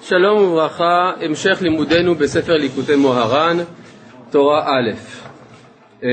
שלום 0.00 0.42
וברכה, 0.42 1.12
המשך 1.20 1.58
לימודנו 1.62 2.14
בספר 2.14 2.56
ליקוטי 2.56 2.96
מוהר"ן, 2.96 3.56
תורה 4.30 4.60
א'. 4.66 4.90
אה, 6.04 6.08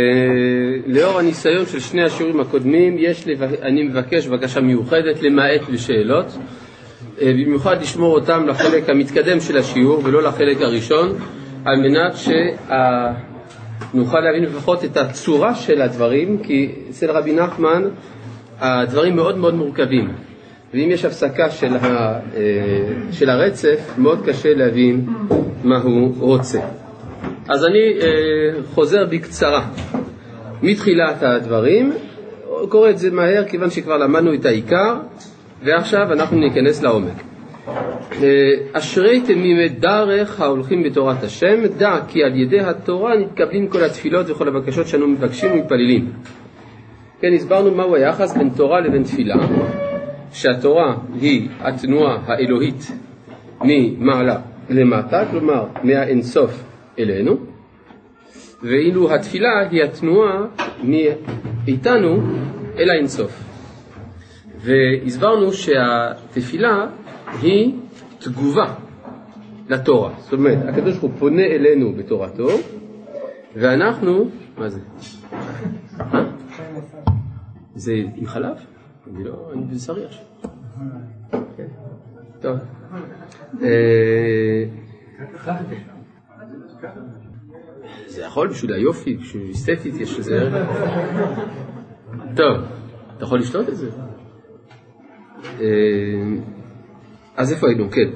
לאור 0.87 1.19
הניסיון 1.19 1.66
של 1.66 1.79
שני 1.79 2.03
השיעורים 2.03 2.39
הקודמים, 2.39 2.95
יש 3.00 3.27
לבק... 3.27 3.61
אני 3.61 3.83
מבקש 3.83 4.27
בקשה 4.27 4.61
מיוחדת 4.61 5.21
למעט 5.21 5.61
בשאלות, 5.73 6.25
אה, 7.21 7.31
במיוחד 7.31 7.81
לשמור 7.81 8.16
אותם 8.16 8.47
לחלק 8.47 8.89
המתקדם 8.89 9.39
של 9.39 9.57
השיעור 9.57 10.02
ולא 10.04 10.23
לחלק 10.23 10.62
הראשון, 10.62 11.14
על 11.66 11.75
מנת 11.80 12.14
שנוכל 13.93 14.20
להבין 14.20 14.43
לפחות 14.43 14.84
את 14.86 14.98
הצורה 14.98 15.55
של 15.55 15.82
הדברים, 15.82 16.38
כי 16.43 16.71
אצל 16.89 17.12
רבי 17.12 17.34
נחמן 17.34 17.84
הדברים 18.59 19.16
מאוד 19.16 19.38
מאוד 19.38 19.54
מורכבים. 19.55 20.34
ואם 20.75 20.91
יש 20.91 21.05
הפסקה 21.05 21.49
של, 21.49 21.75
ה, 21.75 21.85
אה, 21.85 22.41
של 23.11 23.29
הרצף, 23.29 23.93
מאוד 23.97 24.25
קשה 24.25 24.53
להבין 24.53 25.05
מה 25.63 25.77
הוא 25.77 26.13
רוצה. 26.20 26.59
אז 27.47 27.66
אני 27.66 28.02
אה, 28.02 28.61
חוזר 28.73 29.05
בקצרה 29.05 29.67
מתחילת 30.61 31.23
הדברים, 31.23 31.93
קורא 32.69 32.89
את 32.89 32.97
זה 32.97 33.11
מהר 33.11 33.43
כיוון 33.43 33.69
שכבר 33.69 33.97
למדנו 33.97 34.33
את 34.33 34.45
העיקר, 34.45 34.95
ועכשיו 35.63 36.13
אנחנו 36.13 36.38
ניכנס 36.38 36.83
לעומק. 36.83 37.23
אה, 38.23 38.52
אשרי 38.73 39.21
תמימי 39.21 39.69
דרך 39.69 40.41
ההולכים 40.41 40.83
בתורת 40.83 41.23
השם, 41.23 41.66
דע 41.77 41.99
כי 42.07 42.23
על 42.23 42.35
ידי 42.35 42.59
התורה 42.59 43.17
נתקבלים 43.17 43.67
כל 43.67 43.83
התפילות 43.83 44.30
וכל 44.30 44.47
הבקשות 44.47 44.88
שאנו 44.88 45.07
מבקשים 45.07 45.52
ומתפללים. 45.52 46.11
כן, 47.21 47.33
הסברנו 47.33 47.71
מהו 47.71 47.95
היחס 47.95 48.38
בין 48.38 48.49
תורה 48.49 48.80
לבין 48.80 49.03
תפילה. 49.03 49.35
שהתורה 50.35 50.98
היא 51.21 51.49
התנועה 51.59 52.17
האלוהית 52.25 52.91
ממעלה 53.62 54.39
למטה, 54.70 55.25
כלומר 55.31 55.66
מהאינסוף 55.84 56.63
אלינו, 56.99 57.38
ואילו 58.63 59.13
התפילה 59.13 59.69
היא 59.72 59.83
התנועה 59.83 60.45
מאיתנו 60.83 62.22
אל 62.78 62.89
האינסוף. 62.89 63.44
והסברנו 64.58 65.53
שהתפילה 65.53 66.88
היא 67.41 67.73
תגובה 68.19 68.73
לתורה. 69.69 70.13
זאת 70.17 70.33
אומרת, 70.33 70.58
הקדוש 70.67 70.97
ברוך 70.97 71.02
הוא 71.02 71.11
פונה 71.19 71.45
אלינו 71.45 71.94
בתורתו, 71.94 72.47
ואנחנו, 73.56 74.30
מה 74.58 74.69
זה? 74.69 74.80
אה? 76.00 76.23
זה 77.75 77.94
עם 78.16 78.28
חלב? 78.28 78.75
אני 79.08 79.23
לא, 79.23 79.52
אני 79.53 79.64
בשרי 79.75 80.06
עכשיו. 80.06 80.25
כן. 81.58 81.67
טוב. 82.42 82.58
אה, 83.62 84.66
זה 88.08 88.22
יכול 88.22 88.47
בשביל 88.47 88.73
היופי, 88.73 89.17
בשביל 89.17 89.52
אסתטית 89.52 89.95
יש 90.00 90.20
לזה 90.20 90.36
ערך. 90.36 90.67
טוב, 92.36 92.58
אתה 93.17 93.23
יכול 93.23 93.39
לשתות 93.39 93.70
את 93.70 93.78
זה. 93.78 93.89
אה, 95.62 95.66
אז 97.38 97.53
איפה 97.53 97.67
היינו? 97.67 97.92
כן. 97.92 98.09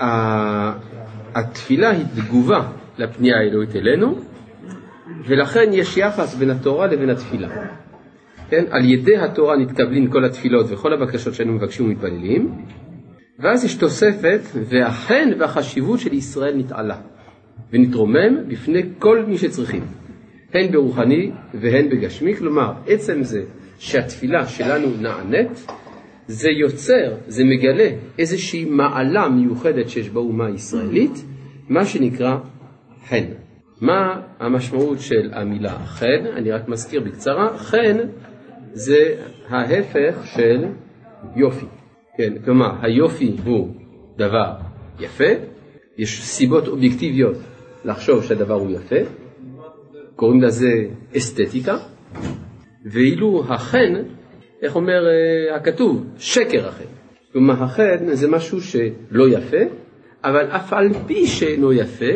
אה, 0.00 0.72
התפילה 1.34 1.90
היא 1.90 2.04
תגובה 2.16 2.68
לפנייה 2.98 3.36
האלוהית 3.36 3.76
אלינו, 3.76 4.18
ולכן 5.26 5.70
יש 5.72 5.96
יחס 5.96 6.34
בין 6.34 6.50
התורה 6.50 6.86
לבין 6.86 7.10
התפילה. 7.10 7.48
כן? 8.50 8.64
על 8.70 8.84
ידי 8.84 9.16
התורה 9.16 9.56
נתקבלים 9.56 10.10
כל 10.10 10.24
התפילות 10.24 10.66
וכל 10.68 10.92
הבקשות 10.92 11.34
שאנו 11.34 11.52
מבקשים 11.52 11.86
ומתפללים, 11.86 12.52
ואז 13.38 13.64
יש 13.64 13.74
תוספת, 13.74 14.40
והחן 14.54 15.30
והחשיבות 15.38 16.00
של 16.00 16.14
ישראל 16.14 16.56
נתעלה, 16.56 16.96
ונתרומם 17.72 18.48
בפני 18.48 18.82
כל 18.98 19.24
מי 19.26 19.38
שצריכים, 19.38 19.82
הן 20.54 20.72
ברוחני 20.72 21.30
והן 21.54 21.88
בגשמי, 21.88 22.36
כלומר 22.36 22.72
עצם 22.86 23.22
זה 23.22 23.42
שהתפילה 23.78 24.46
שלנו 24.46 24.88
נענית, 25.00 25.66
זה 26.26 26.50
יוצר, 26.50 27.14
זה 27.26 27.44
מגלה 27.44 27.88
איזושהי 28.18 28.64
מעלה 28.64 29.28
מיוחדת 29.28 29.88
שיש 29.88 30.08
באומה 30.08 30.46
הישראלית, 30.46 31.24
מה 31.68 31.84
שנקרא 31.84 32.36
חן. 33.08 33.24
מה 33.80 34.20
המשמעות 34.40 35.00
של 35.00 35.30
המילה 35.32 35.78
חן? 35.78 36.26
אני 36.36 36.50
רק 36.50 36.68
מזכיר 36.68 37.00
בקצרה, 37.00 37.58
חן 37.58 37.96
זה 38.76 39.14
ההפך 39.48 40.16
של 40.24 40.64
יופי. 41.36 41.66
כן, 42.16 42.32
כלומר, 42.44 42.70
היופי 42.82 43.36
הוא 43.44 43.74
דבר 44.16 44.52
יפה, 45.00 45.24
יש 45.98 46.22
סיבות 46.22 46.68
אובייקטיביות 46.68 47.36
לחשוב 47.84 48.24
שהדבר 48.24 48.54
הוא 48.54 48.70
יפה, 48.70 48.96
קוראים 50.16 50.42
לזה 50.42 50.72
אסתטיקה, 51.16 51.76
ואילו 52.84 53.44
החן, 53.48 53.94
איך 54.62 54.76
אומר 54.76 55.04
uh, 55.04 55.54
הכתוב? 55.54 56.06
שקר 56.18 56.68
החן. 56.68 56.84
כלומר, 57.32 57.62
החן 57.62 58.14
זה 58.14 58.28
משהו 58.28 58.60
שלא 58.60 59.28
יפה, 59.28 59.62
אבל 60.24 60.46
אף 60.46 60.72
על 60.72 60.88
פי 61.06 61.26
שאינו 61.26 61.72
יפה, 61.72 62.12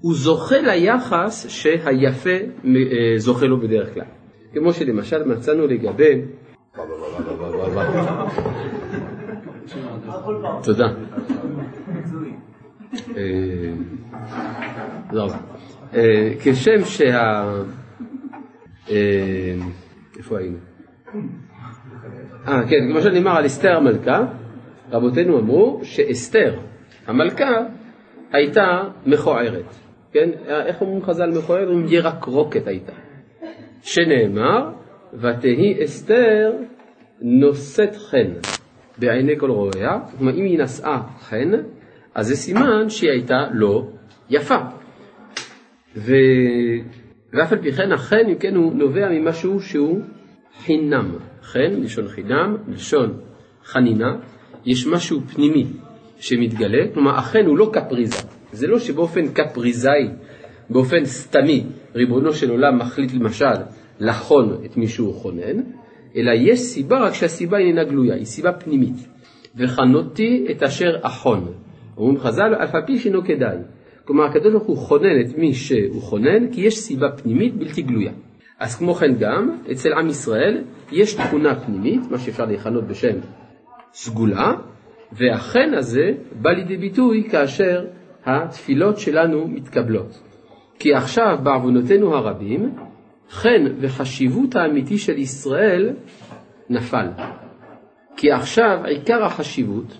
הוא 0.00 0.14
זוכה 0.14 0.58
ליחס 0.60 1.46
שהיפה 1.48 2.36
uh, 2.64 2.68
זוכה 3.16 3.46
לו 3.46 3.60
בדרך 3.60 3.94
כלל. 3.94 4.17
כמו 4.52 4.72
שלמשל 4.72 5.24
מצאנו 5.24 5.66
לגבי... 5.66 6.22
תודה. 10.62 10.86
אה, 13.16 13.72
אה, 15.94 16.32
כשם 16.42 16.84
שה... 16.84 17.52
אה, 18.90 19.54
איפה 20.18 20.38
היינו? 20.38 20.56
אה, 22.48 22.62
כן, 22.68 22.88
כמו 22.90 23.00
שנאמר 23.00 23.36
על 23.36 23.46
אסתר 23.46 23.76
המלכה, 23.76 24.26
רבותינו 24.90 25.38
אמרו 25.38 25.80
שאסתר 25.82 26.58
המלכה 27.06 27.50
הייתה 28.32 28.82
מכוערת, 29.06 29.64
כן? 30.12 30.30
איך 30.48 30.80
אומרים 30.80 31.02
חז"ל 31.02 31.30
מכוערת? 31.38 31.68
אומרים 31.68 31.86
ירקרוקת 31.88 32.66
הייתה. 32.66 32.92
שנאמר, 33.82 34.70
ותהי 35.14 35.84
אסתר 35.84 36.52
נושאת 37.20 37.96
חן 37.96 38.32
בעיני 38.98 39.38
כל 39.38 39.50
רואיה, 39.50 39.98
כלומר 40.18 40.34
אם 40.34 40.44
היא 40.44 40.58
נשאה 40.58 41.00
חן, 41.20 41.52
אז 42.14 42.26
זה 42.26 42.36
סימן 42.36 42.88
שהיא 42.88 43.10
הייתה 43.10 43.46
לא 43.52 43.86
יפה. 44.30 44.58
ו... 45.96 46.12
ואף 47.32 47.52
על 47.52 47.58
פי 47.58 47.72
כן 47.72 47.92
החן, 47.92 48.26
אם 48.28 48.34
כן, 48.34 48.54
הוא 48.54 48.74
נובע 48.74 49.08
ממשהו 49.08 49.60
שהוא 49.60 50.00
חינם. 50.64 51.10
חן, 51.42 51.72
לשון 51.82 52.08
חינם, 52.08 52.56
לשון 52.68 53.20
חנינה, 53.64 54.16
יש 54.66 54.86
משהו 54.86 55.20
פנימי 55.20 55.66
שמתגלה, 56.18 56.84
כלומר 56.94 57.18
החן 57.18 57.46
הוא 57.46 57.58
לא 57.58 57.70
קפריזה, 57.72 58.16
זה 58.52 58.66
לא 58.66 58.78
שבאופן 58.78 59.28
קפריזאי, 59.28 60.08
באופן 60.70 61.04
סתמי, 61.04 61.64
ריבונו 61.94 62.32
של 62.32 62.50
עולם 62.50 62.78
מחליט 62.78 63.12
למשל 63.12 63.56
לחון 64.00 64.56
את 64.64 64.76
מי 64.76 64.88
שהוא 64.88 65.14
חונן, 65.14 65.62
אלא 66.16 66.32
יש 66.34 66.60
סיבה 66.60 66.98
רק 66.98 67.14
שהסיבה 67.14 67.58
איננה 67.58 67.84
גלויה, 67.84 68.14
היא 68.14 68.24
סיבה 68.24 68.52
פנימית. 68.52 69.08
וחנותי 69.56 70.46
את 70.50 70.62
אשר 70.62 70.96
אחון. 71.02 71.52
אומרים 71.96 72.18
חז"ל, 72.18 72.54
אף 72.54 72.74
על 72.74 72.82
פי 72.86 72.98
שאינו 72.98 73.24
כדאי. 73.24 73.56
כלומר, 74.04 74.24
הקדוש 74.24 74.52
ברוך 74.52 74.66
הוא 74.66 74.76
חונן 74.76 75.20
את 75.20 75.38
מי 75.38 75.54
שהוא 75.54 76.02
חונן, 76.02 76.52
כי 76.52 76.60
יש 76.60 76.78
סיבה 76.78 77.06
פנימית 77.22 77.54
בלתי 77.58 77.82
גלויה. 77.82 78.12
אז 78.58 78.76
כמו 78.76 78.94
כן 78.94 79.14
גם, 79.18 79.58
אצל 79.72 79.92
עם 79.92 80.08
ישראל 80.08 80.64
יש 80.92 81.14
תכונה 81.14 81.60
פנימית, 81.60 82.00
מה 82.10 82.18
שאפשר 82.18 82.44
לכנות 82.44 82.84
בשם 82.84 83.16
סגולה, 83.92 84.52
והחן 85.12 85.74
הזה 85.74 86.12
בא 86.42 86.50
לידי 86.50 86.76
ביטוי 86.76 87.28
כאשר 87.30 87.84
התפילות 88.24 88.98
שלנו 88.98 89.48
מתקבלות. 89.48 90.27
כי 90.78 90.94
עכשיו 90.94 91.38
בעוונותינו 91.42 92.14
הרבים, 92.16 92.74
חן 93.30 93.64
וחשיבות 93.80 94.56
האמיתי 94.56 94.98
של 94.98 95.18
ישראל 95.18 95.96
נפל. 96.70 97.06
כי 98.16 98.32
עכשיו 98.32 98.78
עיקר 98.84 99.24
החשיבות 99.24 99.98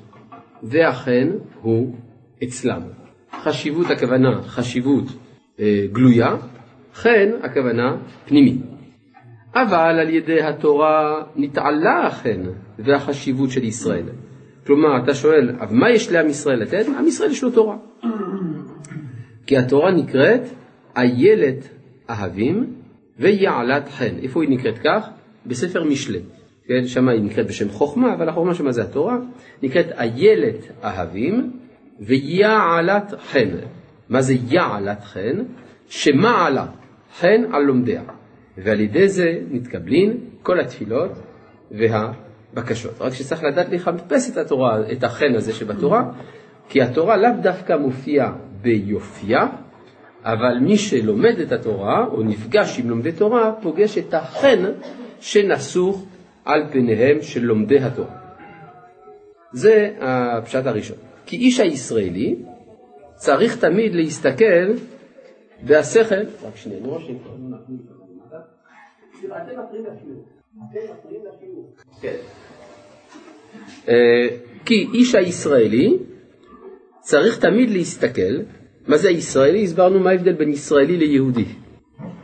והחן 0.63 1.31
הוא 1.63 1.95
אצלם. 2.45 2.81
חשיבות 3.43 3.91
הכוונה 3.91 4.43
חשיבות 4.43 5.05
אה, 5.61 5.85
גלויה, 5.93 6.37
חן 6.95 7.29
הכוונה 7.43 7.97
פנימי. 8.27 8.59
אבל 9.55 9.99
על 10.01 10.11
ידי 10.11 10.43
התורה 10.43 11.23
נתעלה 11.37 12.07
החן 12.07 12.43
והחשיבות 12.79 13.51
של 13.51 13.65
ישראל. 13.65 14.05
כלומר, 14.67 15.05
אתה 15.05 15.15
שואל, 15.15 15.51
אבל 15.61 15.77
מה 15.77 15.91
יש 15.91 16.13
לעם 16.13 16.27
ישראל 16.27 16.63
לתת? 16.63 16.87
עם 16.99 17.07
ישראל 17.07 17.31
יש 17.31 17.45
לו 17.45 17.51
תורה. 17.51 17.77
כי 19.47 19.57
התורה 19.57 19.91
נקראת 19.91 20.41
איילת 20.97 21.69
אהבים 22.11 22.75
ויעלת 23.19 23.89
חן. 23.89 24.15
איפה 24.23 24.43
היא 24.43 24.51
נקראת 24.51 24.79
כך? 24.79 25.09
בספר 25.47 25.85
משלי. 25.85 26.21
כן, 26.67 26.87
שם 26.87 27.09
היא 27.09 27.21
נקראת 27.21 27.47
בשם 27.47 27.69
חוכמה, 27.69 28.15
אבל 28.15 28.29
החוכמה 28.29 28.55
שמה 28.55 28.73
זה 28.73 28.83
התורה, 28.83 29.17
נקראת 29.63 29.87
איילת 29.93 30.85
אהבים 30.85 31.53
ויעלת 32.01 33.15
חן. 33.19 33.49
מה 34.09 34.23
זה 34.23 34.35
יעלת 34.49 35.05
חן? 35.05 35.43
שמעלה 35.89 36.67
חן 37.19 37.45
על 37.53 37.63
לומדיה. 37.63 38.03
ועל 38.59 38.81
ידי 38.81 39.09
זה 39.09 39.41
מתקבלים 39.51 40.21
כל 40.43 40.61
התפילות 40.61 41.11
והבקשות. 41.71 43.01
רק 43.01 43.13
שצריך 43.13 43.45
לדעת 43.45 43.69
לחפש 43.69 44.31
את 44.31 44.37
התורה, 44.37 44.93
את 44.93 45.05
החן 45.05 45.35
הזה 45.35 45.53
שבתורה, 45.53 46.11
כי 46.69 46.83
התורה 46.83 47.17
לאו 47.17 47.31
דווקא 47.43 47.77
מופיעה 47.77 48.33
ביופייה, 48.63 49.47
אבל 50.33 50.59
מי 50.59 50.77
שלומד 50.77 51.41
את 51.41 51.53
התורה 51.53 52.07
או 52.07 52.23
נפגש 52.23 52.79
עם 52.79 52.91
לומדי 52.91 53.13
תורה 53.13 53.53
פוגש 53.63 53.99
את 53.99 54.15
החן 54.15 54.73
שנסוך 55.21 56.05
על 56.45 56.61
פניהם 56.73 57.23
של 57.23 57.45
לומדי 57.45 57.79
התורה. 57.79 58.17
זה 59.53 59.95
הפשט 60.01 60.67
הראשון. 60.67 60.97
כי 61.27 61.37
איש 61.37 61.61
הישראלי 61.61 62.37
צריך 63.15 63.57
תמיד 63.61 63.95
להסתכל 63.95 64.73
והשכל, 65.65 66.15
רק 66.43 66.57
שנייה, 66.57 66.81
נראה 66.81 66.99
כן. 72.01 72.17
אה, 73.89 74.29
כי 74.65 74.87
איש 74.95 75.15
הישראלי 75.15 75.97
צריך 77.01 77.39
תמיד 77.39 77.71
להסתכל, 77.71 78.35
מה 78.89 78.97
זה 78.97 79.09
הישראלי? 79.09 79.65
הסברנו 79.65 80.01
מה 80.01 80.11
ההבדל 80.11 80.33
בין 80.33 80.49
ישראלי 80.49 80.97
ליהודי. 80.97 81.45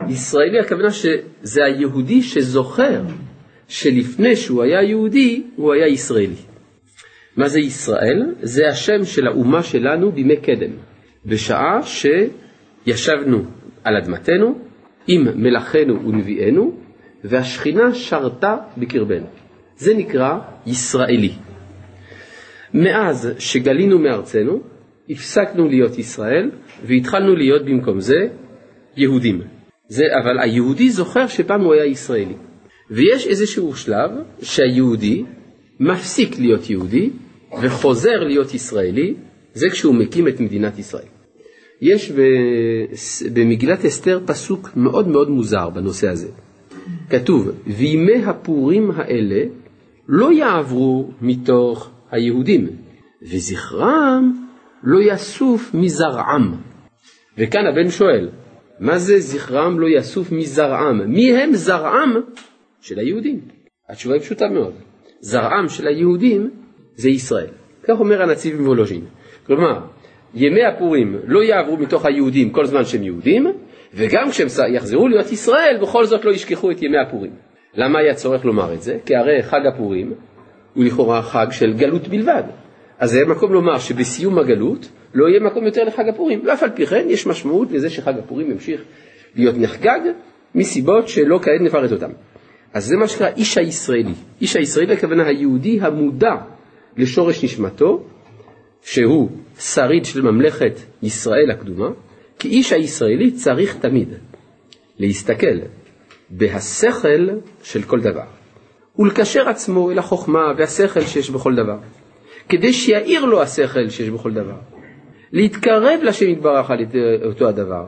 ישראלי 0.09 0.59
הכוונה 0.59 0.91
שזה 0.91 1.63
היהודי 1.65 2.21
שזוכר 2.21 3.01
שלפני 3.67 4.35
שהוא 4.35 4.63
היה 4.63 4.83
יהודי 4.83 5.43
הוא 5.55 5.73
היה 5.73 5.87
ישראלי. 5.87 6.35
מה 7.37 7.47
זה 7.47 7.59
ישראל? 7.59 8.33
זה 8.41 8.67
השם 8.67 9.05
של 9.05 9.27
האומה 9.27 9.63
שלנו 9.63 10.11
בימי 10.11 10.37
קדם, 10.37 10.71
בשעה 11.25 11.79
שישבנו 11.83 13.43
על 13.83 13.97
אדמתנו 13.97 14.59
עם 15.07 15.27
מלאכינו 15.35 16.07
ונביאנו 16.07 16.77
והשכינה 17.23 17.93
שרתה 17.93 18.57
בקרבנו. 18.77 19.25
זה 19.77 19.93
נקרא 19.93 20.37
ישראלי. 20.65 21.31
מאז 22.73 23.31
שגלינו 23.39 23.99
מארצנו, 23.99 24.61
הפסקנו 25.09 25.67
להיות 25.67 25.97
ישראל 25.99 26.51
והתחלנו 26.85 27.35
להיות 27.35 27.65
במקום 27.65 27.99
זה 27.99 28.27
יהודים. 28.97 29.41
זה, 29.87 30.03
אבל 30.23 30.39
היהודי 30.39 30.89
זוכר 30.89 31.27
שפעם 31.27 31.61
הוא 31.61 31.73
היה 31.73 31.85
ישראלי. 31.85 32.35
ויש 32.91 33.27
איזשהו 33.27 33.75
שלב 33.75 34.11
שהיהודי 34.41 35.23
מפסיק 35.79 36.39
להיות 36.39 36.69
יהודי 36.69 37.09
וחוזר 37.61 38.23
להיות 38.23 38.53
ישראלי, 38.53 39.13
זה 39.53 39.69
כשהוא 39.69 39.95
מקים 39.95 40.27
את 40.27 40.39
מדינת 40.39 40.79
ישראל. 40.79 41.07
יש 41.81 42.11
במגילת 43.33 43.85
אסתר 43.85 44.19
פסוק 44.25 44.69
מאוד 44.75 45.07
מאוד 45.07 45.29
מוזר 45.29 45.69
בנושא 45.69 46.09
הזה. 46.09 46.27
כתוב, 47.09 47.51
וימי 47.67 48.23
הפורים 48.25 48.91
האלה 48.91 49.43
לא 50.07 50.33
יעברו 50.33 51.09
מתוך 51.21 51.89
היהודים, 52.11 52.67
וזכרם 53.21 54.44
לא 54.85 54.99
יסוף 55.13 55.73
מזרעם. 55.73 56.55
וכאן 57.37 57.65
הבן 57.67 57.89
שואל, 57.89 58.29
מה 58.79 58.97
זה 58.97 59.19
זכרם 59.19 59.79
לא 59.79 59.87
יסוף 59.97 60.31
מזרעם? 60.31 61.01
מי 61.07 61.37
הם 61.37 61.53
זרעם 61.53 62.13
של 62.81 62.99
היהודים? 62.99 63.41
התשובה 63.89 64.15
היא 64.15 64.21
פשוטה 64.21 64.47
מאוד. 64.47 64.73
זרעם 65.19 65.69
של 65.69 65.87
היהודים 65.87 66.49
זה 66.95 67.09
ישראל. 67.09 67.47
כך 67.83 67.99
אומר 67.99 68.21
הנציב 68.21 68.61
מוולוז'ין. 68.61 69.05
כלומר, 69.45 69.79
ימי 70.33 70.65
הפורים 70.65 71.19
לא 71.27 71.43
יעברו 71.43 71.77
מתוך 71.77 72.05
היהודים 72.05 72.49
כל 72.49 72.65
זמן 72.65 72.85
שהם 72.85 73.03
יהודים, 73.03 73.47
וגם 73.93 74.29
כשהם 74.29 74.47
יחזרו 74.73 75.07
להיות 75.07 75.31
ישראל, 75.31 75.77
בכל 75.81 76.05
זאת 76.05 76.25
לא 76.25 76.31
ישכחו 76.31 76.71
את 76.71 76.81
ימי 76.81 76.97
הפורים. 76.97 77.31
למה 77.73 77.99
היה 77.99 78.13
צורך 78.13 78.45
לומר 78.45 78.73
את 78.73 78.81
זה? 78.81 78.97
כי 79.05 79.15
הרי 79.15 79.43
חג 79.43 79.65
הפורים 79.73 80.13
הוא 80.73 80.83
לכאורה 80.83 81.21
חג 81.21 81.47
של 81.51 81.73
גלות 81.73 82.07
בלבד. 82.07 82.43
אז 82.99 83.11
זה 83.11 83.25
מקום 83.27 83.53
לומר 83.53 83.79
שבסיום 83.79 84.39
הגלות 84.39 84.89
לא 85.13 85.27
יהיה 85.29 85.39
מקום 85.39 85.65
יותר 85.65 85.83
לחג 85.83 86.09
הפורים. 86.09 86.41
ואף 86.45 86.63
על 86.63 86.69
פי 86.69 86.85
כן 86.85 87.05
יש 87.09 87.27
משמעות 87.27 87.71
לזה 87.71 87.89
שחג 87.89 88.13
הפורים 88.19 88.51
ימשיך 88.51 88.81
להיות 89.35 89.55
נחגג 89.57 89.99
מסיבות 90.55 91.07
שלא 91.07 91.39
כעת 91.41 91.61
נפרט 91.61 91.91
אותן. 91.91 92.11
אז 92.73 92.85
זה 92.85 92.97
מה 92.97 93.07
שנקרא 93.07 93.29
איש 93.37 93.57
הישראלי. 93.57 94.13
איש 94.41 94.55
הישראלי 94.55 94.93
הכוונה 94.93 95.27
היהודי 95.27 95.79
המודע 95.81 96.35
לשורש 96.97 97.43
נשמתו, 97.43 98.03
שהוא 98.81 99.29
שריד 99.59 100.05
של 100.05 100.21
ממלכת 100.21 100.79
ישראל 101.03 101.51
הקדומה, 101.51 101.89
כי 102.39 102.47
איש 102.47 102.73
הישראלי 102.73 103.31
צריך 103.31 103.77
תמיד 103.77 104.09
להסתכל 104.99 105.57
בהשכל 106.29 107.27
של 107.63 107.81
כל 107.81 107.99
דבר, 107.99 108.25
ולקשר 108.99 109.49
עצמו 109.49 109.91
אל 109.91 109.99
החוכמה 109.99 110.41
והשכל 110.57 111.01
שיש 111.01 111.29
בכל 111.29 111.55
דבר, 111.55 111.77
כדי 112.49 112.73
שיאיר 112.73 113.25
לו 113.25 113.41
השכל 113.41 113.89
שיש 113.89 114.09
בכל 114.09 114.33
דבר, 114.33 114.57
להתקרב 115.31 115.99
לשם 116.03 116.29
יתברך 116.29 116.71
על 116.71 116.79
אותו 117.25 117.47
הדבר, 117.47 117.87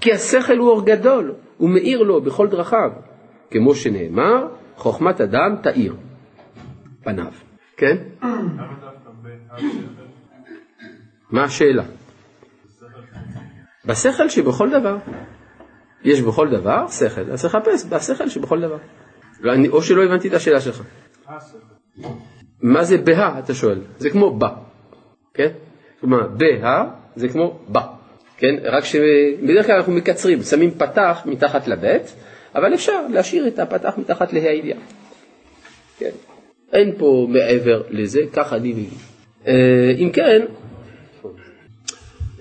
כי 0.00 0.12
השכל 0.12 0.58
הוא 0.58 0.68
אור 0.68 0.86
גדול, 0.86 1.34
הוא 1.56 1.70
מאיר 1.70 2.02
לו 2.02 2.20
בכל 2.20 2.48
דרכיו, 2.48 2.90
כמו 3.50 3.74
שנאמר, 3.74 4.46
חוכמת 4.76 5.20
אדם 5.20 5.56
תאיר 5.62 5.96
פניו. 7.04 7.32
כן? 7.76 7.96
מה 11.30 11.44
השאלה? 11.44 11.84
בשכל 13.86 14.28
שבכל 14.28 14.70
דבר. 14.70 14.96
יש 16.04 16.22
בכל 16.22 16.48
דבר 16.50 16.88
שכל, 16.88 17.30
אז 17.32 17.44
תחפש 17.44 17.86
בשכל 17.88 18.28
שבכל 18.28 18.60
דבר. 18.60 18.78
או 19.70 19.82
שלא 19.82 20.04
הבנתי 20.04 20.28
את 20.28 20.34
השאלה 20.34 20.60
שלך. 20.60 20.82
מה 22.62 22.84
זה 22.84 22.98
בה, 22.98 23.38
אתה 23.38 23.54
שואל? 23.54 23.78
זה 23.98 24.10
כמו 24.10 24.36
בה, 24.36 24.48
כן? 25.34 25.48
כלומר, 26.00 26.28
בה 26.28 26.84
זה 27.16 27.28
כמו 27.28 27.58
בה, 27.68 27.82
כן? 28.36 28.54
רק 28.64 28.84
שבדרך 28.84 29.66
כלל 29.66 29.76
אנחנו 29.76 29.92
מקצרים, 29.92 30.42
שמים 30.42 30.70
פתח 30.70 31.22
מתחת 31.26 31.68
לבית, 31.68 32.14
אבל 32.54 32.74
אפשר 32.74 33.06
להשאיר 33.12 33.46
את 33.48 33.58
הפתח 33.58 33.94
מתחת 33.98 34.32
לה"א 34.32 34.48
הידיעה. 34.48 34.78
כן? 35.98 36.10
אין 36.72 36.92
פה 36.98 37.26
מעבר 37.30 37.82
לזה, 37.90 38.20
ככה 38.32 38.56
אני 38.56 38.72
מבין. 38.72 38.90
אה, 39.46 39.92
אם 39.98 40.10
כן, 40.12 40.42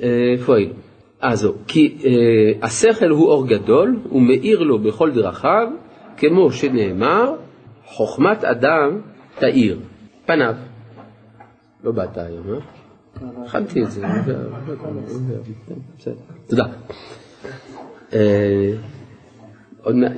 אה, 0.04 0.32
איפה 0.32 0.56
היינו? 0.56 0.74
אה 1.24 1.36
זהו, 1.36 1.54
כי 1.68 1.98
אה, 2.06 2.12
השכל 2.62 3.10
הוא 3.10 3.28
אור 3.28 3.48
גדול, 3.48 4.00
הוא 4.10 4.22
מאיר 4.22 4.60
לו 4.64 4.80
בכל 4.80 5.12
דרכיו, 5.12 5.68
כמו 6.18 6.52
שנאמר, 6.52 7.36
חוכמת 7.86 8.44
אדם 8.44 9.02
תאיר 9.40 9.80
פניו. 10.26 10.56
לא 11.84 11.92
באת 11.92 12.18
היום, 12.18 12.44
אה? 12.54 12.60
הכנתי 13.46 13.84
את 13.84 13.92
זה. 13.92 14.06
תודה. 16.48 16.66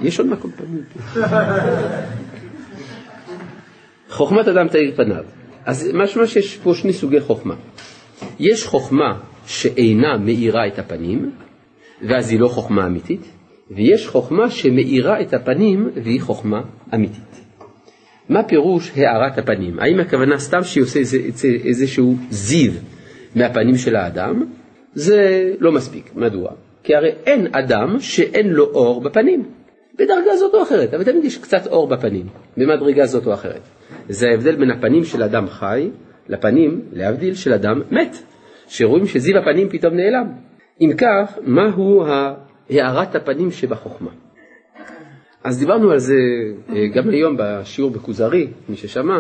יש 0.02 0.20
עוד 0.20 0.28
מקום 0.28 0.52
פנים. 0.52 0.84
חוכמת 4.10 4.48
אדם 4.48 4.68
תאיר 4.68 4.96
פניו. 4.96 5.24
אז 5.66 5.92
משמע 5.94 6.28
שיש 6.28 6.58
פה 6.58 6.74
שני 6.76 6.94
סוגי 6.94 7.22
חוכמה. 7.22 7.56
יש 8.40 8.66
חוכמה 8.66 9.20
שאינה 9.46 10.18
מאירה 10.18 10.68
את 10.68 10.80
הפנים, 10.80 11.32
ואז 12.10 12.32
היא 12.32 12.40
לא 12.40 12.48
חוכמה 12.48 12.86
אמיתית, 12.86 13.32
ויש 13.72 14.08
חוכמה 14.08 14.50
שמאירה 14.50 15.22
את 15.22 15.34
הפנים 15.34 15.90
והיא 16.04 16.22
חוכמה 16.22 16.62
אמיתית. 16.94 17.45
מה 18.30 18.44
פירוש 18.44 18.92
הארת 18.96 19.38
הפנים? 19.38 19.80
האם 19.80 20.00
הכוונה 20.00 20.40
סתם 20.40 20.60
איזה, 20.96 21.18
איזה, 21.18 21.48
איזשהו 21.64 22.16
זיו 22.30 22.72
מהפנים 23.36 23.78
של 23.78 23.96
האדם? 23.96 24.44
זה 24.94 25.52
לא 25.60 25.72
מספיק. 25.72 26.12
מדוע? 26.16 26.52
כי 26.84 26.96
הרי 26.96 27.12
אין 27.26 27.48
אדם 27.52 28.00
שאין 28.00 28.50
לו 28.50 28.66
אור 28.66 29.02
בפנים, 29.02 29.44
בדרגה 29.94 30.36
זאת 30.38 30.54
או 30.54 30.64
אחרת, 30.64 30.94
אבל 30.94 31.04
תמיד 31.04 31.26
יש 31.26 31.38
קצת 31.38 31.68
אור 31.68 31.88
בפנים, 31.88 32.28
במדרגה 32.58 33.06
זאת 33.06 33.28
או 33.28 33.34
אחרת. 33.34 33.62
זה 34.10 34.28
ההבדל 34.28 34.56
בין 34.56 34.72
הפנים 34.72 35.04
של 35.04 35.24
אדם 35.24 35.48
חי 35.48 35.90
לפנים, 36.30 36.82
להבדיל, 36.94 37.34
של 37.34 37.54
אדם 37.54 37.82
מת, 37.92 38.18
שרואים 38.68 39.08
שזיו 39.08 39.38
הפנים 39.38 39.70
פתאום 39.70 39.94
נעלם. 39.94 40.28
אם 40.82 40.92
כך, 40.98 41.38
מהו 41.42 42.06
הארת 42.70 43.16
הפנים 43.16 43.52
שבחוכמה? 43.52 44.12
אז 45.46 45.60
דיברנו 45.60 45.92
על 45.92 46.00
זה 46.00 46.16
אה, 46.70 46.88
גם 46.88 47.10
היום 47.10 47.36
בשיעור 47.40 47.92
בכוזרי, 47.92 48.48
מי 48.70 48.76
ששמע, 48.76 49.20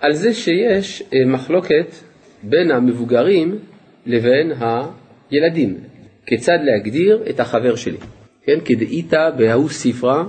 על 0.00 0.12
זה 0.12 0.34
שיש 0.34 1.02
אה, 1.02 1.24
מחלוקת 1.26 1.94
בין 2.42 2.70
המבוגרים 2.70 3.58
לבין 4.06 4.52
הילדים, 4.60 5.78
כיצד 6.26 6.58
להגדיר 6.62 7.22
את 7.30 7.40
החבר 7.40 7.74
שלי. 7.74 7.96
כן, 8.42 8.58
כדאיתא 8.64 9.30
בהוא 9.36 9.68
ספרה, 9.68 10.24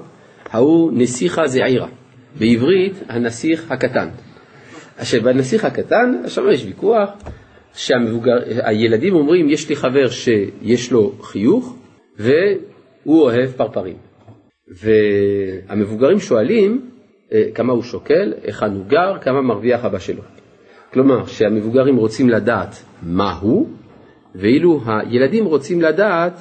ההוא 0.46 0.92
נסיכה 0.94 1.48
זעירה. 1.48 1.88
בעברית 2.40 2.94
הנסיך 3.08 3.72
הקטן. 3.72 4.08
עכשיו 4.98 5.22
בנסיך 5.22 5.66
הקטן, 5.66 6.22
שם 6.28 6.42
יש 6.52 6.66
ויכוח, 6.66 7.10
שהילדים 7.74 9.14
אומרים 9.16 9.50
יש 9.50 9.70
לי 9.70 9.76
חבר 9.76 10.08
שיש 10.10 10.92
לו 10.92 11.16
חיוך 11.22 11.76
והוא 12.18 13.22
אוהב 13.22 13.52
פרפרים. 13.52 14.09
והמבוגרים 14.70 16.20
שואלים 16.20 16.90
אה, 17.32 17.44
כמה 17.56 17.74
הוא 17.74 17.84
שוקל, 17.84 18.34
היכן 18.44 18.72
הוא 18.72 18.86
גר, 18.86 19.18
כמה 19.22 19.42
מרוויח 19.42 19.86
אבא 19.86 20.00
שלו. 20.00 20.22
כלומר, 20.94 21.26
שהמבוגרים 21.26 21.96
רוצים 21.96 22.30
לדעת 22.30 22.84
מה 23.04 23.34
הוא, 23.34 23.68
ואילו 24.36 24.82
הילדים 24.86 25.46
רוצים 25.46 25.82
לדעת 25.82 26.40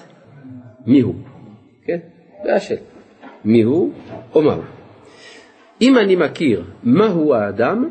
מי 0.87 1.01
הוא. 1.01 1.15
כן? 1.85 1.99
זה 2.45 2.55
השאלה. 2.55 2.81
מי 3.45 3.63
הוא 3.63 3.93
או 4.35 4.43
מה 4.43 4.55
הוא. 4.55 4.65
אם 5.83 5.99
אני 5.99 6.17
מכיר 6.17 6.65
מהו 6.83 7.35
האדם, 7.35 7.89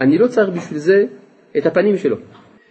אני 0.00 0.18
לא 0.18 0.26
צריך 0.26 0.48
בשביל 0.48 0.78
זה 0.78 1.04
את 1.58 1.66
הפנים 1.66 1.96
שלו. 1.98 2.16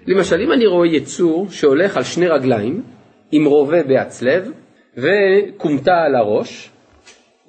למשל, 0.07 0.41
אם 0.41 0.51
אני 0.51 0.65
רואה 0.65 0.87
יצור 0.87 1.49
שהולך 1.49 1.97
על 1.97 2.03
שני 2.03 2.27
רגליים, 2.27 2.83
עם 3.31 3.45
רובה 3.45 3.83
בהצלב, 3.83 4.51
וכומתה 4.97 5.93
על 5.93 6.15
הראש, 6.15 6.71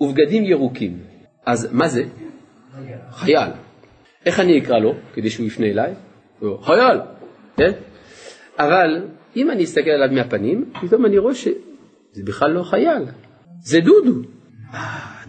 ובגדים 0.00 0.44
ירוקים, 0.44 0.98
אז 1.46 1.68
מה 1.72 1.88
זה? 1.88 2.02
חייל. 3.10 3.50
איך 4.26 4.40
אני 4.40 4.58
אקרא 4.58 4.78
לו, 4.78 4.94
כדי 5.14 5.30
שהוא 5.30 5.46
יפנה 5.46 5.66
אליי? 5.66 5.94
חייל, 6.62 7.00
כן? 7.56 7.72
אבל 8.58 9.08
אם 9.36 9.50
אני 9.50 9.64
אסתכל 9.64 9.90
עליו 9.90 10.14
מהפנים, 10.14 10.70
פתאום 10.80 11.06
אני 11.06 11.18
רואה 11.18 11.34
שזה 11.34 12.22
בכלל 12.24 12.50
לא 12.50 12.62
חייל, 12.62 13.02
זה 13.62 13.80
דודו. 13.80 14.28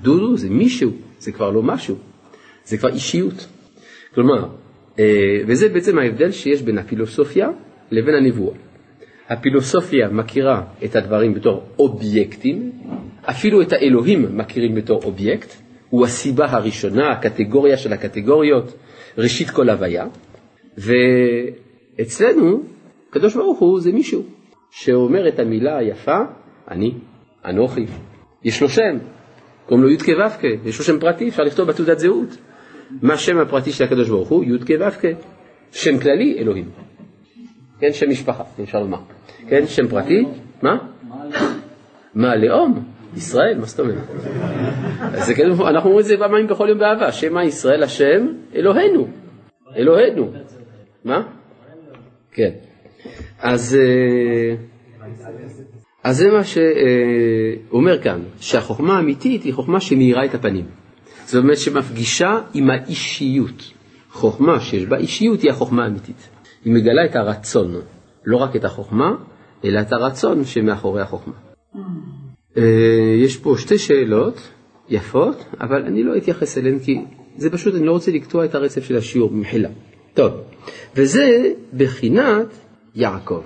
דודו 0.01 0.37
זה 0.37 0.49
מישהו, 0.49 0.91
זה 1.19 1.31
כבר 1.31 1.49
לא 1.49 1.63
משהו, 1.63 1.95
זה 2.65 2.77
כבר 2.77 2.89
אישיות. 2.89 3.47
כלומר, 4.15 4.47
אה, 4.99 5.37
וזה 5.47 5.69
בעצם 5.69 5.99
ההבדל 5.99 6.31
שיש 6.31 6.61
בין 6.61 6.77
הפילוסופיה 6.77 7.49
לבין 7.91 8.15
הנבואה. 8.15 8.55
הפילוסופיה 9.29 10.09
מכירה 10.09 10.63
את 10.85 10.95
הדברים 10.95 11.33
בתור 11.33 11.63
אובייקטים, 11.79 12.71
אפילו 13.29 13.61
את 13.61 13.73
האלוהים 13.73 14.37
מכירים 14.37 14.75
בתור 14.75 15.01
אובייקט, 15.03 15.53
הוא 15.89 16.05
הסיבה 16.05 16.45
הראשונה, 16.49 17.11
הקטגוריה 17.11 17.77
של 17.77 17.93
הקטגוריות, 17.93 18.73
ראשית 19.17 19.49
כל 19.49 19.69
הוויה, 19.69 20.05
ואצלנו, 20.77 22.63
הקדוש 23.09 23.35
ברוך 23.35 23.59
הוא 23.59 23.79
זה 23.79 23.91
מישהו 23.91 24.23
שאומר 24.71 25.27
את 25.27 25.39
המילה 25.39 25.77
היפה, 25.77 26.17
אני, 26.71 26.91
אנוכי, 27.45 27.85
יש 28.43 28.61
לו 28.61 28.69
שם, 28.69 28.97
קוראים 29.65 29.83
לו 29.83 29.91
י"ק 29.91 30.07
ו"ק, 30.07 30.43
יש 30.65 30.79
לו 30.79 30.85
שם 30.85 30.99
פרטי, 30.99 31.29
אפשר 31.29 31.43
לכתוב 31.43 31.67
בתעודת 31.67 31.99
זהות. 31.99 32.37
מה 33.01 33.13
השם 33.13 33.37
הפרטי 33.37 33.71
של 33.71 33.83
הקדוש 33.83 34.09
ברוך 34.09 34.29
הוא? 34.29 34.43
י"ק 34.43 34.69
ו"ק. 34.79 35.05
שם 35.71 35.99
כללי, 35.99 36.35
אלוהים. 36.37 36.69
כן, 37.79 37.93
שם 37.93 38.09
משפחה, 38.09 38.43
אפשר 38.63 38.79
לומר. 38.79 38.97
כן, 39.47 39.67
שם 39.67 39.87
פרטי, 39.87 40.25
מה? 40.61 40.77
מה 42.15 42.31
הלאום? 42.31 42.83
ישראל, 43.15 43.57
מה 43.59 43.65
זאת 43.65 43.79
אומרת? 43.79 43.97
זה 45.25 45.33
כאילו, 45.33 45.67
אנחנו 45.67 45.89
אומרים 45.89 45.99
את 45.99 46.05
זה 46.05 46.15
פעמיים 46.19 46.47
בכל 46.47 46.67
יום 46.69 46.79
באהבה, 46.79 47.11
שמא 47.11 47.39
ישראל 47.39 47.83
השם 47.83 48.27
אלוהינו, 48.55 49.07
אלוהינו. 49.75 50.31
מה? 51.05 51.21
כן. 52.31 52.51
אז, 53.39 53.77
אה, 53.81 54.55
אז 56.03 56.17
זה 56.17 56.31
מה 56.31 56.43
שאומר 56.43 58.01
כאן, 58.01 58.21
שהחוכמה 58.39 58.97
האמיתית 58.97 59.43
היא 59.43 59.53
חוכמה 59.53 59.79
שמאירה 59.79 60.25
את 60.25 60.35
הפנים. 60.35 60.65
זאת 61.25 61.43
אומרת 61.43 61.57
שמפגישה 61.57 62.39
עם 62.53 62.69
האישיות. 62.69 63.73
חוכמה 64.11 64.59
שיש 64.59 64.85
בה 64.85 64.97
אישיות 64.97 65.41
היא 65.41 65.51
החוכמה 65.51 65.83
האמיתית. 65.83 66.29
היא 66.65 66.73
מגלה 66.73 67.05
את 67.05 67.15
הרצון, 67.15 67.81
לא 68.25 68.37
רק 68.37 68.55
את 68.55 68.65
החוכמה, 68.65 69.11
אלא 69.65 69.81
את 69.81 69.93
הרצון 69.93 70.43
שמאחורי 70.43 71.01
החוכמה. 71.01 71.33
אה, 72.57 72.63
יש 73.17 73.37
פה 73.37 73.55
שתי 73.57 73.77
שאלות 73.77 74.49
יפות, 74.89 75.45
אבל 75.61 75.83
אני 75.85 76.03
לא 76.03 76.17
אתייחס 76.17 76.57
אליהן 76.57 76.79
כי 76.79 76.99
זה 77.37 77.49
פשוט, 77.49 77.75
אני 77.75 77.85
לא 77.85 77.91
רוצה 77.91 78.11
לקטוע 78.11 78.45
את 78.45 78.55
הרצף 78.55 78.83
של 78.83 78.97
השיעור 78.97 79.29
במחילה. 79.29 79.69
טוב, 80.13 80.33
וזה 80.95 81.53
בחינת 81.73 82.47
יעקב. 82.95 83.41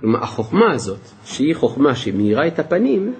כלומר, 0.00 0.22
החוכמה 0.22 0.72
הזאת, 0.72 1.00
שהיא 1.24 1.54
חוכמה 1.54 1.94
שמאירה 1.94 2.46
את 2.46 2.58
הפנים, 2.58 3.14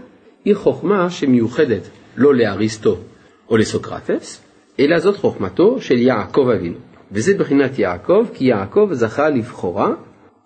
היא 0.44 0.54
חוכמה 0.54 1.10
שמיוחדת 1.10 1.88
לא 2.16 2.34
לאריסטו 2.34 2.96
או 3.48 3.56
לסוקרטס, 3.56 4.42
אלא 4.80 4.98
זאת 4.98 5.16
חוכמתו 5.16 5.80
של 5.80 5.98
יעקב 5.98 6.48
אבינו. 6.56 6.78
וזה 7.12 7.34
בחינת 7.38 7.78
יעקב, 7.78 8.26
כי 8.34 8.44
יעקב 8.44 8.88
זכה 8.92 9.28
לבכורה 9.28 9.90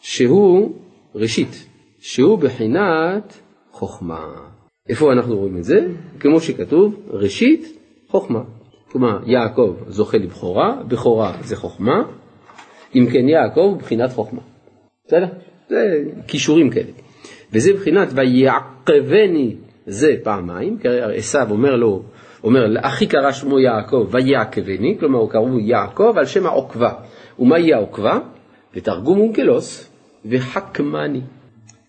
שהוא 0.01 0.79
ראשית, 1.15 1.67
שהוא 1.99 2.39
בחינת 2.39 3.39
חוכמה. 3.71 4.56
איפה 4.89 5.13
אנחנו 5.13 5.37
רואים 5.39 5.57
את 5.57 5.65
זה? 5.65 5.87
כמו 6.21 6.41
שכתוב, 6.41 6.95
ראשית 7.11 7.79
חוכמה. 8.09 8.43
כלומר, 8.93 9.19
יעקב 9.27 9.77
זוכה 9.89 10.19
לבכורה, 10.19 10.83
בכורה 10.89 11.37
זה 11.43 11.57
חוכמה, 11.57 12.03
אם 12.95 13.07
כן 13.13 13.29
יעקב 13.29 13.77
בחינת 13.79 14.13
חוכמה. 14.13 14.41
בסדר? 15.07 15.27
זה 15.69 16.05
כישורים 16.27 16.71
כאלה. 16.71 16.91
וזה 17.53 17.73
בחינת 17.73 18.09
ויעקבני 18.15 19.57
זה 19.87 20.15
פעמיים, 20.23 20.79
כי 20.79 20.89
עשיו 21.17 21.51
אומר 21.51 21.77
לו, 21.77 22.03
אומר, 22.45 22.67
אחי 22.81 23.07
קרא 23.07 23.33
שמו 23.33 23.59
יעקב 23.59 24.09
ויעקבני, 24.11 24.97
כלומר 25.01 25.19
הוא 25.19 25.31
קראו 25.31 25.59
יעקב 25.59 26.13
על 26.17 26.27
שם 26.27 26.47
העוקבה. 26.47 26.93
ומהי 27.39 27.75
העוקבה? 27.75 28.19
ותרגום 28.75 29.21
אונקלוס 29.21 29.91
וחכמני. 30.27 31.21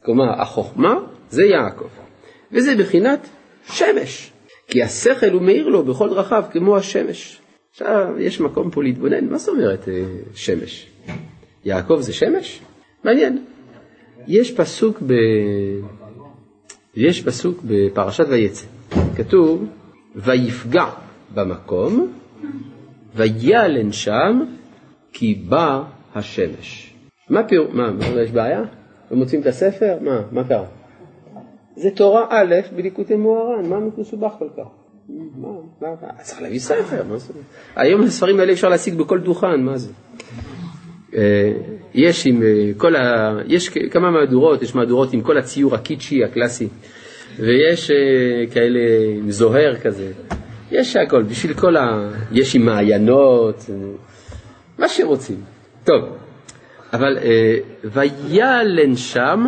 כלומר, 0.05 0.41
החוכמה 0.41 0.95
זה 1.29 1.43
יעקב. 1.43 2.06
וזה 2.51 2.75
בחינת 2.75 3.27
שמש, 3.71 4.31
כי 4.67 4.83
השכל 4.83 5.31
הוא 5.31 5.41
מאיר 5.41 5.67
לו 5.67 5.83
בכל 5.83 6.09
דרכיו 6.09 6.43
כמו 6.51 6.77
השמש. 6.77 7.39
עכשיו, 7.71 8.15
יש 8.19 8.39
מקום 8.39 8.71
פה 8.71 8.83
להתבונן, 8.83 9.25
מה 9.25 9.37
זאת 9.37 9.49
אומרת 9.49 9.89
אה, 9.89 10.03
שמש? 10.35 10.87
יעקב 11.65 11.97
זה 12.01 12.13
שמש? 12.13 12.59
מעניין. 13.03 13.43
יש 14.27 14.51
פסוק 14.51 15.01
ב... 15.07 15.13
יש 16.95 17.23
פסוק 17.23 17.59
בפרשת 17.63 18.25
ויצא, 18.29 18.65
כתוב, 19.15 19.65
ויפגע 20.15 20.85
במקום, 21.33 22.13
ויעלן 23.15 23.91
שם, 23.91 24.45
כי 25.13 25.35
בא 25.35 25.83
השמש. 26.15 26.93
מה 27.29 27.43
פירוש? 27.43 27.69
מה, 27.73 27.91
מה, 27.91 28.21
יש 28.21 28.31
בעיה? 28.31 28.63
לא 29.11 29.17
מוצאים 29.17 29.41
את 29.41 29.45
הספר? 29.45 29.97
מה, 30.01 30.21
מה 30.31 30.43
קרה? 30.43 30.65
זה 31.77 31.91
תורה 31.91 32.25
א' 32.29 32.55
בליקוטי 32.75 33.15
מוהר"ן, 33.15 33.69
מה 33.69 33.77
מסובך 33.97 34.31
כל 34.39 34.47
כך? 34.57 34.63
מה, 35.35 35.49
צריך 36.21 36.41
להביא 36.41 36.59
ספר, 36.59 37.03
מה 37.09 37.17
זה? 37.17 37.33
היום 37.75 38.03
הספרים 38.03 38.39
האלה 38.39 38.53
אפשר 38.53 38.69
להשיג 38.69 38.95
בכל 38.95 39.19
דוכן, 39.19 39.61
מה 39.61 39.77
זה? 39.77 39.91
אה, 41.15 41.53
יש 41.93 42.25
עם 42.27 42.43
אה, 42.43 42.71
כל 42.77 42.95
ה... 42.95 43.35
יש 43.47 43.69
כמה 43.69 44.11
מהדורות, 44.11 44.61
יש 44.61 44.75
מהדורות 44.75 45.13
עם 45.13 45.21
כל 45.21 45.37
הציור 45.37 45.75
הקיצ'י 45.75 46.23
הקלאסי, 46.23 46.67
ויש 47.39 47.91
אה, 47.91 47.95
כאלה 48.53 48.79
עם 49.17 49.31
זוהר 49.31 49.75
כזה, 49.75 50.11
יש 50.71 50.95
הכל, 50.95 51.23
בשביל 51.23 51.53
כל 51.53 51.77
ה... 51.77 52.09
יש 52.31 52.55
עם 52.55 52.65
מעיינות, 52.65 53.65
מה 54.79 54.89
שרוצים. 54.89 55.41
טוב, 55.83 56.03
אבל 56.93 57.17
ויעלן 57.83 58.95
שם 58.95 59.45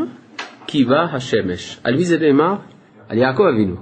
כי 0.72 0.86
השמש. 1.14 1.80
על 1.84 1.96
מי 1.96 2.06
זה 2.06 2.18
נאמר? 2.18 2.56
על 3.08 3.18
יעקב 3.18 3.44
אבינו. 3.54 3.76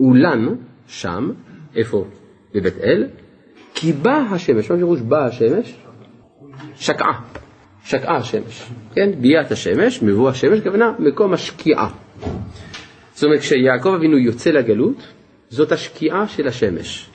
אולן 0.00 0.46
שם, 0.86 1.30
איפה? 1.76 2.04
בבית 2.54 2.74
אל, 2.82 3.06
כי 3.74 3.92
השמש. 4.06 4.70
מה 4.70 4.76
פירוש 4.76 5.00
בא 5.00 5.26
השמש? 5.26 5.74
שקעה. 6.76 7.20
שקעה 7.84 8.16
השמש. 8.16 8.70
כן? 8.94 9.10
ביאת 9.20 9.52
השמש, 9.52 10.02
מבוא 10.02 10.30
השמש, 10.30 10.60
כוונה 10.60 10.92
מקום 10.98 11.32
השקיעה. 11.32 11.90
זאת 13.14 13.24
אומרת, 13.24 13.40
כשיעקב 13.40 13.94
אבינו 13.94 14.18
יוצא 14.18 14.50
לגלות, 14.50 15.12
זאת 15.48 15.72
השקיעה 15.72 16.28
של 16.28 16.48
השמש. 16.48 17.10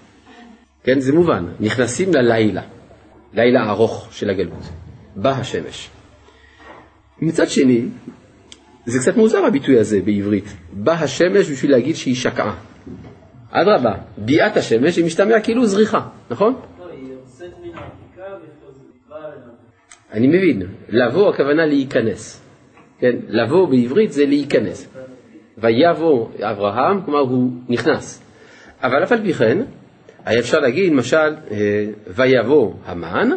כן, 0.83 0.99
זה 0.99 1.13
מובן, 1.13 1.45
נכנסים 1.59 2.13
ללילה, 2.13 2.61
לילה 3.33 3.69
ארוך 3.69 4.07
של 4.11 4.29
הגלות. 4.29 4.63
בא 5.15 5.29
השמש. 5.29 5.89
מצד 7.21 7.49
שני, 7.49 7.85
זה 8.85 8.99
קצת 8.99 9.17
מוזר 9.17 9.45
הביטוי 9.45 9.79
הזה 9.79 10.01
בעברית. 10.01 10.57
בא 10.73 10.91
השמש 10.91 11.51
בשביל 11.51 11.71
להגיד 11.71 11.95
שהיא 11.95 12.15
שקעה. 12.15 12.55
אדרבה, 13.51 13.93
ביאת 14.17 14.57
השמש 14.57 14.97
היא 14.97 15.05
משתמע 15.05 15.39
כאילו 15.39 15.65
זריחה, 15.65 16.07
נכון? 16.29 16.55
אני 20.11 20.27
מבין, 20.27 20.61
לבוא 20.89 21.29
הכוונה 21.29 21.65
להיכנס. 21.65 22.41
כן, 22.99 23.15
לבוא 23.27 23.67
בעברית 23.67 24.11
זה 24.11 24.25
להיכנס. 24.25 24.87
ויבוא 25.57 26.27
אברהם, 26.41 27.01
כלומר 27.05 27.19
הוא 27.19 27.51
נכנס. 27.69 28.23
אבל 28.83 29.03
אף 29.03 29.11
על 29.11 29.21
פי 29.21 29.33
כן, 29.33 29.57
היה 30.25 30.39
אפשר 30.39 30.59
להגיד, 30.59 30.91
למשל, 30.91 31.35
אה, 31.51 31.85
ויבוא 32.07 32.73
המן, 32.85 33.29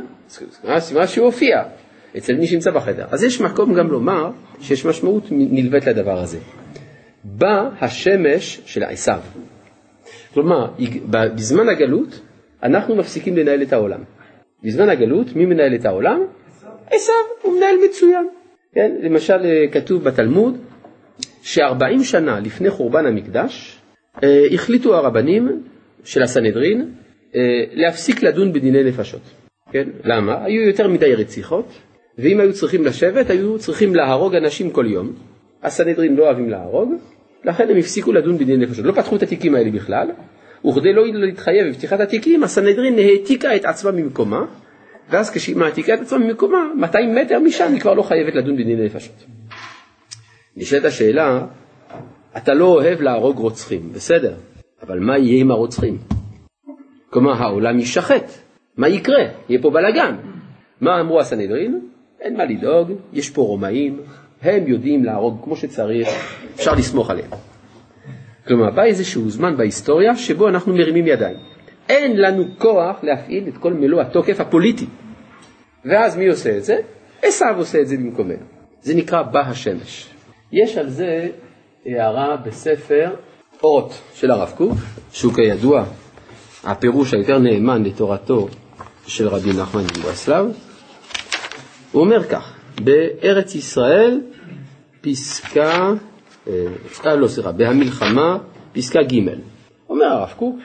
מה 0.94 1.06
שהוא 1.06 1.26
הופיע 1.26 1.62
אצל 2.16 2.34
מי 2.34 2.46
שנמצא 2.46 2.70
בחדר. 2.70 3.04
אז 3.10 3.24
יש 3.24 3.40
מקום 3.40 3.74
גם 3.74 3.90
לומר 3.90 4.30
שיש 4.60 4.86
משמעות 4.86 5.24
נלווית 5.30 5.86
לדבר 5.86 6.18
הזה. 6.18 6.38
בא 7.24 7.70
השמש 7.80 8.60
של 8.66 8.82
עשיו. 8.82 9.20
כלומר, 10.34 10.70
בזמן 11.10 11.68
הגלות 11.68 12.20
אנחנו 12.62 12.96
מפסיקים 12.96 13.36
לנהל 13.36 13.62
את 13.62 13.72
העולם. 13.72 14.00
בזמן 14.64 14.88
הגלות, 14.88 15.36
מי 15.36 15.46
מנהל 15.46 15.74
את 15.74 15.84
העולם? 15.84 16.20
עשיו, 16.90 17.14
הוא 17.42 17.56
מנהל 17.56 17.76
מצוין. 17.88 18.28
כן? 18.74 18.92
למשל, 19.02 19.38
אה, 19.44 19.64
כתוב 19.72 20.04
בתלמוד 20.04 20.58
ש-40 21.42 22.04
שנה 22.04 22.40
לפני 22.40 22.70
חורבן 22.70 23.06
המקדש, 23.06 23.78
אה, 24.22 24.46
החליטו 24.54 24.96
הרבנים 24.96 25.62
של 26.04 26.22
הסנהדרין 26.22 26.90
אה, 27.34 27.40
להפסיק 27.72 28.22
לדון 28.22 28.52
בדיני 28.52 28.84
נפשות. 28.84 29.22
כן? 29.72 29.88
למה? 30.04 30.44
היו 30.44 30.62
יותר 30.62 30.88
מדי 30.88 31.14
רציחות, 31.14 31.72
ואם 32.18 32.40
היו 32.40 32.52
צריכים 32.52 32.84
לשבת, 32.84 33.30
היו 33.30 33.58
צריכים 33.58 33.94
להרוג 33.94 34.34
אנשים 34.34 34.70
כל 34.70 34.86
יום. 34.86 35.12
הסנהדרין 35.62 36.16
לא 36.16 36.24
אוהבים 36.24 36.50
להרוג, 36.50 36.92
לכן 37.44 37.70
הם 37.70 37.76
הפסיקו 37.76 38.12
לדון 38.12 38.38
בדיני 38.38 38.66
נפשות. 38.66 38.84
לא 38.84 38.92
פתחו 38.92 39.16
את 39.16 39.22
התיקים 39.22 39.54
האלה 39.54 39.70
בכלל, 39.70 40.08
וכדי 40.68 40.92
לא 40.92 41.06
להתחייב 41.06 41.68
בפתיחת 41.68 42.00
התיקים, 42.00 42.44
הסנהדרין 42.44 42.98
העתיקה 42.98 43.56
את 43.56 43.64
עצמה 43.64 43.90
ממקומה, 43.90 44.44
ואז 45.10 45.30
כשהיא 45.30 45.56
מעתיקה 45.56 45.94
את 45.94 46.00
עצמה 46.00 46.18
ממקומה, 46.18 46.72
200 46.76 47.14
מטר 47.14 47.38
משם 47.38 47.72
היא 47.72 47.80
כבר 47.80 47.94
לא 47.94 48.02
חייבת 48.02 48.34
לדון 48.34 48.54
בדיני 48.54 48.84
נפשות. 48.84 49.24
נשאלת 50.56 50.84
השאלה, 50.84 51.46
אתה 52.36 52.54
לא 52.54 52.64
אוהב 52.64 53.00
להרוג 53.00 53.38
רוצחים, 53.38 53.92
בסדר, 53.92 54.34
אבל 54.82 54.98
מה 54.98 55.18
יהיה 55.18 55.40
עם 55.40 55.50
הרוצחים? 55.50 55.98
כלומר, 57.10 57.32
העולם 57.32 57.78
יישחט, 57.78 58.30
מה 58.76 58.88
יקרה? 58.88 59.24
יהיה 59.48 59.62
פה 59.62 59.70
בלאגן. 59.70 60.16
מה 60.80 61.00
אמרו 61.00 61.20
הסנהדרין? 61.20 61.91
אין 62.22 62.36
מה 62.36 62.44
לדאוג, 62.44 62.92
יש 63.12 63.30
פה 63.30 63.42
רומאים, 63.42 64.00
הם 64.42 64.66
יודעים 64.66 65.04
להרוג 65.04 65.40
כמו 65.44 65.56
שצריך, 65.56 66.08
אפשר 66.54 66.74
לסמוך 66.74 67.10
עליהם. 67.10 67.30
כלומר, 68.46 68.70
בא 68.70 68.82
איזשהו 68.82 69.30
זמן 69.30 69.56
בהיסטוריה 69.56 70.16
שבו 70.16 70.48
אנחנו 70.48 70.74
מרימים 70.74 71.06
ידיים. 71.06 71.36
אין 71.88 72.20
לנו 72.20 72.44
כוח 72.58 72.96
להפעיל 73.02 73.48
את 73.48 73.58
כל 73.58 73.72
מלוא 73.72 74.00
התוקף 74.00 74.40
הפוליטי. 74.40 74.86
ואז 75.84 76.16
מי 76.16 76.28
עושה 76.28 76.56
את 76.56 76.64
זה? 76.64 76.76
עשיו 77.22 77.54
עושה 77.58 77.80
את 77.80 77.88
זה 77.88 77.96
במקומנו. 77.96 78.44
זה 78.82 78.94
נקרא 78.94 79.22
בא 79.22 79.40
השמש. 79.40 80.08
יש 80.52 80.76
על 80.76 80.88
זה 80.88 81.28
הערה 81.86 82.36
בספר 82.36 83.10
אורות 83.62 84.00
של 84.14 84.30
הרב 84.30 84.52
קוק, 84.56 84.72
שהוא 85.12 85.32
כידוע 85.32 85.84
הפירוש 86.64 87.14
היותר 87.14 87.38
נאמן 87.38 87.82
לתורתו 87.82 88.48
של 89.06 89.28
רבי 89.28 89.50
נחמן 89.52 89.82
מברסלב. 89.82 90.46
הוא 91.92 92.02
אומר 92.02 92.24
כך, 92.24 92.58
בארץ 92.84 93.54
ישראל, 93.54 94.20
פסקה, 95.00 95.92
אה, 96.48 96.52
אה 97.06 97.16
לא 97.16 97.28
סליחה, 97.28 97.52
בהמלחמה, 97.52 98.38
פסקה 98.72 99.02
ג', 99.02 99.28
אומר 99.88 100.06
הרב 100.06 100.34
קוק, 100.36 100.56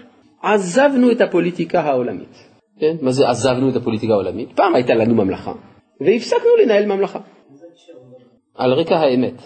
עזבנו 0.42 1.12
את 1.12 1.22
הפוליטיקה 1.22 1.82
העולמית. 1.82 2.48
כן? 2.80 2.96
מה 3.02 3.12
זה 3.12 3.30
עזבנו 3.30 3.70
את 3.70 3.76
הפוליטיקה 3.76 4.14
העולמית? 4.14 4.50
פעם 4.56 4.76
הייתה 4.76 4.94
לנו 4.94 5.16
ממלכה, 5.16 5.54
והפסקנו 6.02 6.50
לנהל 6.64 6.86
ממלכה. 6.86 7.20
על 8.56 8.74
רקע 8.74 8.96
האמת. 8.96 9.42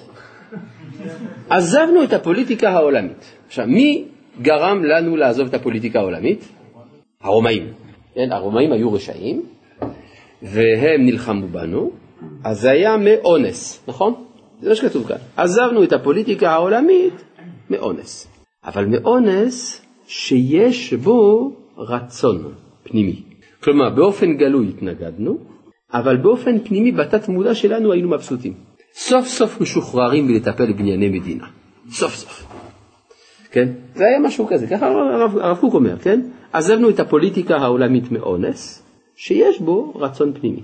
עזבנו 1.50 2.04
את 2.04 2.14
הפוליטיקה 2.14 2.70
העולמית. 2.70 3.38
עכשיו, 3.48 3.68
מי 3.68 4.06
גרם 4.42 4.84
לנו 4.84 5.16
לעזוב 5.16 5.48
את 5.48 5.54
הפוליטיקה 5.54 6.00
העולמית? 6.00 6.48
הרומאים. 7.22 7.74
כן? 8.16 8.32
הרומאים 8.32 8.72
היו 8.72 8.94
רשעים, 8.94 9.46
והם 10.42 11.06
נלחמו 11.06 11.48
בנו, 11.48 11.92
אז 12.44 12.62
זה 12.62 12.72
היה 12.72 12.98
מאונס, 12.98 13.84
נכון? 13.88 14.14
זה 14.62 14.70
מה 14.70 14.76
שכתוב 14.76 15.08
כאן. 15.08 15.18
עזבנו 15.38 15.84
את 15.84 15.94
הפוליטיקה 15.94 16.52
העולמית 16.52 17.14
מאונס. 17.70 18.28
אבל 18.66 18.86
מאונס 18.86 19.82
שיש 20.08 20.94
בו 20.94 21.52
רצון 21.78 22.54
פנימי. 22.84 23.24
כלומר, 23.64 23.90
באופן 23.90 24.38
גלוי 24.38 24.70
התנגדנו, 24.70 25.38
אבל 25.94 26.18
באופן 26.18 26.60
פנימי 26.60 26.92
בתת 26.92 27.30
מודע 27.30 27.56
שלנו 27.56 27.92
היינו 27.92 28.10
מבסוטים. 28.10 28.54
סוף 28.94 29.28
סוף 29.28 29.62
משוחררים 29.62 30.28
מלטפל 30.28 30.74
בבנייני 30.74 31.10
מדינה. 31.10 31.46
סוף 31.90 32.16
סוף. 32.16 32.46
כן? 33.52 33.70
זה 33.96 34.06
היה 34.06 34.20
משהו 34.20 34.48
כזה, 34.48 34.68
ככה 34.68 34.88
הרב 35.42 35.58
קוק 35.60 35.74
אומר, 35.74 36.00
כן? 36.00 36.22
עזבנו 36.54 36.90
את 36.90 37.00
הפוליטיקה 37.00 37.56
העולמית 37.58 38.12
מאונס, 38.12 38.81
שיש 39.24 39.60
בו 39.60 39.94
רצון 39.96 40.34
פנימי. 40.34 40.62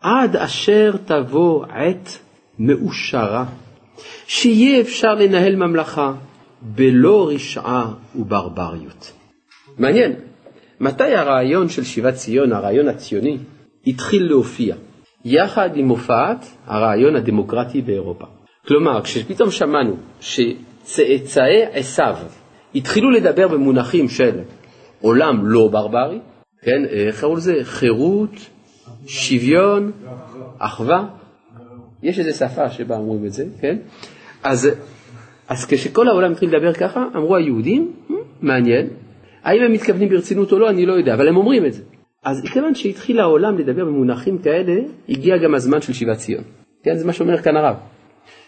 עד 0.00 0.36
אשר 0.36 0.92
תבוא 1.04 1.64
עת 1.66 2.18
מאושרה, 2.58 3.44
שיהיה 4.26 4.80
אפשר 4.80 5.14
לנהל 5.14 5.56
ממלכה 5.56 6.12
בלא 6.62 7.28
רשעה 7.34 7.92
וברבריות. 8.16 9.12
מעניין, 9.78 10.12
מתי 10.80 11.14
הרעיון 11.14 11.68
של 11.68 11.84
שיבת 11.84 12.14
ציון, 12.14 12.52
הרעיון 12.52 12.88
הציוני, 12.88 13.38
התחיל 13.86 14.26
להופיע? 14.26 14.76
יחד 15.24 15.76
עם 15.76 15.88
הופעת 15.88 16.46
הרעיון 16.66 17.16
הדמוקרטי 17.16 17.82
באירופה. 17.82 18.24
כלומר, 18.68 19.02
כשפתאום 19.02 19.50
שמענו 19.50 19.96
שצאצאי 20.20 21.64
עשיו 21.72 22.16
התחילו 22.74 23.10
לדבר 23.10 23.48
במונחים 23.48 24.08
של 24.08 24.38
עולם 25.00 25.46
לא 25.46 25.68
ברברי, 25.72 26.20
כן, 26.66 26.84
איך 26.84 27.20
קראו 27.20 27.36
לזה? 27.36 27.54
חירות, 27.62 28.30
שוויון, 29.06 29.92
אחווה. 30.58 31.06
יש 32.02 32.18
איזו 32.18 32.38
שפה 32.38 32.70
שבה 32.70 32.96
אומרים 32.96 33.26
את 33.26 33.32
זה, 33.32 33.44
כן? 33.60 33.76
אז, 34.42 34.68
אז 35.48 35.66
כשכל 35.66 36.08
העולם 36.08 36.32
התחיל 36.32 36.48
לדבר 36.48 36.72
ככה, 36.72 37.04
אמרו 37.16 37.36
היהודים, 37.36 37.92
מעניין, 38.40 38.86
האם 39.42 39.62
הם 39.62 39.72
מתכוונים 39.72 40.08
ברצינות 40.08 40.52
או 40.52 40.58
לא, 40.58 40.70
אני 40.70 40.86
לא 40.86 40.92
יודע, 40.92 41.14
אבל 41.14 41.28
הם 41.28 41.36
אומרים 41.36 41.66
את 41.66 41.72
זה. 41.72 41.82
אז 42.24 42.42
כיוון 42.52 42.74
שהתחיל 42.74 43.20
העולם 43.20 43.58
לדבר 43.58 43.84
במונחים 43.84 44.38
כאלה, 44.38 44.74
הגיע 45.08 45.36
גם 45.36 45.54
הזמן 45.54 45.80
של 45.80 45.92
שיבת 45.92 46.16
ציון. 46.16 46.44
כן, 46.82 46.96
זה 46.96 47.06
מה 47.06 47.12
שאומר 47.12 47.36
כאן 47.42 47.56
הרב. 47.56 47.76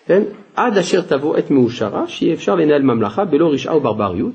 כן? 0.06 0.22
עד 0.56 0.78
אשר 0.78 1.00
תבוא 1.00 1.36
עת 1.36 1.50
מאושרה, 1.50 2.08
שיהיה 2.08 2.34
אפשר 2.34 2.54
לנהל 2.54 2.82
ממלכה 2.82 3.24
בלא 3.24 3.52
רשעה 3.52 3.76
וברבריות, 3.76 4.34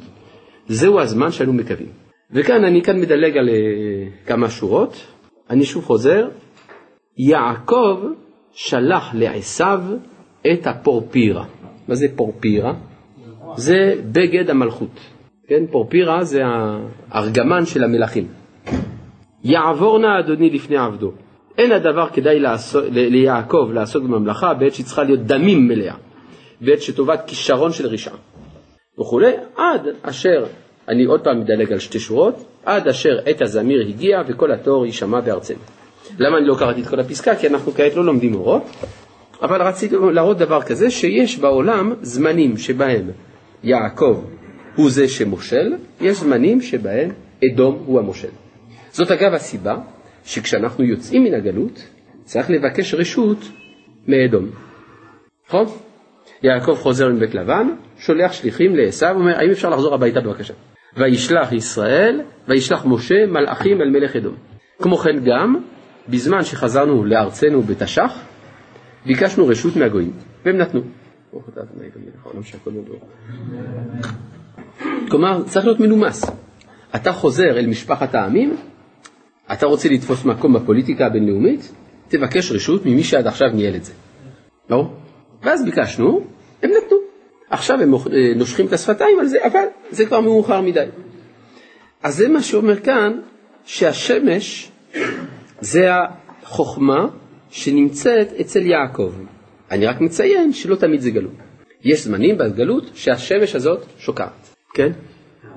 זהו 0.68 1.00
הזמן 1.00 1.32
שאנו 1.32 1.54
מקווים. 1.54 2.03
וכאן 2.32 2.64
אני 2.64 2.82
כאן 2.82 3.02
מדלג 3.02 3.38
על 3.38 3.50
uh, 3.50 4.28
כמה 4.28 4.50
שורות, 4.50 5.08
אני 5.50 5.66
שוב 5.66 5.86
חוזר, 5.86 6.28
יעקב 7.18 8.00
שלח 8.52 9.12
לעשיו 9.14 9.82
את 10.52 10.68
הפורפירה. 10.68 11.46
מה 11.88 11.96
זה 11.96 12.08
פורפירה? 12.16 12.74
זה 13.56 13.96
בגד 14.12 14.50
המלכות. 14.50 15.00
כן, 15.48 15.68
פורפירה 15.72 16.24
זה 16.24 16.42
הארגמן 17.12 17.66
של 17.66 17.84
המלכים. 17.84 18.28
יעבור 19.44 20.00
נא 20.00 20.20
אדוני 20.20 20.50
לפני 20.50 20.78
עבדו. 20.78 21.12
אין 21.58 21.72
הדבר 21.72 22.10
כדאי 22.10 22.40
לעשות, 22.40 22.84
ליעקב 22.92 23.70
לעשות 23.74 24.04
בממלכה 24.04 24.54
בעת 24.54 24.74
שהיא 24.74 24.86
צריכה 24.86 25.04
להיות 25.04 25.20
דמים 25.20 25.68
מלאה, 25.68 25.96
בעת 26.62 26.82
שטובת 26.82 27.24
כישרון 27.28 27.72
של 27.72 27.88
רשעה 27.88 28.16
וכולי, 29.00 29.32
עד 29.56 29.88
אשר, 30.02 30.46
אני 30.88 31.04
עוד 31.04 31.24
פעם 31.24 31.40
מדלג 31.40 31.72
על 31.72 31.80
שתי 31.80 32.00
שורות, 32.00 32.46
עד 32.66 32.88
אשר 32.88 33.20
עת 33.26 33.42
הזמיר 33.42 33.88
הגיע 33.88 34.22
וכל 34.28 34.52
התור 34.52 34.86
יישמע 34.86 35.20
בארצנו. 35.20 35.58
למה 36.20 36.38
אני 36.38 36.48
לא 36.48 36.56
קראתי 36.60 36.82
את 36.82 36.88
כל 36.88 37.00
הפסקה? 37.00 37.36
כי 37.36 37.48
אנחנו 37.48 37.72
כעת 37.72 37.96
לא 37.96 38.06
לומדים 38.06 38.36
אורות, 38.36 38.64
אבל 39.42 39.62
רציתי 39.62 39.96
להראות 40.14 40.38
דבר 40.38 40.62
כזה, 40.62 40.92
שיש 40.92 41.40
בעולם 41.40 41.94
זמנים 42.02 42.58
שבהם 42.58 43.10
יעקב 43.64 44.24
הוא 44.76 44.90
זה 44.90 45.08
שמושל, 45.08 45.74
יש 46.02 46.18
זמנים 46.18 46.62
שבהם 46.62 47.12
אדום 47.46 47.84
הוא 47.86 48.00
המושל. 48.00 48.28
זאת 48.92 49.12
אגב 49.12 49.34
הסיבה 49.34 49.78
שכשאנחנו 50.26 50.84
יוצאים 50.84 51.24
מן 51.24 51.34
הגלות, 51.34 51.84
צריך 52.24 52.50
לבקש 52.50 52.94
רשות 52.94 53.38
מאדום. 54.08 54.50
נכון? 55.48 55.66
יעקב 56.44 56.76
חוזר 56.76 57.10
מבית 57.10 57.36
לבן, 57.36 57.68
שולח 57.98 58.32
שליחים 58.32 58.76
לעשו, 58.76 59.10
אומר, 59.10 59.38
האם 59.38 59.52
אפשר 59.52 59.70
לחזור 59.70 59.94
הביתה 59.94 60.22
בבקשה? 60.22 60.54
וישלח 60.98 61.52
ישראל, 61.52 62.22
וישלח 62.48 62.86
משה 62.86 63.26
מלאכים 63.28 63.82
אל 63.82 63.90
מלך 63.90 64.16
אדום. 64.16 64.36
כמו 64.82 64.98
כן 64.98 65.20
גם, 65.26 65.56
בזמן 66.10 66.44
שחזרנו 66.44 67.06
לארצנו 67.06 67.62
בתש"ח, 67.62 68.20
ביקשנו 69.06 69.48
רשות 69.48 69.76
מהגויים, 69.76 70.12
והם 70.46 70.58
נתנו. 70.58 70.82
כלומר, 75.10 75.44
צריך 75.44 75.66
להיות 75.66 75.80
מנומס. 75.80 76.26
אתה 76.96 77.12
חוזר 77.12 77.60
אל 77.60 77.68
משפחת 77.68 78.16
העמים, 78.16 78.56
אתה 79.54 79.66
רוצה 79.66 79.90
לתפוס 79.90 80.26
מקום 80.26 80.54
בפוליטיקה 80.54 81.06
הבינלאומית? 81.06 81.74
תבקש 82.08 82.52
רשות 82.52 82.86
ממי 82.86 83.04
שעד 83.04 83.28
עכשיו 83.28 83.48
ניהל 83.54 83.76
את 83.76 83.86
זה. 83.86 83.94
לא? 84.70 84.94
ואז 85.44 85.66
ביקשנו. 85.66 86.33
עכשיו 87.54 87.82
הם 87.82 87.94
אה, 87.94 88.00
נושכים 88.36 88.66
את 88.68 88.74
השפתיים 88.74 89.20
על 89.20 89.28
זה, 89.28 89.38
אבל 89.46 89.66
זה 89.90 90.06
כבר 90.06 90.22
מאוחר 90.22 90.62
מדי. 90.62 90.86
אז 92.04 92.16
זה 92.16 92.30
מה 92.30 92.42
שאומר 92.42 92.80
כאן, 92.80 93.20
שהשמש 93.66 94.72
זה 95.62 95.88
החוכמה 95.92 97.08
שנמצאת 97.50 98.28
אצל 98.42 98.62
יעקב. 98.62 99.14
אני 99.72 99.86
רק 99.86 100.02
מציין 100.02 100.54
שלא 100.54 100.76
תמיד 100.76 101.00
זה 101.00 101.12
גלות. 101.12 101.34
יש 101.82 102.04
זמנים 102.04 102.38
בגלות 102.38 102.84
שהשמש 102.94 103.56
הזאת 103.56 103.86
שוקעת, 103.98 104.56
כן? 104.74 104.92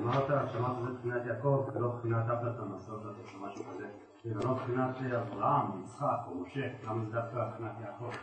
אמרת, 0.03 0.27
שמעת 0.27 0.71
את 0.77 1.05
מבחינת 1.05 1.25
יעקב, 1.27 1.69
זה 1.73 1.79
לא 1.79 1.87
מבחינת 1.95 2.25
אפלטון, 2.25 2.71
לעשות 2.73 3.01
או 3.05 3.47
משהו 3.47 3.63
כזה. 3.63 3.85
זה 4.23 4.47
לא 4.47 4.51
מבחינת 4.51 4.95
אברהם, 4.97 5.65
יצחק 5.83 6.05
או 6.27 6.41
משה, 6.41 6.59
למה 6.87 7.05
זה 7.05 7.11
דווקא 7.13 7.37
מבחינת 7.49 7.71
יעקב? 7.85 8.17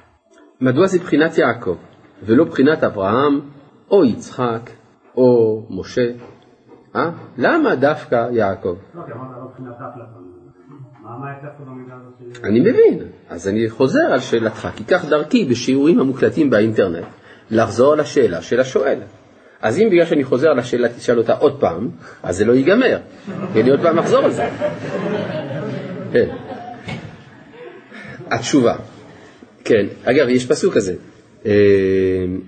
מדוע 0.60 0.86
זה 0.86 0.98
בחינת 0.98 1.38
יעקב, 1.38 1.76
ולא 2.22 2.44
בחינת 2.44 2.84
אברהם, 2.84 3.40
או 3.90 4.04
יצחק, 4.04 4.70
או 5.16 5.62
משה? 5.70 6.10
אה? 6.96 7.10
למה 7.38 7.74
דווקא 7.74 8.28
יעקב? 8.32 8.76
לא, 8.94 9.02
לא. 9.08 9.14
אני 12.44 12.60
מבין, 12.60 12.98
אז 13.30 13.48
אני 13.48 13.70
חוזר 13.70 14.12
על 14.12 14.20
שאלתך, 14.20 14.68
כי 14.76 14.84
כך 14.84 15.04
דרכי 15.04 15.44
בשיעורים 15.44 16.00
המוקלטים 16.00 16.50
באינטרנט, 16.50 17.04
לחזור 17.50 17.92
על 17.92 18.00
השאלה 18.00 18.42
של 18.42 18.60
השואל. 18.60 18.98
אז 19.60 19.78
אם 19.78 19.88
בגלל 19.90 20.06
שאני 20.06 20.24
חוזר 20.24 20.48
על 20.50 20.58
השאלה 20.58 20.88
תשאל 20.88 21.18
אותה 21.18 21.34
עוד 21.34 21.60
פעם, 21.60 21.88
אז 22.22 22.36
זה 22.36 22.44
לא 22.44 22.52
ייגמר, 22.52 22.98
כי 23.52 23.60
אני 23.60 23.70
עוד 23.70 23.80
פעם 23.80 23.98
אחזור 23.98 24.24
על 24.24 24.30
זה. 24.30 24.48
כן. 26.12 26.28
התשובה, 28.30 28.76
כן, 29.64 29.86
אגב, 30.04 30.28
יש 30.28 30.46
פסוק 30.46 30.74
כזה, 30.74 30.94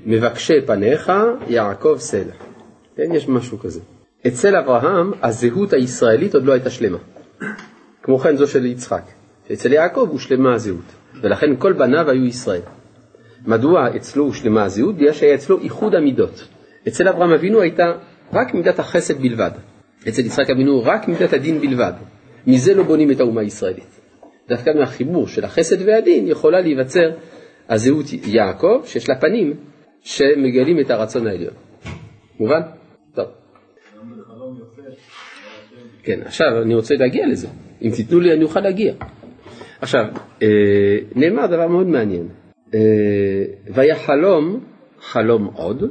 מבקשי 0.06 0.60
פניך 0.66 1.12
יעקב 1.48 1.96
סלע. 1.98 2.32
כן, 2.96 3.12
יש 3.12 3.28
משהו 3.28 3.58
כזה. 3.58 3.80
אצל 4.26 4.56
אברהם 4.56 5.12
הזהות 5.22 5.72
הישראלית 5.72 6.34
עוד 6.34 6.44
לא 6.44 6.52
הייתה 6.52 6.70
שלמה. 6.70 6.98
כמו 8.02 8.18
כן 8.18 8.36
זו 8.36 8.46
של 8.46 8.66
יצחק. 8.66 9.02
אצל 9.52 9.72
יעקב 9.72 10.08
הושלמה 10.10 10.54
הזהות, 10.54 10.84
ולכן 11.22 11.56
כל 11.58 11.72
בניו 11.72 12.10
היו 12.10 12.24
ישראל. 12.24 12.60
מדוע 13.46 13.96
אצלו 13.96 14.24
הושלמה 14.24 14.64
הזהות? 14.64 14.96
בגלל 14.96 15.12
שהיה 15.12 15.34
אצלו 15.34 15.60
איחוד 15.60 15.94
המידות. 15.94 16.48
אצל 16.88 17.08
אברהם 17.08 17.32
אבינו 17.32 17.60
הייתה 17.60 17.92
רק 18.32 18.54
מידת 18.54 18.78
החסד 18.78 19.20
בלבד. 19.20 19.50
אצל 20.08 20.20
יצחק 20.20 20.50
אבינו 20.50 20.82
רק 20.84 21.08
מידת 21.08 21.32
הדין 21.32 21.60
בלבד. 21.60 21.92
מזה 22.46 22.74
לא 22.74 22.82
בונים 22.82 23.10
את 23.10 23.20
האומה 23.20 23.40
הישראלית. 23.40 24.00
דווקא 24.48 24.70
מהחיבור 24.78 25.28
של 25.28 25.44
החסד 25.44 25.88
והדין 25.88 26.28
יכולה 26.28 26.60
להיווצר 26.60 27.10
הזהות 27.68 28.06
יעקב, 28.26 28.82
שיש 28.84 29.08
לה 29.08 29.20
פנים 29.20 29.54
שמגלים 30.02 30.80
את 30.80 30.90
הרצון 30.90 31.26
העליון. 31.26 31.54
מובן? 32.40 32.60
טוב. 33.14 33.26
כן, 36.02 36.20
עכשיו 36.24 36.62
אני 36.62 36.74
רוצה 36.74 36.94
להגיע 36.94 37.26
לזה. 37.26 37.48
אם 37.82 37.90
תיתנו 37.96 38.20
לי 38.20 38.32
אני 38.32 38.44
אוכל 38.44 38.60
להגיע. 38.60 38.94
עכשיו, 39.80 40.04
אה, 40.42 40.98
נאמר 41.14 41.46
דבר 41.46 41.68
מאוד 41.68 41.86
מעניין. 41.86 42.28
אה, 42.74 42.80
ויחלום 43.74 44.64
חלום 45.00 45.44
עוד, 45.54 45.82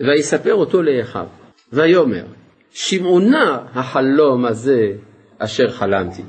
ויספר 0.00 0.54
אותו 0.54 0.82
לאחיו, 0.82 1.26
ויאמר, 1.72 2.24
שמעונה 2.70 3.58
החלום 3.74 4.44
הזה 4.44 4.92
אשר 5.38 5.70
חלמתי. 5.70 6.22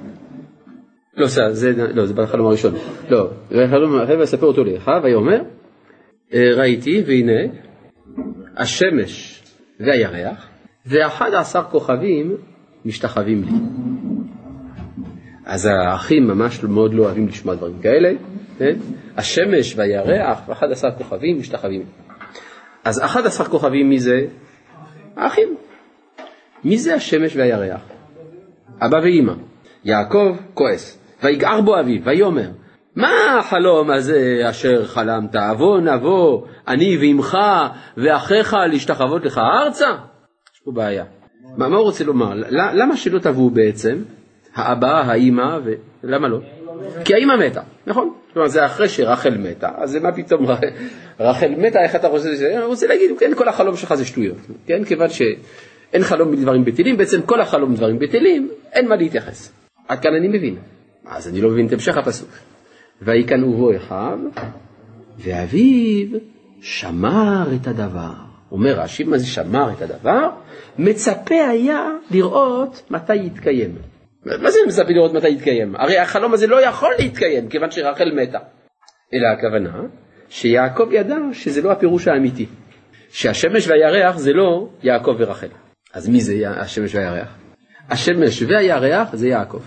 לא, 1.17 1.27
זה, 1.27 1.71
לא, 1.93 2.05
זה 2.05 2.13
בחלום 2.13 2.47
הראשון. 2.47 2.73
לא, 3.09 3.29
ויחלום 3.51 4.01
אחר 4.01 4.19
ויספר 4.19 4.45
אותו 4.45 4.63
לאחיו, 4.63 5.01
ויאמר, 5.03 5.41
אה, 6.33 6.49
ראיתי 6.55 7.03
והנה 7.05 7.53
השמש 8.57 9.43
והירח 9.79 10.47
ואחד 10.85 11.33
עשר 11.33 11.63
כוכבים 11.63 12.37
משתחווים 12.85 13.43
לי. 13.43 13.51
אז 15.45 15.65
האחים 15.65 16.27
ממש 16.27 16.63
מאוד 16.63 16.93
לא 16.93 17.03
אוהבים 17.03 17.27
לשמוע 17.27 17.55
דברים 17.55 17.81
כאלה, 17.81 18.11
כן? 18.57 18.75
השמש 19.17 19.73
והירח 19.77 20.41
ואחד 20.47 20.71
עשר 20.71 20.91
כוכבים 20.97 21.39
משתחווים. 21.39 21.83
אז 22.83 23.03
אחד 23.03 23.25
עשר 23.25 23.43
כוכבים 23.43 23.89
מי 23.89 23.99
זה? 23.99 24.25
האחים. 25.15 25.55
מי 26.63 26.77
זה 26.77 26.95
השמש 26.95 27.35
והירח? 27.35 27.81
אבא 28.81 28.97
ואימא. 28.97 29.33
יעקב 29.83 30.37
כועס, 30.53 31.00
ויגער 31.23 31.61
בו 31.61 31.79
אביו, 31.79 32.01
ויאמר, 32.03 32.49
מה 32.95 33.39
החלום 33.39 33.91
הזה 33.91 34.41
אשר 34.49 34.85
חלמת? 34.85 35.35
אבוא 35.35 35.79
נבוא, 35.79 36.41
אני 36.67 36.97
ואימך 36.97 37.37
ואחיך 37.97 38.53
להשתחוות 38.71 39.25
לך 39.25 39.37
ארצה? 39.37 39.89
יש 40.53 40.59
פה 40.65 40.71
בעיה. 40.71 41.05
מה, 41.57 41.65
הוא 41.65 41.77
רוצה 41.77 42.03
לומר? 42.03 42.33
למה 42.49 42.97
שלא 42.97 43.19
תבואו 43.19 43.49
בעצם? 43.49 43.97
האבא, 44.55 45.01
האימא, 45.01 45.59
ולמה 46.03 46.27
לא? 46.27 46.39
כי 47.05 47.13
האימא 47.13 47.35
מתה, 47.35 47.61
נכון? 47.87 48.13
כלומר 48.33 48.47
זה 48.47 48.65
אחרי 48.65 48.89
שרחל 48.89 49.37
מתה, 49.37 49.69
אז 49.77 49.95
מה 49.95 50.11
פתאום 50.11 50.45
רחל 51.19 51.53
מתה, 51.57 51.83
איך 51.83 51.95
אתה 51.95 52.07
רוצה, 52.07 52.29
אני 52.55 52.63
רוצה 52.63 52.87
להגיד, 52.87 53.11
כן, 53.19 53.31
כל 53.35 53.47
החלום 53.47 53.75
שלך 53.77 53.93
זה 53.93 54.05
שטויות, 54.05 54.37
כן, 54.65 54.83
כיוון 54.83 55.09
שאין 55.09 56.03
חלום 56.03 56.31
בדברים 56.31 56.65
בטלים, 56.65 56.97
בעצם 56.97 57.21
כל 57.21 57.41
החלום 57.41 57.73
בדברים 57.73 57.99
בטלים, 57.99 58.49
אין 58.73 58.87
מה 58.87 58.95
להתייחס. 58.95 59.53
עד 59.87 59.99
כאן 59.99 60.13
אני 60.13 60.27
מבין. 60.27 60.55
אז 61.05 61.27
אני 61.27 61.41
לא 61.41 61.49
מבין 61.49 61.67
את 61.67 61.73
המשך 61.73 61.97
הפסוק. 61.97 62.29
ויקנאו 63.01 63.53
בו 63.53 63.75
אחיו, 63.75 64.19
ואביו 65.17 66.19
שמר 66.61 67.47
את 67.55 67.67
הדבר. 67.67 68.13
אומר 68.51 68.79
רש"י, 68.79 69.03
מה 69.03 69.17
זה 69.17 69.25
שמר 69.25 69.71
את 69.73 69.81
הדבר? 69.81 70.29
מצפה 70.77 71.35
היה 71.35 71.87
לראות 72.11 72.83
מתי 72.89 73.15
יתקיים. 73.15 73.75
מה 74.25 74.51
זה 74.51 74.59
מצפה 74.67 74.89
לראות 74.89 75.13
מתי 75.13 75.29
יתקיים? 75.29 75.75
הרי 75.75 75.97
החלום 75.97 76.33
הזה 76.33 76.47
לא 76.47 76.65
יכול 76.65 76.93
להתקיים 76.99 77.49
כיוון 77.49 77.71
שרחל 77.71 78.11
מתה. 78.11 78.39
אלא 79.13 79.27
הכוונה 79.27 79.81
שיעקב 80.29 80.87
ידע 80.91 81.15
שזה 81.33 81.61
לא 81.61 81.71
הפירוש 81.71 82.07
האמיתי. 82.07 82.45
שהשמש 83.09 83.67
והירח 83.67 84.17
זה 84.17 84.33
לא 84.33 84.69
יעקב 84.83 85.15
ורחל. 85.19 85.47
אז 85.93 86.09
מי 86.09 86.21
זה 86.21 86.49
השמש 86.49 86.95
והירח? 86.95 87.37
השמש 87.89 88.41
והירח 88.41 89.15
זה 89.15 89.27
יעקב. 89.27 89.61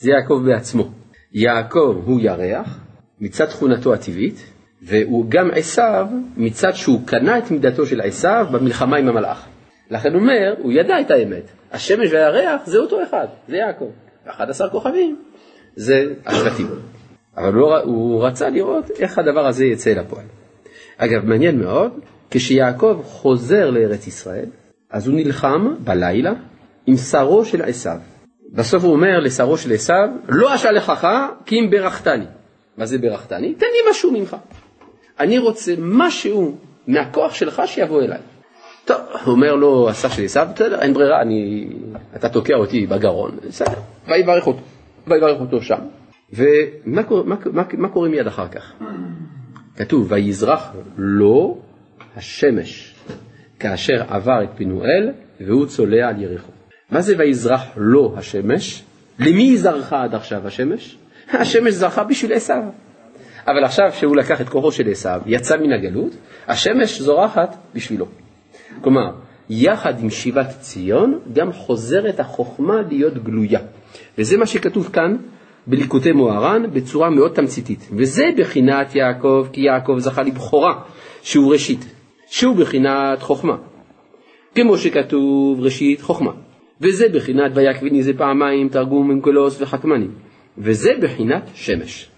זה 0.00 0.10
יעקב 0.10 0.42
בעצמו. 0.46 0.90
יעקב 1.32 2.02
הוא 2.04 2.20
ירח 2.20 2.78
מצד 3.20 3.46
תכונתו 3.46 3.94
הטבעית, 3.94 4.52
והוא 4.82 5.24
גם 5.28 5.50
עשיו 5.54 6.06
מצד 6.36 6.72
שהוא 6.72 7.00
קנה 7.06 7.38
את 7.38 7.50
מידתו 7.50 7.86
של 7.86 8.00
עשיו 8.00 8.46
במלחמה 8.52 8.96
עם 8.96 9.08
המלאך. 9.08 9.46
לכן 9.90 10.12
הוא 10.12 10.20
אומר, 10.20 10.54
הוא 10.58 10.72
ידע 10.72 11.00
את 11.00 11.10
האמת. 11.10 11.42
השמש 11.72 12.12
והירח 12.12 12.66
זה 12.66 12.78
אותו 12.78 13.02
אחד, 13.02 13.26
זה 13.48 13.56
יעקב. 13.56 13.90
11 14.26 14.70
כוכבים 14.70 15.16
זה 15.76 16.12
השבטים. 16.26 16.66
אבל 17.36 17.54
הוא, 17.54 17.76
הוא 17.76 18.24
רצה 18.24 18.50
לראות 18.50 18.90
איך 18.98 19.18
הדבר 19.18 19.46
הזה 19.46 19.64
יצא 19.64 19.92
אל 19.92 19.98
הפועל. 19.98 20.24
אגב, 20.96 21.24
מעניין 21.24 21.58
מאוד, 21.58 21.92
כשיעקב 22.30 23.00
חוזר 23.04 23.70
לארץ 23.70 24.06
ישראל, 24.06 24.46
אז 24.90 25.08
הוא 25.08 25.16
נלחם 25.16 25.74
בלילה 25.84 26.32
עם 26.86 26.96
שרו 26.96 27.44
של 27.44 27.62
עשיו. 27.62 27.98
בסוף 28.52 28.84
הוא 28.84 28.92
אומר 28.92 29.20
לשרו 29.20 29.58
של 29.58 29.72
עשיו, 29.72 30.08
לא 30.28 30.54
אשלחך 30.54 31.08
כי 31.46 31.60
אם 31.60 31.70
ברכתני. 31.70 32.24
מה 32.76 32.86
זה 32.86 32.98
ברכתני? 32.98 33.54
תן 33.54 33.66
לי 33.66 33.90
משהו 33.90 34.12
ממך. 34.12 34.36
אני 35.20 35.38
רוצה 35.38 35.74
משהו 35.78 36.56
מהכוח 36.86 37.34
שלך 37.34 37.62
שיבוא 37.66 38.02
אליי. 38.02 38.18
טוב, 38.84 38.96
הוא 39.24 39.32
אומר 39.32 39.54
לו 39.54 39.90
השר 39.90 40.08
של 40.08 40.24
עשיו, 40.24 40.48
בסדר, 40.54 40.80
אין 40.80 40.94
ברירה, 40.94 41.22
אני, 41.22 41.68
אתה 42.16 42.28
תוקע 42.28 42.54
אותי 42.54 42.86
בגרון, 42.86 43.38
בסדר, 43.48 43.80
ויברך 44.06 44.46
אותו, 44.46 44.60
ויברך 45.06 45.40
אותו 45.40 45.62
שם. 45.62 45.78
ומה 46.32 47.02
מה, 47.24 47.36
מה, 47.52 47.62
מה 47.72 47.88
קורה 47.88 48.08
מיד 48.08 48.26
אחר 48.26 48.48
כך? 48.48 48.72
כתוב, 49.76 50.12
ויזרח 50.12 50.72
לו 50.98 51.58
השמש 52.16 52.94
כאשר 53.58 54.02
עבר 54.08 54.44
את 54.44 54.48
פינואל 54.56 55.10
והוא 55.40 55.66
צולע 55.66 56.08
על 56.08 56.22
יריחו. 56.22 56.52
מה 56.90 57.00
זה 57.00 57.14
ויזרח 57.18 57.62
לו 57.76 58.14
השמש? 58.16 58.82
למי 59.18 59.42
היא 59.42 59.58
זרחה 59.58 60.02
עד 60.02 60.14
עכשיו 60.14 60.46
השמש? 60.46 60.98
השמש 61.32 61.74
זרחה 61.74 62.04
בשביל 62.04 62.32
עשיו. 62.32 62.62
אבל 63.46 63.64
עכשיו 63.64 63.92
שהוא 63.92 64.16
לקח 64.16 64.40
את 64.40 64.48
כוחו 64.48 64.72
של 64.72 64.88
עשיו, 64.90 65.20
יצא 65.26 65.56
מן 65.56 65.72
הגלות, 65.72 66.12
השמש 66.48 67.00
זורחת 67.00 67.56
בשבילו. 67.74 68.06
כלומר, 68.80 69.10
יחד 69.50 70.00
עם 70.00 70.10
שיבת 70.10 70.48
ציון 70.60 71.18
גם 71.32 71.52
חוזרת 71.52 72.20
החוכמה 72.20 72.82
להיות 72.88 73.24
גלויה. 73.24 73.60
וזה 74.18 74.36
מה 74.36 74.46
שכתוב 74.46 74.90
כאן 74.92 75.16
בליקוטי 75.66 76.12
מוהר"ן 76.12 76.62
בצורה 76.72 77.10
מאוד 77.10 77.32
תמציתית. 77.32 77.88
וזה 77.96 78.24
בחינת 78.36 78.94
יעקב, 78.94 79.46
כי 79.52 79.60
יעקב 79.60 79.98
זכה 79.98 80.22
לבכורה, 80.22 80.72
שהוא 81.22 81.52
ראשית, 81.52 81.84
שהוא 82.26 82.56
בחינת 82.56 83.22
חוכמה. 83.22 83.56
כמו 84.54 84.78
שכתוב 84.78 85.60
ראשית 85.60 86.00
חוכמה. 86.00 86.32
וזה 86.80 87.08
בחינת 87.08 87.50
ויקביני 87.54 88.02
זה 88.02 88.12
פעמיים 88.18 88.68
תרגום 88.68 89.10
אנקולוס 89.10 89.62
וחכמני. 89.62 90.06
וזה 90.58 90.90
בחינת 91.00 91.42
שמש. 91.54 92.10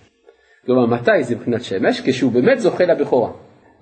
כלומר, 0.66 0.86
מתי 0.86 1.22
זה 1.22 1.36
בחינת 1.36 1.62
שמש? 1.62 2.00
כשהוא 2.00 2.32
באמת 2.32 2.60
זוכה 2.60 2.84
לבכורה. 2.84 3.30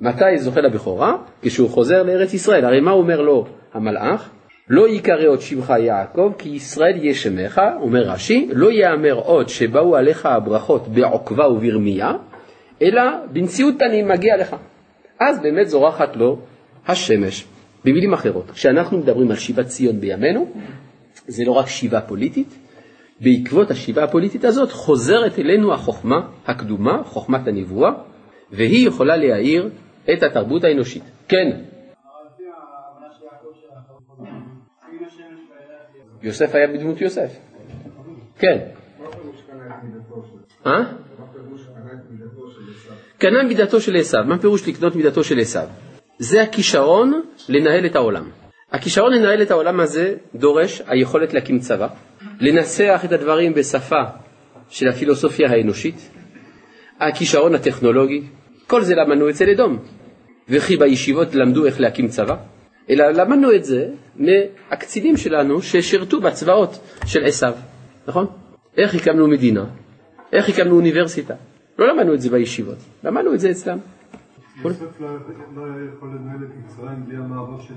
מתי 0.01 0.39
זוכה 0.39 0.61
לבכורה? 0.61 1.17
כשהוא 1.43 1.71
חוזר 1.71 2.03
לארץ 2.03 2.35
ישראל. 2.35 2.65
הרי 2.65 2.81
מה 2.81 2.91
אומר 2.91 3.21
לו 3.21 3.47
המלאך? 3.75 4.31
לא 4.69 4.89
ייקרא 4.89 5.27
עוד 5.27 5.41
שמך 5.41 5.73
יעקב, 5.79 6.33
כי 6.39 6.49
ישראל 6.49 6.97
יהיה 6.97 7.15
שמך, 7.15 7.61
אומר 7.81 8.03
רש"י, 8.03 8.49
לא 8.53 8.73
יאמר 8.73 9.15
עוד 9.15 9.49
שבאו 9.49 9.97
עליך 9.97 10.27
הברכות 10.27 10.89
בעוקבה 10.89 11.49
וברמייה, 11.49 12.13
אלא 12.83 13.03
בנשיאות 13.33 13.83
אני 13.83 14.03
מגיע 14.03 14.37
לך. 14.37 14.57
אז 15.21 15.41
באמת 15.43 15.69
זורחת 15.69 16.17
לו 16.17 16.39
השמש. 16.87 17.45
במילים 17.89 18.13
אחרות, 18.13 18.51
כשאנחנו 18.51 18.99
מדברים 18.99 19.31
על 19.31 19.37
שיבת 19.37 19.67
ציון 19.67 20.01
בימינו, 20.01 20.53
זה 21.27 21.45
לא 21.45 21.53
רק 21.53 21.67
שיבה 21.67 22.01
פוליטית, 22.01 22.55
בעקבות 23.21 23.71
השיבה 23.71 24.05
הפוליטית 24.05 24.45
הזאת 24.45 24.73
חוזרת 24.73 25.39
אלינו 25.39 25.75
החוכמה 25.75 26.29
הקדומה, 26.47 27.03
חוכמת 27.05 27.49
הנבואה, 27.49 27.91
והיא 28.51 28.89
יכולה 28.89 29.17
להאיר 29.17 29.71
את 30.13 30.23
התרבות 30.23 30.65
האנושית. 30.65 31.03
כן. 31.29 31.61
יוסף 36.23 36.55
היה 36.55 36.67
בדמות 36.67 37.01
יוסף. 37.01 37.39
כן. 38.39 38.59
אה? 40.67 40.93
קנה 43.19 43.43
מידתו 43.43 43.81
של 43.81 43.97
עשיו. 43.97 44.25
מה 44.27 44.39
פירוש 44.39 44.69
לקנות 44.69 44.97
מידתו 44.97 45.25
של 45.25 45.39
עשיו? 45.39 45.69
זה 46.19 46.43
הכישרון 46.43 47.23
לנהל 47.49 47.87
את 47.87 47.97
העולם. 47.97 48.25
הכישרון 48.73 49.13
לנהל 49.13 49.43
את 49.43 49.51
העולם 49.51 49.81
הזה 49.81 50.15
דורש 50.35 50.83
היכולת 50.87 51.35
להקים 51.35 51.59
צבא, 51.59 51.89
לנסח 52.41 53.01
את 53.05 53.13
הדברים 53.13 53.55
בשפה 53.55 54.03
של 54.69 54.89
הפילוסופיה 54.89 55.51
האנושית, 55.51 56.11
הכישרון 57.01 57.55
הטכנולוגי, 57.55 58.23
כל 58.67 58.83
זה 58.83 58.95
למדנו 58.95 59.31
אצל 59.31 59.51
אדום. 59.51 59.79
וכי 60.49 60.77
בישיבות 60.77 61.35
למדו 61.35 61.67
איך 61.67 61.81
להקים 61.81 62.09
צבא, 62.09 62.37
אלא 62.91 63.11
למדנו 63.11 63.55
את 63.55 63.65
זה 63.65 63.89
מהקצינים 64.17 65.17
שלנו 65.17 65.63
ששירתו 65.63 66.21
בצבאות 66.21 66.79
של 67.07 67.25
עשיו, 67.25 67.55
נכון? 68.09 68.27
איך 68.77 68.95
הקמנו 68.95 69.29
מדינה, 69.29 69.65
איך 70.33 70.49
הקמנו 70.49 70.77
אוניברסיטה. 70.77 71.35
לא 71.79 71.89
למדנו 71.89 72.15
את 72.15 72.21
זה 72.21 72.31
בישיבות, 72.31 72.79
למדנו 73.05 73.35
את 73.35 73.41
זה 73.41 73.51
אצלם. 73.51 73.79
יוסף 74.65 75.01
לא, 75.01 75.09
לא 75.57 75.63
יכול 75.95 76.09
לנהל 76.09 76.45
את 76.45 76.65
מצרים 76.65 77.05
בלי 77.07 77.17
המאבק 77.17 77.63
של 77.63 77.75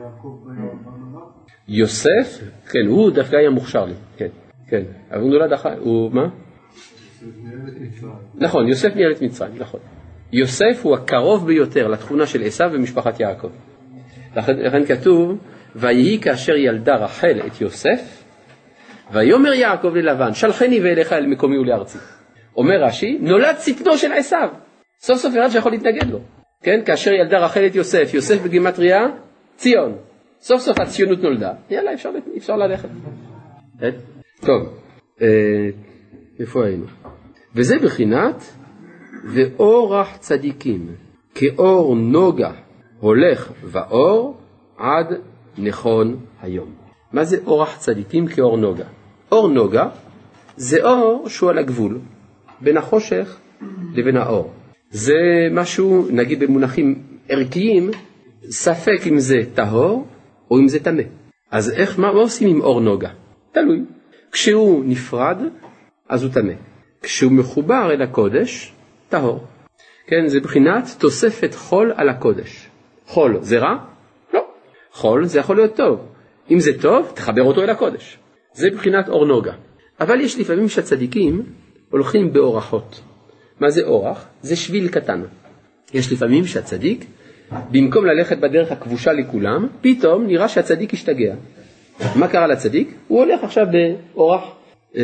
יעקב 0.00 0.38
במאמר? 0.44 1.26
יוסף, 1.68 2.40
כן, 2.70 2.86
הוא 2.88 3.10
דווקא 3.10 3.36
היה 3.36 3.50
מוכשר 3.50 3.84
לי, 3.84 3.94
כן, 4.16 4.28
כן, 4.68 4.82
אבל 5.10 5.20
הוא 5.20 5.30
נולד 5.30 5.52
אחר, 5.52 5.78
הוא 5.78 6.12
מה? 6.12 6.28
נכון, 8.34 8.68
יוסף 8.68 8.96
ניהל 8.96 9.12
את 9.12 9.22
מצרים, 9.22 9.52
נכון. 9.58 9.80
יוסף 10.32 10.80
הוא 10.82 10.94
הקרוב 10.94 11.46
ביותר 11.46 11.88
לתכונה 11.88 12.26
של 12.26 12.42
עשיו 12.42 12.70
ומשפחת 12.72 13.20
יעקב. 13.20 13.50
לכן 14.36 14.84
כתוב, 14.86 15.38
ויהי 15.76 16.18
כאשר 16.20 16.56
ילדה 16.56 16.94
רחל 16.94 17.40
את 17.46 17.60
יוסף, 17.60 18.24
ויאמר 19.12 19.52
יעקב 19.52 19.94
ללבן, 19.94 20.34
שלחני 20.34 20.80
ואליך 20.80 21.12
אל 21.12 21.26
מקומי 21.26 21.58
ולארצי. 21.58 21.98
אומר 22.56 22.84
רש"י, 22.84 23.18
נולד 23.20 23.56
שטנו 23.58 23.98
של 23.98 24.12
עשיו. 24.12 24.48
סוף 25.00 25.18
סוף 25.18 25.34
אחד 25.34 25.48
שיכול 25.48 25.72
להתנגד 25.72 26.10
לו. 26.10 26.18
כן, 26.62 26.80
כאשר 26.86 27.12
ילדה 27.12 27.38
רחל 27.38 27.66
את 27.66 27.74
יוסף, 27.74 28.14
יוסף 28.14 28.42
בגימטריה, 28.42 29.06
ציון. 29.56 29.96
סוף 30.40 30.60
סוף 30.60 30.80
הציונות 30.80 31.18
נולדה, 31.18 31.52
יאללה, 31.70 31.94
אפשר, 31.94 32.10
אפשר 32.36 32.56
ללכת. 32.56 32.88
טוב, 34.40 34.62
אה, 35.22 35.26
איפה 36.40 36.64
היינו? 36.64 36.84
וזה 37.54 37.78
בחינת 37.78 38.42
ואורח 39.24 40.16
צדיקים, 40.16 40.94
כאור 41.34 41.96
נוגה 41.96 42.52
הולך 43.00 43.52
ואור 43.62 44.36
עד 44.78 45.06
נכון 45.58 46.16
היום. 46.42 46.74
מה 47.12 47.24
זה 47.24 47.36
אורח 47.46 47.78
צדיקים 47.78 48.26
כאור 48.26 48.56
נוגה? 48.56 48.84
אור 49.32 49.48
נוגה 49.48 49.88
זה 50.56 50.84
אור 50.84 51.28
שהוא 51.28 51.50
על 51.50 51.58
הגבול 51.58 52.00
בין 52.60 52.76
החושך 52.76 53.38
לבין 53.94 54.16
האור. 54.16 54.52
זה 54.94 55.48
משהו, 55.50 56.06
נגיד 56.10 56.40
במונחים 56.40 57.02
ערכיים, 57.28 57.90
ספק 58.50 59.06
אם 59.06 59.18
זה 59.18 59.36
טהור 59.54 60.06
או 60.50 60.58
אם 60.58 60.68
זה 60.68 60.84
טמא. 60.84 61.02
אז 61.50 61.70
איך, 61.70 61.98
מה, 61.98 62.12
מה 62.12 62.20
עושים 62.20 62.48
עם 62.48 62.60
אור 62.60 62.80
נוגה? 62.80 63.08
תלוי. 63.52 63.80
כשהוא 64.32 64.84
נפרד, 64.84 65.36
אז 66.08 66.22
הוא 66.22 66.32
טמא. 66.32 66.52
כשהוא 67.02 67.32
מחובר 67.32 67.90
אל 67.92 68.02
הקודש, 68.02 68.72
טהור. 69.08 69.44
כן, 70.06 70.26
זה 70.26 70.40
בחינת 70.40 70.84
תוספת 70.98 71.54
חול 71.54 71.92
על 71.96 72.08
הקודש. 72.08 72.68
חול 73.06 73.38
זה 73.40 73.58
רע? 73.58 73.74
לא. 74.34 74.40
חול 74.92 75.24
זה 75.24 75.38
יכול 75.38 75.56
להיות 75.56 75.76
טוב. 75.76 76.00
אם 76.50 76.60
זה 76.60 76.80
טוב, 76.80 77.12
תחבר 77.14 77.42
אותו 77.42 77.62
אל 77.62 77.70
הקודש. 77.70 78.18
זה 78.52 78.68
בחינת 78.70 79.08
אור 79.08 79.26
נוגה. 79.26 79.52
אבל 80.00 80.20
יש 80.20 80.38
לפעמים 80.38 80.68
שהצדיקים 80.68 81.42
הולכים 81.90 82.32
באורחות. 82.32 83.00
מה 83.60 83.70
זה 83.70 83.82
אורח? 83.82 84.26
זה 84.42 84.56
שביל 84.56 84.88
קטן. 84.88 85.22
יש 85.94 86.12
לפעמים 86.12 86.46
שהצדיק, 86.46 87.04
במקום 87.70 88.06
ללכת 88.06 88.38
בדרך 88.38 88.72
הכבושה 88.72 89.12
לכולם, 89.12 89.68
פתאום 89.80 90.26
נראה 90.26 90.48
שהצדיק 90.48 90.94
השתגע. 90.94 91.34
מה 92.16 92.28
קרה 92.28 92.46
לצדיק? 92.46 92.94
הוא 93.08 93.18
הולך 93.18 93.44
עכשיו 93.44 93.66
באורח, 94.14 94.42
אה, 94.96 95.02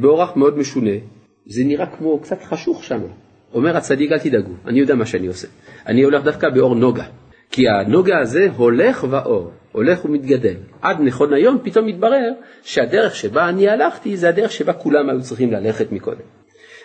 באורח 0.00 0.36
מאוד 0.36 0.58
משונה. 0.58 0.90
זה 1.46 1.64
נראה 1.64 1.86
כמו 1.86 2.18
קצת 2.18 2.42
חשוך 2.42 2.84
שם. 2.84 3.00
אומר 3.54 3.76
הצדיק, 3.76 4.12
אל 4.12 4.18
תדאגו, 4.18 4.52
אני 4.66 4.78
יודע 4.78 4.94
מה 4.94 5.06
שאני 5.06 5.26
עושה. 5.26 5.48
אני 5.86 6.02
הולך 6.02 6.24
דווקא 6.24 6.48
באור 6.48 6.74
נוגה. 6.74 7.04
כי 7.50 7.68
הנוגה 7.68 8.18
הזה 8.18 8.48
הולך 8.56 9.06
ואור, 9.10 9.50
הולך 9.72 10.04
ומתגדל. 10.04 10.54
עד 10.82 10.96
נכון 11.00 11.32
היום 11.32 11.58
פתאום 11.62 11.86
מתברר 11.86 12.32
שהדרך 12.62 13.14
שבה 13.14 13.48
אני 13.48 13.68
הלכתי 13.68 14.16
זה 14.16 14.28
הדרך 14.28 14.52
שבה 14.52 14.72
כולם 14.72 15.10
היו 15.10 15.20
צריכים 15.20 15.52
ללכת 15.52 15.92
מקודם. 15.92 16.37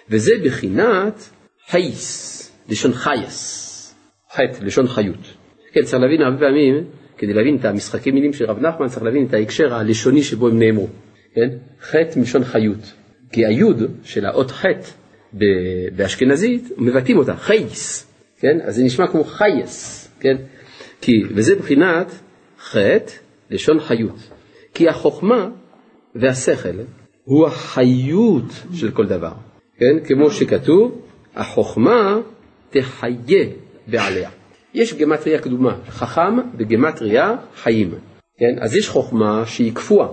וזה 0.10 0.32
בחינת 0.46 1.30
חייס, 1.70 2.52
לשון 2.70 2.94
חייס, 2.94 3.96
חטא, 4.34 4.64
לשון 4.64 4.88
חיות. 4.88 5.34
כן, 5.74 5.82
צריך 5.84 6.02
להבין 6.02 6.22
הרבה 6.22 6.40
פעמים, 6.40 6.84
כדי 7.18 7.34
להבין 7.34 7.56
את 7.56 7.66
המשחקי 7.66 8.12
מילים 8.12 8.34
של 8.34 8.46
רב 8.46 8.60
נחמן, 8.60 8.88
צריך 8.88 9.04
להבין 9.04 9.26
את 9.26 9.34
ההקשר 9.34 9.74
הלשוני 9.74 10.24
שבו 10.24 10.48
הם 10.48 10.60
נאמרו. 10.60 10.88
כן? 11.36 11.50
חטא 11.82 12.20
מלשון 12.20 12.44
חיות. 12.44 12.94
כי 13.32 13.46
היוד 13.46 13.82
של 14.04 14.26
האות 14.26 14.52
חטא 14.52 14.88
באשכנזית, 15.96 16.72
מבטאים 16.78 17.18
אותה, 17.18 17.36
חייס, 17.36 18.08
כן? 18.40 18.58
אז 18.64 18.76
זה 18.76 18.84
נשמע 18.84 19.08
כמו 19.08 19.24
חייס, 19.24 20.10
כן? 20.20 20.36
כי, 21.02 21.24
וזה 21.36 21.56
בחינת 21.56 22.12
חטא, 22.60 23.12
לשון 23.50 23.80
חיות. 23.80 24.30
כי 24.74 24.90
החוכמה 24.90 25.50
והשכל 26.16 26.70
הוא 27.24 27.48
החיות 27.48 28.46
של 28.74 28.92
כל 28.92 29.06
דבר. 29.06 29.34
כן? 29.84 30.06
כמו 30.06 30.32
שכתוב, 30.32 31.02
החוכמה 31.36 32.20
תחיה 32.70 33.46
בעליה. 33.88 34.30
יש 34.74 34.94
גמטריה 34.94 35.40
קדומה, 35.40 35.78
חכם 35.88 36.38
בגמטריה 36.58 37.36
חיים. 37.56 37.92
כן? 38.38 38.64
אז 38.64 38.76
יש 38.76 38.90
חוכמה 38.90 39.44
שהיא 39.46 39.74
קפואה. 39.74 40.08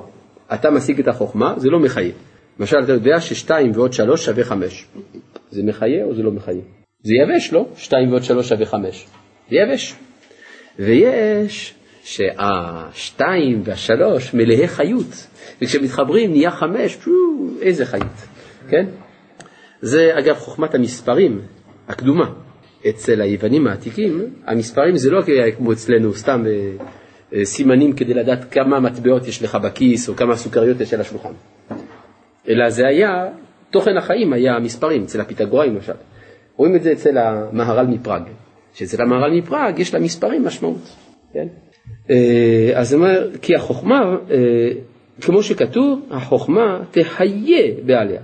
אתה 0.54 0.70
משיג 0.70 1.00
את 1.00 1.09
החוכמה, 1.09 1.54
זה 1.56 1.70
לא 1.70 1.80
מחיה. 1.80 2.12
למשל, 2.61 2.76
אתה 2.85 2.92
יודע 2.92 3.20
ששתיים 3.20 3.70
ועוד 3.74 3.92
שלוש 3.92 4.24
שווה 4.24 4.44
חמש. 4.44 4.87
זה 5.50 5.62
מחיה 5.62 6.04
או 6.04 6.14
זה 6.14 6.22
לא 6.22 6.33
מחיה? 6.33 6.62
זה 7.02 7.14
יבש, 7.14 7.52
לא? 7.52 7.66
שתיים 7.76 8.11
ועוד 8.11 8.22
שלוש 8.22 8.48
שווה 8.48 8.66
חמש. 8.66 9.06
זה 9.50 9.56
יבש. 9.56 9.94
ויש 10.78 11.74
שהשתיים 12.02 13.62
והשלוש 13.64 14.35
מלאי 14.35 14.68
חיות, 14.68 15.26
וכשמתחברים 15.62 16.30
נהיה 16.30 16.50
חמש, 16.50 16.96
פו, 16.96 17.11
איזה 17.62 17.87
חיות, 17.87 18.06
כן? 18.68 18.87
זה 19.80 20.18
אגב 20.18 20.36
חוכמת 20.36 20.74
המספרים 20.74 21.40
הקדומה. 21.88 22.30
אצל 22.88 23.20
היוונים 23.20 23.66
העתיקים, 23.66 24.24
המספרים 24.46 24.96
זה 24.96 25.10
לא 25.10 25.22
כמו 25.56 25.72
אצלנו, 25.72 26.14
סתם 26.14 26.44
אה, 26.46 26.84
אה, 27.34 27.44
סימנים 27.44 27.92
כדי 27.92 28.14
לדעת 28.14 28.52
כמה 28.52 28.80
מטבעות 28.80 29.28
יש 29.28 29.42
לך 29.42 29.54
בכיס 29.54 30.08
או 30.08 30.16
כמה 30.16 30.36
סוכריות 30.36 30.80
יש 30.80 30.94
על 30.94 31.00
השולחן. 31.00 31.32
אלא 32.48 32.70
זה 32.70 32.86
היה, 32.86 33.26
תוכן 33.70 33.96
החיים 33.96 34.32
היה 34.32 34.56
המספרים, 34.56 35.02
אצל 35.02 35.20
הפיתגוראים 35.20 35.74
למשל. 35.74 35.92
רואים 36.56 36.76
את 36.76 36.82
זה 36.82 36.92
אצל 36.92 37.18
המהר"ל 37.18 37.86
מפראג, 37.86 38.22
שאצל 38.74 39.02
המהר"ל 39.02 39.38
מפראג 39.38 39.78
יש 39.78 39.94
למספרים 39.94 40.44
משמעות, 40.44 40.96
כן? 41.32 41.46
אה, 42.10 42.72
אז 42.74 42.92
הוא 42.92 43.02
אומר, 43.02 43.30
כי 43.42 43.54
החוכמה, 43.54 44.16
כמו 45.20 45.42
שכתוב, 45.42 46.00
החוכמה 46.10 46.82
תהיה 46.90 47.74
בעליה. 47.86 48.20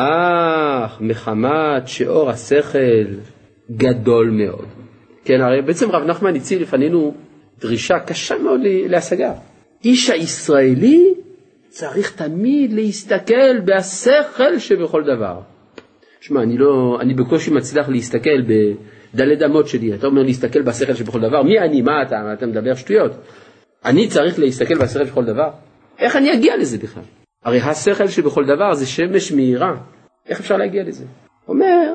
אך 0.00 1.00
מחמת 1.00 1.88
שאור 1.88 2.30
השכל 2.30 3.06
גדול 3.70 4.30
מאוד. 4.30 4.66
כן, 5.24 5.40
הרי 5.40 5.62
בעצם 5.62 5.90
רב 5.90 6.02
נחמן 6.02 6.36
הציב 6.36 6.60
לפנינו 6.60 7.14
דרישה 7.60 7.98
קשה 7.98 8.38
מאוד 8.38 8.60
להשגה. 8.64 9.32
איש 9.84 10.10
הישראלי 10.10 11.14
צריך 11.68 12.16
תמיד 12.16 12.72
להסתכל 12.72 13.60
בהשכל 13.64 14.58
שבכל 14.58 15.02
דבר. 15.02 15.40
שמע, 16.20 16.42
אני 16.42 16.58
לא, 16.58 16.98
אני 17.00 17.14
בקושי 17.14 17.50
מצליח 17.50 17.88
להסתכל 17.88 18.40
בדלת 19.14 19.42
אמות 19.42 19.68
שלי, 19.68 19.94
אתה 19.94 20.06
אומר 20.06 20.22
להסתכל 20.22 20.62
בשכל 20.62 20.94
שבכל 20.94 21.20
דבר, 21.20 21.42
מי 21.42 21.58
אני, 21.58 21.82
מה 21.82 22.02
אתה, 22.02 22.32
אתה 22.32 22.46
מדבר 22.46 22.74
שטויות. 22.74 23.12
אני 23.84 24.08
צריך 24.08 24.38
להסתכל 24.38 24.74
בשכל 24.74 25.04
בכל 25.04 25.24
דבר? 25.24 25.50
איך 25.98 26.16
אני 26.16 26.34
אגיע 26.34 26.56
לזה 26.56 26.78
בכלל? 26.78 27.02
הרי 27.48 27.60
השכל 27.60 28.08
שבכל 28.08 28.44
דבר 28.44 28.74
זה 28.74 28.86
שמש 28.86 29.32
מהירה, 29.32 29.76
איך 30.26 30.40
אפשר 30.40 30.56
להגיע 30.56 30.82
לזה? 30.82 31.04
אומר, 31.48 31.92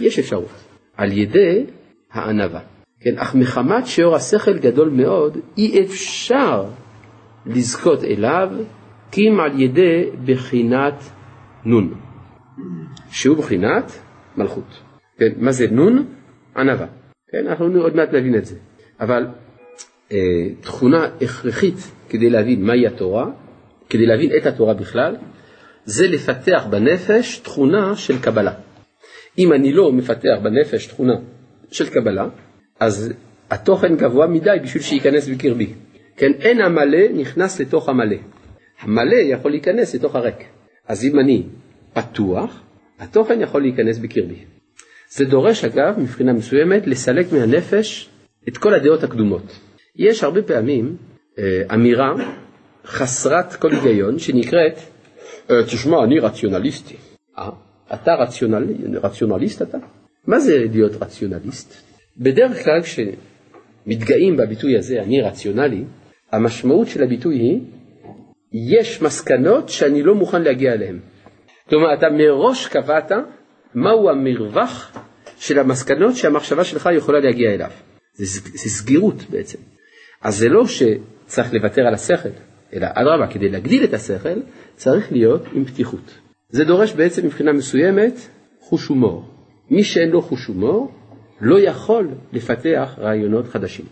יש 0.00 0.18
אפשרות, 0.18 0.48
על 0.96 1.12
ידי 1.12 1.64
הענווה. 2.12 2.60
כן, 3.00 3.18
אך 3.18 3.34
מחמת 3.34 3.86
שיעור 3.86 4.14
השכל 4.14 4.58
גדול 4.58 4.88
מאוד, 4.88 5.38
אי 5.58 5.84
אפשר 5.84 6.64
לזכות 7.46 8.04
אליו 8.04 8.48
כי 9.10 9.28
אם 9.28 9.40
על 9.40 9.60
ידי 9.60 10.10
בחינת 10.24 10.94
נון, 11.64 11.94
שהוא 13.10 13.36
בחינת 13.36 13.92
מלכות. 14.36 14.80
כן, 15.18 15.32
מה 15.36 15.52
זה 15.52 15.66
נון? 15.70 16.06
ענווה. 16.56 16.86
כן, 17.30 17.46
אנחנו 17.46 17.80
עוד 17.80 17.96
מעט 17.96 18.08
נבין 18.08 18.34
את 18.34 18.44
זה. 18.44 18.56
אבל 19.00 19.26
אה, 20.12 20.16
תכונה 20.60 21.08
הכרחית 21.22 21.76
כדי 22.08 22.30
להבין 22.30 22.66
מהי 22.66 22.86
התורה, 22.86 23.26
כדי 23.90 24.06
להבין 24.06 24.30
את 24.36 24.46
התורה 24.46 24.74
בכלל, 24.74 25.16
זה 25.84 26.06
לפתח 26.06 26.66
בנפש 26.70 27.38
תכונה 27.38 27.96
של 27.96 28.18
קבלה. 28.18 28.52
אם 29.38 29.52
אני 29.52 29.72
לא 29.72 29.92
מפתח 29.92 30.36
בנפש 30.42 30.86
תכונה 30.86 31.14
של 31.70 31.88
קבלה, 31.88 32.28
אז 32.80 33.12
התוכן 33.50 33.96
גבוה 33.96 34.26
מדי 34.26 34.56
בשביל 34.62 34.82
שייכנס 34.82 35.28
בקרבי. 35.28 35.72
כן, 36.16 36.32
אין 36.40 36.60
המלא 36.60 37.08
נכנס 37.14 37.60
לתוך 37.60 37.88
המלא. 37.88 38.16
המלא 38.80 39.16
יכול 39.16 39.50
להיכנס 39.50 39.94
לתוך 39.94 40.16
הריק. 40.16 40.36
אז 40.88 41.04
אם 41.04 41.18
אני 41.18 41.42
פתוח, 41.92 42.62
התוכן 42.98 43.40
יכול 43.40 43.62
להיכנס 43.62 43.98
בקרבי. 43.98 44.44
זה 45.10 45.24
דורש 45.24 45.64
אגב, 45.64 45.98
מבחינה 45.98 46.32
מסוימת, 46.32 46.86
לסלק 46.86 47.32
מהנפש 47.32 48.08
את 48.48 48.58
כל 48.58 48.74
הדעות 48.74 49.02
הקדומות. 49.02 49.58
יש 49.96 50.24
הרבה 50.24 50.42
פעמים 50.42 50.96
אה, 51.38 51.62
אמירה 51.74 52.12
חסרת 52.84 53.54
כל 53.54 53.70
היגיון 53.70 54.18
שנקראת, 54.18 54.78
אה, 55.50 55.62
תשמע, 55.66 56.04
אני 56.04 56.18
רציונליסטי. 56.18 56.96
אה, 57.38 57.48
אתה 57.94 58.14
רציונל, 58.14 58.64
רציונליסט 59.02 59.62
אתה? 59.62 59.78
מה 60.26 60.40
זה 60.40 60.64
להיות 60.72 61.02
רציונליסט? 61.02 61.74
בדרך 62.18 62.64
כלל 62.64 62.82
כשמתגאים 62.82 64.36
בביטוי 64.36 64.78
הזה, 64.78 65.02
אני 65.02 65.20
רציונלי, 65.20 65.84
המשמעות 66.32 66.88
של 66.88 67.02
הביטוי 67.02 67.36
היא, 67.36 67.60
יש 68.52 69.02
מסקנות 69.02 69.68
שאני 69.68 70.02
לא 70.02 70.14
מוכן 70.14 70.42
להגיע 70.42 70.72
אליהן. 70.72 70.98
כלומר, 71.68 71.94
אתה 71.94 72.06
מראש 72.10 72.66
קבעת 72.66 73.12
מהו 73.74 74.10
המרווח 74.10 74.96
של 75.38 75.58
המסקנות 75.58 76.16
שהמחשבה 76.16 76.64
שלך 76.64 76.88
יכולה 76.96 77.20
להגיע 77.20 77.54
אליו. 77.54 77.70
זה, 78.14 78.40
זה 78.54 78.70
סגירות 78.70 79.22
בעצם. 79.30 79.58
אז 80.22 80.38
זה 80.38 80.48
לא 80.48 80.64
שצריך 80.66 81.54
לוותר 81.54 81.82
על 81.86 81.94
השכל, 81.94 82.28
אלא 82.74 82.86
אדרבה, 82.94 83.26
כדי 83.26 83.48
להגדיל 83.48 83.84
את 83.84 83.94
השכל, 83.94 84.40
צריך 84.76 85.12
להיות 85.12 85.42
עם 85.52 85.64
פתיחות. 85.64 86.18
זה 86.48 86.64
דורש 86.64 86.92
בעצם 86.92 87.26
מבחינה 87.26 87.52
מסוימת 87.52 88.14
חוש 88.60 88.86
הומור. 88.86 89.24
מי 89.70 89.84
שאין 89.84 90.08
לו 90.08 90.22
חוש 90.22 90.46
הומור, 90.46 90.92
לא 91.40 91.60
יכול 91.60 92.08
לפתח 92.32 92.94
רעיונות 92.98 93.48
חדשים. 93.48 93.84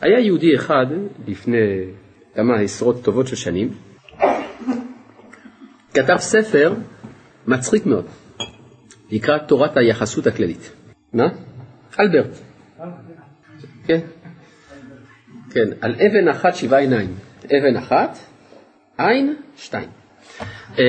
היה 0.00 0.18
יהודי 0.18 0.54
אחד 0.56 0.86
לפני 1.28 1.84
כמה 2.34 2.56
עשרות 2.56 3.04
טובות 3.04 3.26
של 3.26 3.36
שנים, 3.36 3.70
כתב 5.94 6.16
ספר 6.16 6.74
מצחיק 7.46 7.86
מאוד, 7.86 8.06
נקרא 9.12 9.38
תורת 9.38 9.76
היחסות 9.76 10.26
הכללית. 10.26 10.72
מה? 11.12 11.28
אלברט. 12.00 12.38
כן. 13.84 14.00
כן, 15.50 15.68
על 15.80 15.94
אבן 15.94 16.28
אחת 16.28 16.54
שבעה 16.54 16.80
עיניים. 16.80 17.14
אבן 17.44 17.76
אחת, 17.76 18.18
עין, 18.98 19.36
שתיים. 19.56 19.88
אה, 20.78 20.84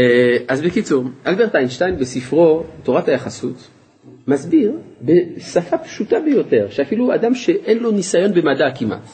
אז 0.47 0.61
בקיצור, 0.61 1.03
אלברט 1.27 1.55
איינשטיין 1.55 1.97
בספרו 1.97 2.63
תורת 2.83 3.07
היחסות 3.07 3.69
מסביר 4.27 4.71
בשפה 5.01 5.77
פשוטה 5.77 6.19
ביותר, 6.19 6.67
שאפילו 6.69 7.15
אדם 7.15 7.35
שאין 7.35 7.77
לו 7.79 7.91
ניסיון 7.91 8.33
במדע 8.33 8.65
כמעט, 8.75 9.07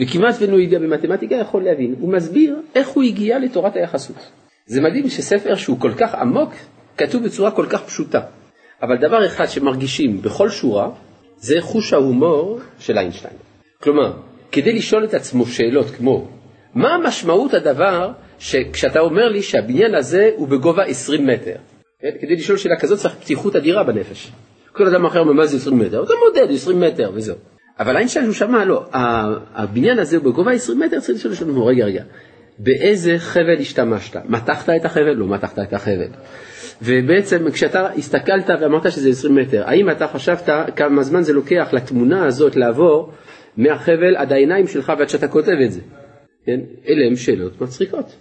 וכמעט 0.00 0.34
ואינו 0.40 0.58
הגיע 0.58 0.78
במתמטיקה 0.78 1.34
יכול 1.34 1.64
להבין, 1.64 1.94
הוא 2.00 2.12
מסביר 2.12 2.56
איך 2.74 2.88
הוא 2.88 3.02
הגיע 3.02 3.38
לתורת 3.38 3.76
היחסות. 3.76 4.30
זה 4.66 4.80
מדהים 4.80 5.08
שספר 5.08 5.54
שהוא 5.54 5.80
כל 5.80 5.92
כך 5.96 6.14
עמוק, 6.14 6.52
כתוב 6.96 7.24
בצורה 7.24 7.50
כל 7.50 7.66
כך 7.70 7.84
פשוטה. 7.84 8.20
אבל 8.82 8.96
דבר 8.96 9.26
אחד 9.26 9.46
שמרגישים 9.46 10.22
בכל 10.22 10.50
שורה, 10.50 10.90
זה 11.36 11.56
חוש 11.60 11.92
ההומור 11.92 12.58
של 12.78 12.98
איינשטיין. 12.98 13.34
כלומר, 13.82 14.12
כדי 14.52 14.72
לשאול 14.72 15.04
את 15.04 15.14
עצמו 15.14 15.46
שאלות 15.46 15.90
כמו, 15.90 16.28
מה 16.74 16.98
משמעות 17.04 17.54
הדבר 17.54 18.10
שכשאתה 18.38 19.00
אומר 19.00 19.28
לי 19.28 19.42
שהבניין 19.42 19.94
הזה 19.94 20.30
הוא 20.36 20.48
בגובה 20.48 20.84
20 20.84 21.26
מטר? 21.26 21.54
כן? 22.00 22.10
כדי 22.20 22.36
לשאול 22.36 22.58
שאלה 22.58 22.76
כזאת 22.80 22.98
צריך 22.98 23.14
פתיחות 23.14 23.56
אדירה 23.56 23.84
בנפש. 23.84 24.32
כל 24.72 24.86
אדם 24.86 25.04
אחר 25.04 25.20
אומר 25.20 25.32
מה 25.32 25.46
זה 25.46 25.56
20 25.56 25.78
מטר, 25.78 26.04
אתה 26.04 26.12
מודד 26.28 26.54
20 26.54 26.80
מטר 26.80 27.10
וזהו. 27.14 27.36
אבל 27.78 27.96
איינשטיין 27.96 28.26
הוא 28.26 28.34
שמע, 28.34 28.64
לא, 28.64 28.84
הבניין 29.54 29.98
הזה 29.98 30.16
הוא 30.16 30.24
בגובה 30.24 30.52
20 30.52 30.80
מטר, 30.80 31.00
צריך 31.00 31.18
לשאול 31.18 31.34
שלנו, 31.34 31.66
רגע, 31.66 31.84
רגע, 31.84 32.02
באיזה 32.58 33.18
חבל 33.18 33.56
השתמשת? 33.60 34.16
מתחת 34.28 34.70
את 34.70 34.84
החבל? 34.84 35.12
לא 35.12 35.26
מתחת 35.26 35.58
את 35.58 35.72
החבל. 35.72 36.08
ובעצם 36.82 37.50
כשאתה 37.50 37.88
הסתכלת 37.92 38.50
ואמרת 38.60 38.92
שזה 38.92 39.08
20 39.08 39.34
מטר, 39.34 39.62
האם 39.66 39.90
אתה 39.90 40.06
חשבת 40.06 40.48
כמה 40.76 41.02
זמן 41.02 41.22
זה 41.22 41.32
לוקח 41.32 41.68
לתמונה 41.72 42.26
הזאת 42.26 42.56
לעבור 42.56 43.12
מהחבל 43.56 44.16
עד 44.16 44.32
העיניים 44.32 44.66
שלך 44.66 44.92
ועד 44.98 45.08
שאתה 45.08 45.28
כותב 45.28 45.56
את 45.64 45.72
זה? 45.72 45.80
כן? 46.44 46.60
אלה 46.88 47.06
הן 47.06 47.16
שאלות 47.16 47.60
מצחיקות. 47.60 48.16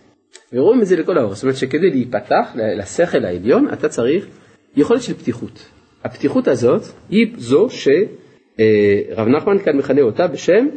ורואים 0.54 0.82
את 0.82 0.86
זה 0.86 0.96
לכל 0.96 1.18
האור, 1.18 1.34
זאת 1.34 1.44
אומרת 1.44 1.56
שכדי 1.56 1.90
להיפתח 1.90 2.52
לשכל 2.56 3.26
העליון 3.26 3.74
אתה 3.74 3.90
צריך 3.90 4.28
יכולת 4.76 5.02
של 5.02 5.14
פתיחות. 5.14 5.70
הפתיחות 6.04 6.48
הזאת 6.48 6.82
היא 7.10 7.34
זו 7.38 7.68
שרב 7.70 9.28
נחמן 9.28 9.60
כאן 9.60 9.78
מכנה 9.78 10.02
אותה 10.02 10.28
בשם 10.28 10.68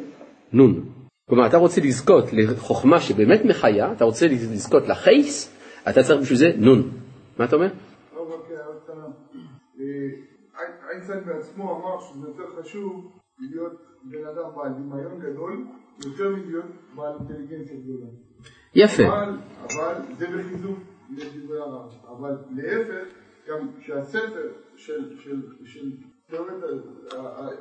נון. 0.52 0.88
כלומר 1.28 1.46
אתה 1.46 1.56
רוצה 1.56 1.80
לזכות 1.80 2.24
לחוכמה 2.32 3.00
שבאמת 3.00 3.44
מחיה, 3.44 3.92
אתה 3.92 4.04
רוצה 4.04 4.26
לזכות 4.26 4.88
לחייס, 4.88 5.56
אתה 5.88 6.02
צריך 6.02 6.20
בשביל 6.20 6.38
זה 6.38 6.52
נון. 6.56 6.90
מה 7.38 7.44
אתה 7.44 7.56
אומר? 7.56 7.68
איינשטיין 10.90 11.24
בעצמו 11.24 11.76
אמר 11.76 12.00
שזה 12.00 12.28
יותר 12.28 12.62
חשוב 12.62 13.12
להיות 13.38 13.72
בן 14.04 14.24
אדם 14.26 14.54
בעל 14.56 14.72
דמיון 14.72 15.20
גדול 15.20 15.66
יותר 16.06 16.28
מלהיות 16.28 16.64
בעל 16.94 17.12
אינטליגנציה 17.20 17.76
גדולה. 17.76 18.06
יפה. 18.74 19.06
אבל, 19.06 19.36
אבל 19.60 19.94
זה 20.18 20.26
בחיזוק 20.26 20.78
לדברי 21.10 21.58
הרב. 21.58 21.92
אבל 22.08 22.36
להפך, 22.56 23.06
גם 23.48 23.68
כשהספר 23.80 24.48
של, 24.76 25.18
של, 25.18 25.42
של 25.64 25.90
תיאוריית 26.30 26.62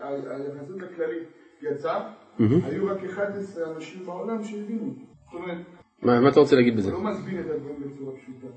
היחסות 0.02 0.82
הכללית 0.82 1.28
יצא, 1.62 2.00
היו 2.40 2.88
רק 2.88 3.04
11 3.04 3.76
אנשים 3.76 4.06
בעולם 4.06 4.44
שהבינו. 4.44 4.96
זאת 5.26 5.34
אומרת, 5.34 5.58
מה 6.02 6.30
אתה 6.30 6.40
רוצה 6.40 6.56
להגיד 6.56 6.78
בזה? 6.78 6.92
הוא 6.92 7.04
לא 7.04 7.12
מסביר 7.12 7.40
את 7.40 7.46
הדברים 7.46 7.76
בצורה 7.80 8.12
פשוטה. 8.16 8.48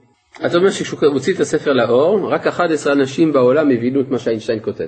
אתה 0.47 0.57
אומר 0.57 0.71
שכשהוא 0.71 1.13
הוציא 1.13 1.35
את 1.35 1.41
הספר 1.41 1.73
לאור, 1.73 2.33
רק 2.33 2.47
11 2.47 2.93
אנשים 2.93 3.33
בעולם 3.33 3.71
הבינו 3.71 4.01
את 4.01 4.09
מה 4.09 4.19
שאיינשטיין 4.19 4.63
כותב. 4.63 4.87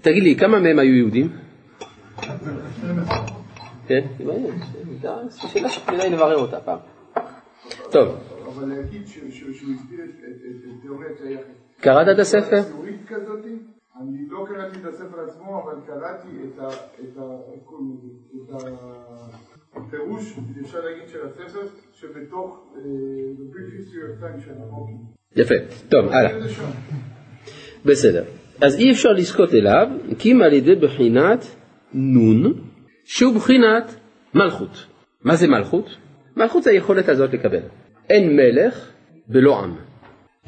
תגיד 0.00 0.22
לי, 0.22 0.36
כמה 0.36 0.58
מהם 0.58 0.78
היו 0.78 0.94
יהודים? 0.94 1.28
כן, 3.90 4.06
זו 5.28 5.48
שאלה 5.48 5.68
שכדאי 5.68 6.10
לברר 6.10 6.36
אותה 6.36 6.60
פעם. 6.60 6.78
טוב. 7.90 8.08
אבל 8.46 8.68
להגיד 8.68 9.06
שהוא 9.06 9.50
הסביר 9.50 10.00
את 10.04 10.82
תיאוריית 10.82 11.20
היחס. 11.20 11.44
קראת 11.80 12.06
את 12.14 12.18
הספר? 12.18 12.60
אני 14.00 14.28
לא 14.28 14.44
קראתי 14.48 14.78
את 14.78 14.84
הספר 14.84 15.20
עצמו, 15.28 15.62
אבל 15.62 15.80
קראתי 15.86 16.28
את 17.02 17.18
הפירוש, 19.74 20.38
אפשר 20.62 20.78
להגיד, 20.80 21.08
של 21.08 21.18
הספר, 21.26 21.60
שבתוך 21.92 22.66
החוקים. 24.68 24.96
יפה, 25.36 25.54
טוב, 25.88 26.08
הלאה. 26.08 26.38
בסדר. 27.84 28.24
אז 28.62 28.76
אי 28.76 28.92
אפשר 28.92 29.08
לזכות 29.08 29.54
אליו, 29.54 29.86
כי 30.18 30.32
אם 30.32 30.42
על 30.42 30.52
ידי 30.52 30.74
בחינת 30.74 31.44
נון, 31.94 32.69
שהוא 33.12 33.34
בחינת 33.34 33.94
מלכות. 34.34 34.86
מה 35.24 35.36
זה 35.36 35.48
מלכות? 35.48 35.96
מלכות 36.36 36.62
זה 36.62 36.70
היכולת 36.70 37.08
הזאת 37.08 37.32
לקבל. 37.32 37.60
אין 38.10 38.36
מלך 38.36 38.90
בלא 39.28 39.62
עם. 39.62 39.76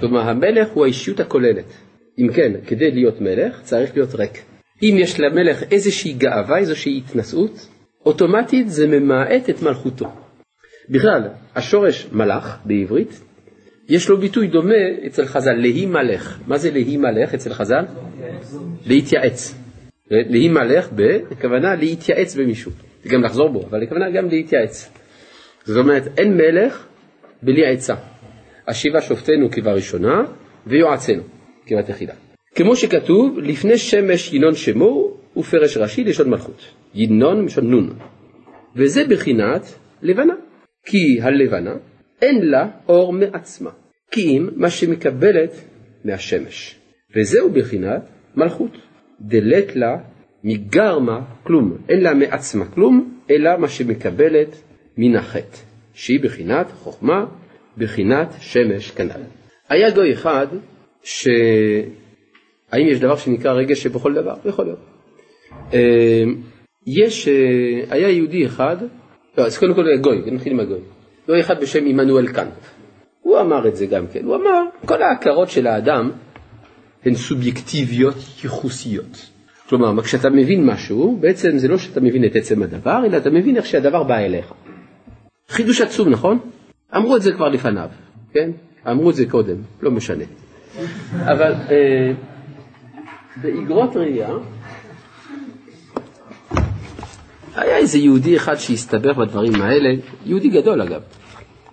כלומר, 0.00 0.20
המלך 0.20 0.68
הוא 0.74 0.84
האישיות 0.84 1.20
הכוללת. 1.20 1.72
אם 2.18 2.28
כן, 2.32 2.52
כדי 2.66 2.90
להיות 2.90 3.20
מלך 3.20 3.62
צריך 3.62 3.96
להיות 3.96 4.14
ריק. 4.14 4.44
אם 4.82 4.96
יש 4.98 5.20
למלך 5.20 5.62
איזושהי 5.70 6.12
גאווה, 6.12 6.58
איזושהי 6.58 6.98
התנשאות, 6.98 7.68
אוטומטית 8.06 8.68
זה 8.68 8.86
ממעט 8.86 9.50
את 9.50 9.62
מלכותו. 9.62 10.06
בכלל, 10.90 11.28
השורש 11.54 12.06
מלאך 12.12 12.58
בעברית, 12.64 13.20
יש 13.88 14.08
לו 14.08 14.16
ביטוי 14.16 14.46
דומה 14.46 15.06
אצל 15.06 15.24
חז"ל, 15.24 15.54
להי 15.54 15.86
מלך. 15.86 16.38
מה 16.46 16.58
זה 16.58 16.70
להי 16.70 16.96
מלך 16.96 17.34
אצל 17.34 17.52
חז"ל? 17.52 17.84
להתייעץ. 18.86 19.61
להי 20.12 20.48
מלך 20.48 20.88
בכוונה 20.92 21.74
להתייעץ 21.74 22.36
במישהו. 22.36 22.72
גם 23.08 23.22
לחזור 23.22 23.48
בו, 23.48 23.62
אבל 23.70 23.82
הכוונה 23.82 24.10
גם 24.10 24.28
להתייעץ. 24.28 24.90
זאת 25.64 25.76
אומרת, 25.76 26.02
אין 26.18 26.36
מלך 26.36 26.86
בלי 27.42 27.66
עצה. 27.66 27.94
השיבה 28.68 29.00
שופטנו 29.00 29.50
כבראשונה 29.50 30.22
ויועצנו 30.66 31.22
כבתחילה. 31.66 32.14
כמו 32.54 32.76
שכתוב, 32.76 33.38
לפני 33.38 33.78
שמש 33.78 34.32
ינון 34.32 34.54
שמו 34.54 35.16
ופרש 35.36 35.76
ראשי 35.76 36.04
לשון 36.04 36.30
מלכות. 36.30 36.64
ינון 36.94 37.44
משון 37.44 37.70
נון. 37.70 37.98
וזה 38.76 39.04
בחינת 39.04 39.62
לבנה. 40.02 40.34
כי 40.86 41.20
הלבנה 41.22 41.74
אין 42.22 42.46
לה 42.50 42.68
אור 42.88 43.12
מעצמה, 43.12 43.70
כי 44.10 44.20
אם 44.20 44.48
מה 44.56 44.70
שמקבלת 44.70 45.50
מהשמש. 46.04 46.78
וזהו 47.16 47.50
בחינת 47.50 48.02
מלכות. 48.36 48.76
דלת 49.22 49.76
לה 49.76 49.96
מגרמה 50.44 51.20
כלום, 51.42 51.76
אין 51.88 52.00
לה 52.00 52.14
מעצמה 52.14 52.64
כלום, 52.64 53.18
אלא 53.30 53.56
מה 53.56 53.68
שמקבלת 53.68 54.62
מן 54.96 55.16
החטא, 55.16 55.56
שהיא 55.94 56.20
בחינת 56.20 56.66
חוכמה, 56.70 57.26
בחינת 57.78 58.28
שמש 58.40 58.90
כנ"ל. 58.90 59.22
היה 59.68 59.90
גוי 59.90 60.12
אחד, 60.12 60.46
ש... 61.02 61.28
האם 62.72 62.86
יש 62.86 63.00
דבר 63.00 63.16
שנקרא 63.16 63.52
רגש 63.52 63.82
שבכל 63.82 64.14
דבר? 64.14 64.34
יכול 64.44 64.64
להיות. 64.64 64.78
אה, 65.74 66.24
יש, 66.86 67.28
אה, 67.28 67.34
היה 67.90 68.10
יהודי 68.10 68.46
אחד, 68.46 68.76
לא, 69.38 69.46
אז 69.46 69.58
קודם 69.58 69.74
כל 69.74 69.96
גוי, 70.00 70.22
נתחיל 70.26 70.52
עם 70.52 70.60
הגוי. 70.60 70.80
גוי 71.26 71.40
אחד 71.40 71.60
בשם 71.60 71.86
עמנואל 71.86 72.28
קאנט. 72.32 72.54
הוא 73.20 73.40
אמר 73.40 73.68
את 73.68 73.76
זה 73.76 73.86
גם 73.86 74.06
כן, 74.06 74.24
הוא 74.24 74.36
אמר, 74.36 74.62
כל 74.86 75.02
ההכרות 75.02 75.48
של 75.48 75.66
האדם 75.66 76.10
הן 77.04 77.14
סובייקטיביות 77.14 78.16
ייחוסיות. 78.44 79.30
כלומר, 79.68 80.02
כשאתה 80.02 80.30
מבין 80.30 80.66
משהו, 80.66 81.18
בעצם 81.20 81.58
זה 81.58 81.68
לא 81.68 81.78
שאתה 81.78 82.00
מבין 82.00 82.24
את 82.24 82.36
עצם 82.36 82.62
הדבר, 82.62 83.02
אלא 83.06 83.16
אתה 83.16 83.30
מבין 83.30 83.56
איך 83.56 83.66
שהדבר 83.66 84.02
בא 84.02 84.18
אליך. 84.18 84.52
חידוש 85.48 85.80
עצום, 85.80 86.08
נכון? 86.08 86.38
אמרו 86.96 87.16
את 87.16 87.22
זה 87.22 87.32
כבר 87.32 87.48
לפניו, 87.48 87.88
כן? 88.32 88.50
אמרו 88.90 89.10
את 89.10 89.14
זה 89.14 89.26
קודם, 89.26 89.56
לא 89.82 89.90
משנה. 89.90 90.24
אבל 91.16 91.52
אה, 91.52 92.12
באגרות 93.42 93.96
ראייה, 93.96 94.30
היה 97.56 97.76
איזה 97.76 97.98
יהודי 97.98 98.36
אחד 98.36 98.54
שהסתבך 98.54 99.16
בדברים 99.16 99.62
האלה, 99.62 99.94
יהודי 100.26 100.48
גדול 100.48 100.82
אגב, 100.82 101.00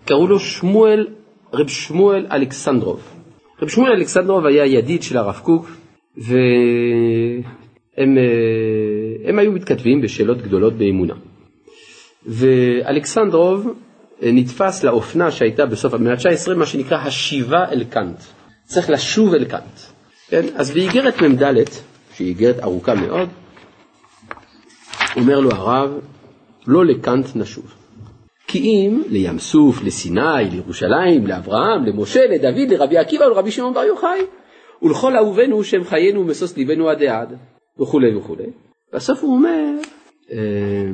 קראו 0.05 0.27
לו 0.27 0.39
שמואל, 0.39 1.07
רב 1.53 1.67
שמואל 1.67 2.27
אלכסנדרוב. 2.31 3.18
רב 3.61 3.69
שמואל 3.69 3.91
אלכסנדרוב 3.91 4.45
היה 4.45 4.65
ידיד 4.65 5.03
של 5.03 5.17
הרב 5.17 5.39
קוק, 5.43 5.69
והם 6.17 8.17
אה, 9.37 9.41
היו 9.41 9.51
מתכתבים 9.51 10.01
בשאלות 10.01 10.41
גדולות 10.41 10.73
באמונה. 10.73 11.13
ואלכסנדרוב 12.25 13.67
אה, 14.23 14.29
נתפס 14.33 14.83
לאופנה 14.83 15.31
שהייתה 15.31 15.65
בסוף 15.65 15.93
המאה 15.93 16.13
ה-19, 16.13 16.55
מה 16.55 16.65
שנקרא 16.65 16.97
השיבה 16.97 17.65
אל 17.71 17.83
קאנט. 17.83 18.17
צריך 18.65 18.89
לשוב 18.89 19.33
אל 19.33 19.45
קאנט. 19.45 19.79
כן? 20.29 20.45
אז 20.55 20.71
באיגרת 20.71 21.21
מ"ד, 21.21 21.53
שהיא 22.13 22.27
איגרת 22.27 22.59
ארוכה 22.59 22.95
מאוד, 22.95 23.29
אומר 25.15 25.39
לו 25.39 25.51
הרב, 25.51 25.91
לא 26.67 26.85
לקאנט 26.85 27.35
נשוב. 27.35 27.78
כי 28.51 28.59
אם 28.59 29.01
לים 29.09 29.39
סוף, 29.39 29.83
לסיני, 29.83 30.45
לירושלים, 30.51 31.27
לאברהם, 31.27 31.85
למשה, 31.85 32.25
לדוד, 32.27 32.69
לרבי 32.69 32.97
עקיבא 32.97 33.23
ולרבי 33.25 33.51
שמעון 33.51 33.73
בר 33.73 33.83
יוחאי, 33.83 34.19
ולכל 34.81 35.15
אהובינו 35.15 35.63
שהם 35.63 35.83
חיינו 35.83 36.21
ומשוש 36.21 36.55
ליבנו 36.57 36.89
עדי 36.89 37.07
עד, 37.07 37.33
וכולי 37.79 38.15
וכולי. 38.15 38.43
בסוף 38.93 39.23
הוא 39.23 39.35
אומר, 39.35 39.65
אה, 40.31 40.91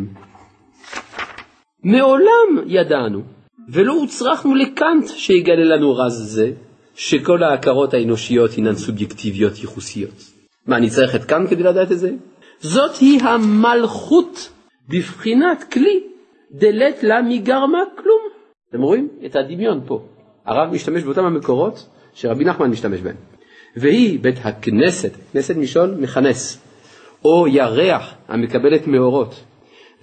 מעולם 1.84 2.66
ידענו, 2.68 3.22
ולא 3.70 3.94
הוצרכנו 3.94 4.56
לקאנט 4.56 5.08
שיגלה 5.08 5.76
לנו 5.76 5.96
רז 5.96 6.14
זה, 6.14 6.52
שכל 6.96 7.44
ההכרות 7.44 7.94
האנושיות 7.94 8.52
הינן 8.52 8.76
סובייקטיביות 8.76 9.60
ייחוסיות. 9.60 10.24
מה, 10.68 10.78
אני 10.78 10.90
צריך 10.90 11.16
את 11.16 11.24
קאנט 11.24 11.50
כדי 11.50 11.64
לדעת 11.64 11.92
את 11.92 12.00
זה? 12.00 12.12
זאת 12.60 12.98
היא 12.98 13.22
המלכות 13.24 14.50
בבחינת 14.90 15.64
כלי 15.74 16.15
דלת 16.58 17.04
לה 17.04 17.22
מגרמה 17.22 17.84
כלום. 17.98 18.22
אתם 18.70 18.82
רואים 18.82 19.10
את 19.26 19.36
הדמיון 19.36 19.82
פה. 19.86 20.06
הרב 20.46 20.74
משתמש 20.74 21.04
באותם 21.04 21.26
המקורות 21.26 21.90
שרבי 22.14 22.46
נחמן 22.46 22.70
משתמש 22.70 23.02
בהם. 23.02 23.16
והיא 23.76 24.20
בית 24.20 24.36
הכנסת, 24.44 25.12
כנסת 25.32 25.56
מלשון 25.56 26.02
מכנס, 26.02 26.62
או 27.26 27.48
ירח 27.48 28.14
המקבלת 28.28 28.88
מאורות, 28.88 29.44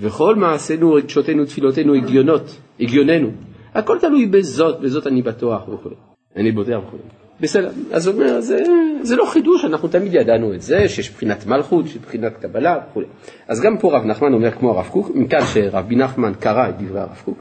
וכל 0.01 0.37
מעשינו, 0.37 0.93
רגשותינו, 0.93 1.45
תפילותינו, 1.45 1.95
הגיונות, 1.95 2.43
הגיוננו, 2.81 3.31
הכל 3.75 3.99
תלוי 3.99 4.27
בזאת, 4.27 4.81
בזאת 4.81 5.07
אני 5.07 5.23
בטוח 5.23 5.69
וכו'. 5.69 5.91
אני 6.37 6.53
בוטח 6.53 6.79
וכו'. 6.87 7.22
בסדר, 7.43 7.71
אז 7.93 8.07
הוא 8.07 8.15
אומר, 8.15 8.41
זה, 8.41 8.59
זה 9.03 9.17
לא 9.17 9.25
חידוש, 9.25 9.65
אנחנו 9.65 9.89
תמיד 9.89 10.15
ידענו 10.15 10.55
את 10.55 10.63
זה, 10.63 10.89
שיש 10.89 11.11
בחינת 11.11 11.47
מלכות, 11.47 11.87
שיש 11.87 11.97
בחינת 11.97 12.33
קבלה 12.37 12.79
וכו'. 12.91 13.03
אז 13.49 13.61
גם 13.61 13.79
פה 13.79 13.97
רב 13.97 14.05
נחמן 14.05 14.33
אומר 14.33 14.51
כמו 14.51 14.71
הרב 14.71 14.89
קוק, 14.89 15.11
מכאן 15.15 15.41
שרבי 15.55 15.97
נחמן 15.97 16.33
קרא 16.41 16.69
את 16.69 16.79
דברי 16.79 17.01
הרב 17.01 17.23
קוק, 17.25 17.39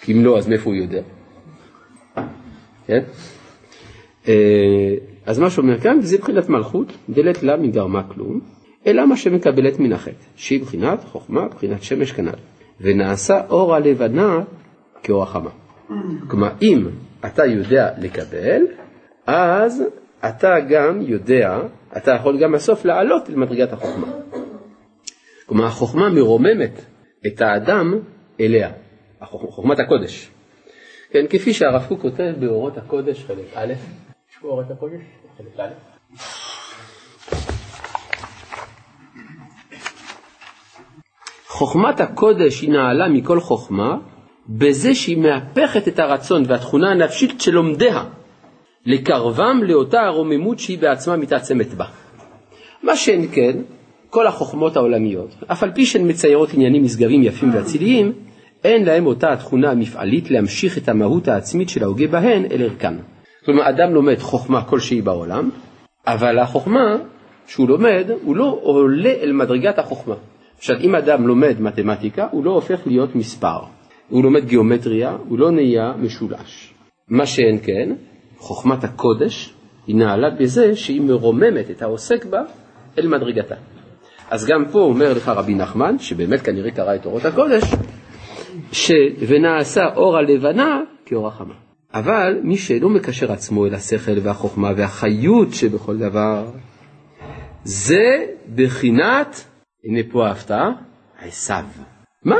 כי 0.00 0.12
אם 0.12 0.24
לא, 0.24 0.38
אז 0.38 0.48
מאיפה 0.48 0.70
הוא 0.70 0.74
יודע? 0.74 1.00
כן? 2.86 3.02
אה, 4.28 4.94
אז 5.26 5.38
מה 5.38 5.50
שאומר 5.50 5.80
כאן, 5.80 6.00
זה 6.00 6.18
בחינת 6.18 6.48
מלכות, 6.48 6.92
דלת 7.10 7.42
לה 7.42 7.56
מגרמה 7.56 8.02
כלום, 8.02 8.40
אלא 8.86 9.06
מה 9.06 9.16
שמקבלת 9.16 9.80
מן 9.80 9.92
החטא, 9.92 10.24
שהיא 10.36 10.60
בחינת 10.60 11.04
חוכמה, 11.04 11.48
בחינת 11.48 11.82
שמש 11.82 12.12
כנ"ל. 12.12 12.30
ונעשה 12.80 13.40
אור 13.50 13.74
הלבנה 13.74 14.40
כאור 15.02 15.22
החמה. 15.22 15.50
כלומר, 16.28 16.48
אם 16.62 16.86
אתה 17.24 17.44
יודע 17.44 17.90
לקבל, 17.98 18.62
אז 19.30 19.82
אתה 20.28 20.60
גם 20.68 21.00
יודע, 21.02 21.58
אתה 21.96 22.10
יכול 22.10 22.38
גם 22.42 22.52
בסוף 22.52 22.84
לעלות 22.84 23.28
למדרגת 23.28 23.72
החוכמה. 23.72 24.06
כלומר, 25.46 25.64
החוכמה 25.64 26.08
מרוממת 26.10 26.84
את 27.26 27.40
האדם 27.40 27.98
אליה, 28.40 28.70
חוכמת 29.22 29.78
הקודש. 29.80 30.30
כן, 31.10 31.26
כפי 31.30 31.52
שהרב 31.52 31.84
קוק 31.88 32.00
כותב 32.00 32.32
באורות 32.40 32.76
הקודש, 32.78 33.24
חלק 33.24 33.46
א', 33.54 33.72
יש 34.30 34.36
פה 34.40 34.48
אורות 34.48 34.70
הקודש, 34.70 35.00
חלק 35.38 35.60
א'. 35.60 35.68
חוכמת 41.46 42.00
הקודש 42.00 42.60
היא 42.60 42.70
נעלה 42.70 43.08
מכל 43.08 43.40
חוכמה 43.40 43.96
בזה 44.48 44.94
שהיא 44.94 45.18
מהפכת 45.18 45.88
את 45.88 45.98
הרצון 45.98 46.42
והתכונה 46.46 46.90
הנפשית 46.90 47.40
של 47.40 47.52
לומדיה 47.52 48.04
לקרבם 48.88 49.60
לאותה 49.62 50.00
הרוממות 50.00 50.58
שהיא 50.58 50.78
בעצמה 50.78 51.16
מתעצמת 51.16 51.74
בה. 51.74 51.84
מה 52.82 52.96
שאין 52.96 53.28
כן, 53.32 53.56
כל 54.10 54.26
החוכמות 54.26 54.76
העולמיות, 54.76 55.34
אף 55.46 55.62
על 55.62 55.70
פי 55.70 55.86
שהן 55.86 56.10
מציירות 56.10 56.54
עניינים 56.54 56.82
נשגבים 56.82 57.22
יפים 57.22 57.54
ואציליים, 57.54 58.12
אין 58.64 58.84
להם 58.84 59.06
אותה 59.06 59.32
התכונה 59.32 59.70
המפעלית 59.70 60.30
להמשיך 60.30 60.78
את 60.78 60.88
המהות 60.88 61.28
העצמית 61.28 61.68
של 61.68 61.82
ההוגה 61.82 62.06
בהן 62.06 62.44
אל 62.50 62.62
ערכן. 62.62 62.94
כלומר, 63.44 63.68
אדם 63.68 63.94
לומד 63.94 64.18
חוכמה 64.18 64.64
כלשהי 64.64 65.02
בעולם, 65.02 65.50
אבל 66.06 66.38
החוכמה 66.38 66.96
שהוא 67.46 67.68
לומד, 67.68 68.10
הוא 68.22 68.36
לא 68.36 68.58
עולה 68.62 69.12
אל 69.22 69.32
מדרגת 69.32 69.78
החוכמה. 69.78 70.14
עכשיו, 70.58 70.76
אם 70.80 70.94
אדם 70.94 71.26
לומד 71.26 71.60
מתמטיקה, 71.60 72.26
הוא 72.30 72.44
לא 72.44 72.50
הופך 72.50 72.86
להיות 72.86 73.14
מספר. 73.14 73.58
הוא 74.08 74.24
לומד 74.24 74.44
גיאומטריה, 74.44 75.16
הוא 75.28 75.38
לא 75.38 75.50
נהיה 75.50 75.92
משולש. 75.98 76.74
מה 77.08 77.26
שאין 77.26 77.58
כן, 77.62 77.92
חוכמת 78.38 78.84
הקודש 78.84 79.54
היא 79.86 79.96
נעלה 79.96 80.30
בזה 80.30 80.76
שהיא 80.76 81.00
מרוממת 81.00 81.70
את 81.70 81.82
העוסק 81.82 82.24
בה 82.24 82.42
אל 82.98 83.08
מדרגתה. 83.08 83.54
אז 84.30 84.46
גם 84.46 84.64
פה 84.72 84.78
אומר 84.78 85.12
לך 85.12 85.28
רבי 85.28 85.54
נחמן, 85.54 85.98
שבאמת 85.98 86.40
כנראה 86.40 86.70
קרא 86.70 86.94
את 86.94 87.06
אורות 87.06 87.24
הקודש, 87.24 87.64
ש... 88.72 88.92
ונעשה 89.28 89.80
אור 89.96 90.16
הלבנה 90.16 90.80
כאור 91.06 91.28
החמה. 91.28 91.54
אבל 91.94 92.40
מי 92.42 92.56
שאינו 92.56 92.88
מקשר 92.88 93.32
עצמו 93.32 93.66
אל 93.66 93.74
השכל 93.74 94.18
והחוכמה 94.22 94.70
והחיות 94.76 95.54
שבכל 95.54 95.96
דבר, 95.96 96.50
זה 97.64 98.26
בחינת, 98.54 99.44
הנה 99.84 100.00
פה 100.10 100.26
ההפתעה, 100.26 100.70
עשיו. 101.22 101.64
מה? 102.24 102.36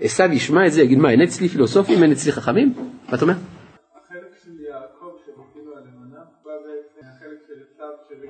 עשיו 0.00 0.28
ישמע 0.32 0.66
את 0.66 0.72
זה, 0.72 0.82
יגיד 0.82 0.98
מה, 0.98 1.10
אין 1.10 1.22
אצלי 1.22 1.48
פילוסופים, 1.48 2.02
אין 2.02 2.12
אצלי 2.12 2.32
חכמים? 2.32 2.74
מה 3.08 3.14
אתה 3.14 3.22
אומר? 3.22 3.34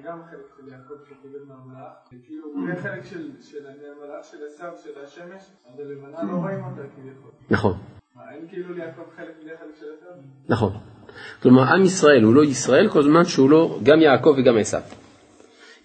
גם 0.09 0.18
חלק 0.30 0.46
של 0.56 0.72
יעקב 0.72 0.94
שקיבל 1.04 1.38
מהמלאך, 1.48 1.92
כאילו 2.26 2.48
זה 2.66 2.82
חלק 2.82 3.04
של 3.04 3.66
המלאך 3.66 4.24
של 4.30 4.36
עשיו, 4.46 4.72
של 4.84 4.90
השמש, 5.04 5.42
אז 5.68 5.80
הלבנה 5.80 6.32
לא 6.32 6.36
רואים 6.36 6.64
אותה 6.64 6.82
כביכול. 6.96 7.30
נכון. 7.50 7.72
אין 8.32 8.48
כאילו 8.48 8.74
ליעקב 8.74 9.02
חלק 9.16 9.34
בלי 9.42 9.50
חלק 9.50 9.76
של 9.80 9.86
עשיו? 9.96 10.11
נכון. 10.48 10.72
כלומר, 11.42 11.62
עם 11.62 11.82
ישראל 11.82 12.22
הוא 12.22 12.34
לא 12.34 12.44
ישראל 12.44 12.88
כל 12.88 13.02
זמן 13.02 13.24
שהוא 13.24 13.50
לא 13.50 13.78
גם 13.82 14.00
יעקב 14.00 14.34
וגם 14.38 14.59
עשיו. 14.59 14.80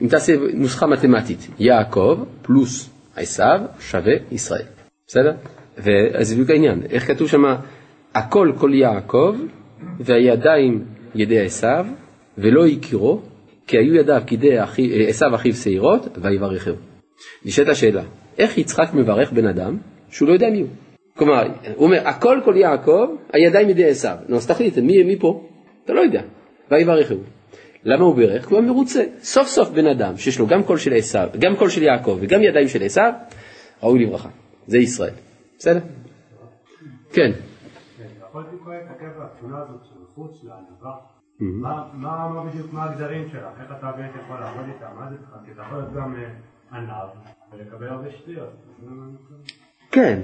אם 0.01 0.07
תעשה 0.07 0.33
נוסחה 0.53 0.87
מתמטית, 0.87 1.39
יעקב 1.59 2.23
פלוס 2.41 2.89
עשיו 3.15 3.59
שווה 3.79 4.13
ישראל. 4.31 4.65
בסדר? 5.07 5.33
וזה 5.77 6.33
בדיוק 6.33 6.49
העניין, 6.49 6.83
איך 6.89 7.07
כתוב 7.07 7.27
שם, 7.27 7.43
הכל 8.15 8.51
כל 8.59 8.73
יעקב 8.73 9.35
והידיים 9.99 10.85
ידי 11.15 11.45
עשיו 11.45 11.85
ולא 12.37 12.65
הכירו 12.65 13.21
כי 13.67 13.77
היו 13.77 13.95
ידיו 13.95 14.21
כדי 14.27 14.57
עשיו 15.07 15.35
אחיו 15.35 15.53
שעירות 15.53 16.07
ויברכהו. 16.21 16.75
נשאלת 17.45 17.67
השאלה, 17.67 18.03
איך 18.37 18.57
יצחק 18.57 18.93
מברך 18.93 19.31
בן 19.31 19.47
אדם 19.47 19.77
שהוא 20.09 20.27
לא 20.27 20.33
יודע 20.33 20.49
מי 20.49 20.61
הוא? 20.61 20.69
כלומר, 21.17 21.47
הוא 21.75 21.85
אומר, 21.85 22.07
הכל 22.07 22.39
כל 22.45 22.53
יעקב, 22.57 23.07
הידיים 23.33 23.69
ידי 23.69 23.89
עשיו. 23.89 24.17
נו, 24.27 24.35
אז 24.35 24.47
תחליט, 24.47 24.77
מי, 24.77 25.03
מי 25.03 25.19
פה? 25.19 25.47
אתה 25.85 25.93
לא 25.93 26.01
יודע. 26.01 26.21
ויברכהו. 26.71 27.17
למה 27.83 28.05
הוא 28.05 28.15
בירך? 28.15 28.47
כי 28.47 28.53
הוא 28.53 28.61
מרוצה. 28.61 29.03
סוף 29.21 29.47
סוף 29.47 29.69
בן 29.69 29.87
אדם 29.87 30.17
שיש 30.17 30.39
לו 30.39 30.47
גם 30.47 30.63
קול 30.63 30.77
של 30.77 30.93
עשיו, 30.93 31.29
גם 31.39 31.55
קול 31.55 31.69
של 31.69 31.83
יעקב 31.83 32.17
וגם 32.21 32.43
ידיים 32.43 32.67
של 32.67 32.83
עשיו, 32.83 33.11
ראוי 33.83 34.05
לברכה. 34.05 34.29
זה 34.67 34.77
ישראל. 34.77 35.13
בסדר? 35.59 35.79
כן. 37.13 37.31
לענווה? 41.39 41.87
מה- 41.93 42.43
בדיוק, 42.51 42.73
מה 42.73 42.83
הגדרים 42.83 43.29
שלה? 43.31 43.49
איך 43.61 43.71
אתה 43.79 43.91
באמת 43.97 44.11
יכול 44.25 44.39
לעבוד 44.39 44.65
איתה? 44.73 44.85
מה 44.99 45.09
זה 45.09 45.15
בכלל? 45.15 45.39
כי 45.45 45.51
אתה 45.51 45.61
יכול 45.61 45.77
להיות 45.77 45.93
גם 45.93 46.15
אה, 46.15 46.77
עניו 46.77 47.07
ולקבל 47.53 47.87
הרבה 47.87 48.11
שטויות. 48.11 48.53
כן. 49.91 50.19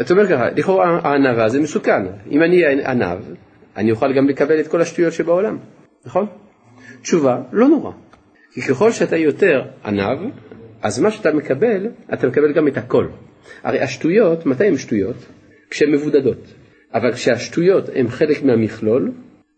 אתה 0.00 0.12
אומר 0.12 0.26
ככה, 0.26 0.50
לכאורה 0.50 0.98
הענווה 1.02 1.48
זה 1.48 1.60
מסוכן. 1.60 2.02
אם 2.30 2.42
אני 2.42 2.66
ענב, 2.66 3.18
אני 3.76 3.90
אוכל 3.90 4.12
גם 4.12 4.28
לקבל 4.28 4.60
את 4.60 4.68
כל 4.68 4.80
השטויות 4.80 5.12
שבעולם, 5.12 5.58
נכון? 6.06 6.26
תשובה, 7.02 7.42
לא 7.52 7.68
נורא. 7.68 7.92
כי 8.52 8.60
ככל 8.62 8.92
שאתה 8.92 9.16
יותר 9.16 9.62
ענב, 9.84 10.18
אז 10.82 11.00
מה 11.00 11.10
שאתה 11.10 11.32
מקבל, 11.32 11.86
אתה 12.12 12.26
מקבל 12.26 12.52
גם 12.52 12.68
את 12.68 12.76
הכל. 12.76 13.08
הרי 13.62 13.80
השטויות, 13.80 14.46
מתי 14.46 14.66
הן 14.66 14.76
שטויות? 14.76 15.16
כשהן 15.70 15.92
מבודדות. 15.92 16.54
אבל 16.94 17.12
כשהשטויות 17.12 17.84
הן 17.94 18.08
חלק 18.08 18.42
מהמכלול, 18.42 19.12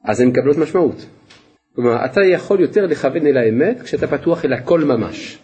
אז 0.05 0.21
הן 0.21 0.29
מקבלות 0.29 0.57
משמעות. 0.57 1.07
כלומר, 1.75 2.05
אתה 2.05 2.21
יכול 2.21 2.61
יותר 2.61 2.87
לכוון 2.87 3.27
אל 3.27 3.37
האמת 3.37 3.83
כשאתה 3.83 4.07
פתוח 4.07 4.45
אל 4.45 4.53
הכל 4.53 4.81
ממש. 4.81 5.39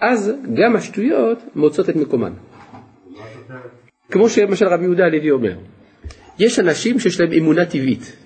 אז 0.00 0.32
גם 0.54 0.76
השטויות 0.76 1.38
מוצאות 1.54 1.90
את 1.90 1.96
מקומן. 1.96 2.32
כמו 4.10 4.28
שלמשל 4.28 4.68
רבי 4.68 4.84
יהודה 4.84 5.04
הלוי 5.04 5.30
אומר, 5.30 5.58
יש 6.38 6.58
אנשים 6.58 6.98
שיש 6.98 7.20
להם 7.20 7.32
אמונה 7.32 7.64
טבעית. 7.64 8.16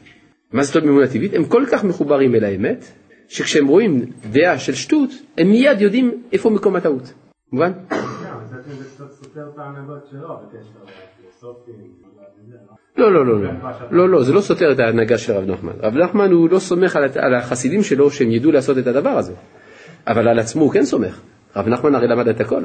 מה 0.53 0.62
זאת 0.62 0.76
אומרת 0.76 0.88
אמונה 0.88 1.07
טבעית? 1.07 1.34
הם 1.34 1.44
כל 1.44 1.64
כך 1.72 1.84
מחוברים 1.84 2.34
אל 2.34 2.44
האמת, 2.44 2.84
שכשהם 3.28 3.66
רואים 3.66 4.05
דעה 4.30 4.59
של 4.59 4.74
שטות, 4.74 5.11
הם 5.38 5.48
מיד 5.48 5.80
יודעים 5.80 6.22
איפה 6.32 6.50
מקום 6.50 6.76
הטעות. 6.76 7.12
מובן? 7.53 7.72
לא, 12.97 13.12
לא? 13.12 13.26
לא, 13.26 13.43
לא, 13.43 13.51
לא, 13.90 14.09
לא, 14.09 14.22
זה 14.22 14.32
לא 14.32 14.40
סותר 14.40 14.72
את 14.72 14.78
ההנהגה 14.78 15.18
של 15.18 15.32
רב 15.32 15.45
נחמן. 15.51 15.72
רב 15.80 15.95
נחמן 15.95 16.32
הוא 16.32 16.51
לא 16.51 16.59
סומך 16.59 16.97
על, 16.97 17.05
על 17.05 17.34
החסידים 17.34 17.82
שלו 17.82 18.11
שהם 18.11 18.30
ידעו 18.30 18.53
לעשות 18.53 18.78
את 18.78 18.86
הדבר 18.86 19.11
הזה, 19.11 19.34
אבל 20.07 20.28
על 20.28 20.38
עצמו 20.38 20.62
הוא 20.62 20.72
כן 20.72 20.84
סומך. 20.84 21.20
רב 21.57 21.68
נחמן 21.68 21.95
הרי 21.95 22.09
למד 22.09 22.28
את 22.28 22.40
הכל. 22.40 22.62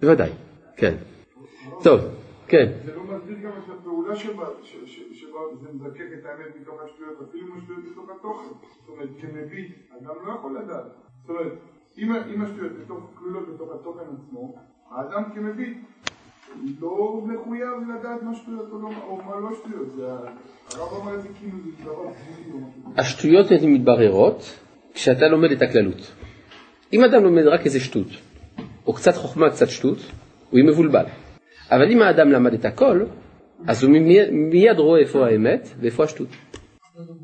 בוודאי, 0.00 0.30
כן. 0.76 0.94
טוב, 1.82 2.00
כן. 2.48 2.72
זה 2.84 2.94
לא 2.96 3.02
מסביר 3.02 3.36
גם 3.38 3.50
את 3.50 3.78
הפעולה 3.78 4.16
שבה, 4.16 4.46
שבה 5.12 5.38
זה 5.62 5.68
מזקק 5.74 6.08
את 6.20 6.26
האמת 6.26 6.56
מתוך 6.60 6.74
השטויות, 6.84 7.28
אפילו 7.28 7.46
עם 7.46 7.58
השטויות 7.58 7.80
מתוך 7.92 8.10
התוכן. 8.10 8.48
זאת 8.80 8.88
אומרת, 8.88 9.08
כמביט, 9.20 9.72
אדם 10.00 10.14
לא 10.26 10.32
יכול 10.32 10.58
לדעת. 10.58 10.84
זאת 11.22 11.30
אומרת, 11.30 12.26
אם 12.28 12.42
השטויות 12.42 12.72
כלולות 13.14 13.54
בתוך 13.54 13.68
התוכן 13.74 14.04
עצמו, 14.14 14.54
האדם 14.90 15.22
כמביט 15.34 15.78
לא 16.80 17.20
מחויב 17.24 17.98
לדעת 17.98 18.22
מה 18.22 18.34
שטויות 18.34 18.68
או, 18.72 18.82
לא, 18.82 18.88
או 19.08 19.16
מה 19.16 19.40
לא 19.40 19.56
שטויות. 19.56 19.88
הרב 20.74 21.02
אמר 21.02 21.14
את 21.14 21.22
זה 21.22 21.28
כאילו 21.38 21.58
זה 21.64 21.84
דבר. 21.84 22.10
השטויות 22.96 23.50
הן 23.50 23.72
מתבררות 23.72 24.58
כשאתה 24.94 25.28
לומד 25.28 25.50
את 25.50 25.62
הכללות. 25.62 26.12
אם 26.92 27.04
אדם 27.04 27.24
לומד 27.24 27.46
רק 27.46 27.66
איזה 27.66 27.80
שטות, 27.80 28.06
או 28.86 28.92
קצת 28.92 29.14
חוכמה, 29.14 29.50
קצת 29.50 29.68
שטות, 29.68 29.98
הוא 30.50 30.58
יהיה 30.58 30.70
מבולבל. 30.70 31.04
אבל 31.70 31.90
אם 31.90 32.02
האדם 32.02 32.32
למד 32.32 32.54
את 32.54 32.64
הכל, 32.64 33.04
אז 33.66 33.82
הוא 33.82 33.92
מיד, 33.92 34.30
מיד 34.30 34.78
רואה 34.78 35.00
איפה 35.00 35.26
האמת 35.26 35.68
ואיפה 35.80 36.04
השטות. 36.04 36.28
זה 36.28 37.00
לא 37.00 37.14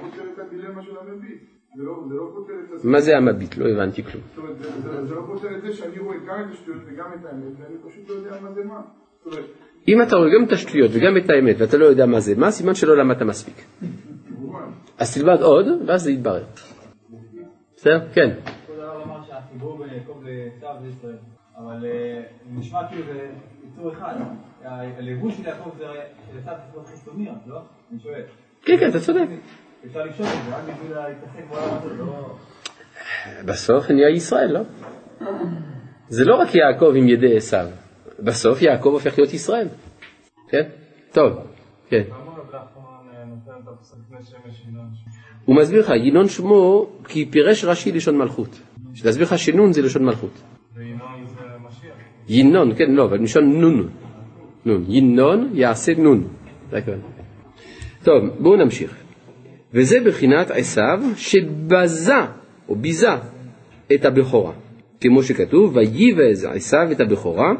פותר 0.00 0.22
את 0.34 0.38
הדילמה 0.38 0.82
של 0.82 0.90
המביט. 1.00 1.40
זה 1.80 1.86
לא 1.86 1.96
לא 2.10 2.30
פותר 2.34 2.52
את 2.78 2.84
מה 2.84 3.00
זה 3.00 3.16
המביט? 3.16 3.56
לא 3.56 3.66
הבנתי 3.68 4.02
כלום. 4.02 4.22
זאת 4.34 4.38
אומרת, 4.38 4.58
זה- 5.08 5.14
לא 5.14 5.22
פותר 5.26 5.56
את 5.56 5.62
זה 5.62 5.72
שאני 5.72 5.98
רואה 5.98 6.16
גם 6.28 6.44
את 6.46 6.50
השטויות 6.54 6.82
וגם 6.86 7.06
את 7.20 7.24
האמת, 7.26 7.52
ואני 7.60 7.76
פשוט 7.88 8.08
לא 8.08 8.14
יודע 8.14 8.40
מה 8.42 8.52
זה 8.52 8.64
מה. 8.64 8.80
אם 9.88 10.02
אתה 10.02 10.16
רואה 10.16 10.28
גם 10.38 10.44
את 10.46 10.52
השטויות 10.52 10.90
וגם 10.94 11.16
את 11.16 11.30
האמת 11.30 11.56
ואתה 11.58 11.76
לא 11.76 11.84
יודע 11.84 12.06
מה 12.06 12.20
זה 12.20 12.34
מה, 12.36 12.50
סימן 12.50 12.74
שלא 12.74 12.96
למדת 12.96 13.22
מספיק. 13.22 13.54
אז 14.98 15.14
תלמד 15.18 15.40
עוד, 15.42 15.66
ואז 15.86 16.02
זה 16.02 16.10
יתברר. 16.12 16.44
בסדר? 17.76 18.08
כן. 18.12 18.30
כבוד 18.66 18.78
הרב 18.78 19.00
אמר 19.02 19.24
שהחיבור 19.26 19.78
בין 19.78 19.88
יעקב 19.94 20.22
לעשיו 20.24 20.74
זה 20.82 20.88
ישראל, 20.88 21.16
אבל 21.58 21.84
אה, 21.86 22.22
נשמע 22.50 22.88
כאילו 22.88 23.02
זה 23.06 23.28
יצור 23.66 23.92
אחד. 23.92 24.14
הלבוש 24.64 25.36
של 25.36 25.46
יעקב 25.46 25.70
זה 25.78 25.86
עשיו 26.38 26.54
זה 27.04 27.20
לא? 27.46 27.60
אני 27.92 28.00
שואל. 28.00 28.22
כן, 28.62 28.76
כן, 28.80 28.88
אתה 28.88 29.00
צודק. 29.00 29.26
אפשר 29.86 30.04
לשאול 30.04 30.28
את 30.28 30.44
זה, 30.44 30.56
רק 30.56 30.62
בשביל 30.64 30.96
להתעסק 30.98 31.50
בעולם 31.50 31.76
הזה, 31.76 31.94
לא... 31.94 32.36
בסוף 33.44 33.90
נהיה 33.90 34.10
ישראל, 34.10 34.52
לא? 34.52 34.60
זה 36.08 36.24
לא 36.24 36.36
רק 36.36 36.54
יעקב 36.54 36.92
עם 36.96 37.08
ידי 37.08 37.36
עשיו. 37.36 37.66
בסוף 38.18 38.62
יעקב 38.62 38.88
הופך 38.88 39.18
להיות 39.18 39.32
ישראל. 39.34 39.68
כן? 40.48 40.62
טוב, 41.12 41.32
כן. 41.88 42.02
ינון? 44.68 44.90
הוא 45.44 45.56
מסביר 45.56 45.80
לך, 45.80 45.90
ינון 46.04 46.28
שמו 46.28 46.86
כי 47.08 47.28
פירש 47.30 47.64
רש"י 47.64 47.92
לשון 47.92 48.18
מלכות. 48.18 48.60
שתסביר 48.94 49.26
לך 49.26 49.38
שנון 49.38 49.72
זה 49.72 49.82
לשון 49.82 50.04
מלכות. 50.04 50.42
ינון, 52.28 52.74
כן, 52.76 52.90
לא, 52.90 53.04
אבל 53.04 53.18
מלשון 53.18 53.60
נון. 53.60 53.90
נון. 54.64 54.84
ינון 54.88 55.50
יעשה 55.54 55.92
נון. 55.94 56.28
טוב, 58.04 58.24
בואו 58.38 58.56
נמשיך. 58.56 59.09
וזה 59.74 60.00
בחינת 60.06 60.50
עשיו 60.50 61.00
שבזה 61.16 62.14
או 62.68 62.76
ביזה 62.76 63.14
את 63.94 64.04
הבכורה. 64.04 64.52
כמו 65.00 65.22
שכתוב, 65.22 65.76
וייבז 65.76 66.44
עשיו 66.44 66.92
את 66.92 67.00
הבכורה, 67.00 67.52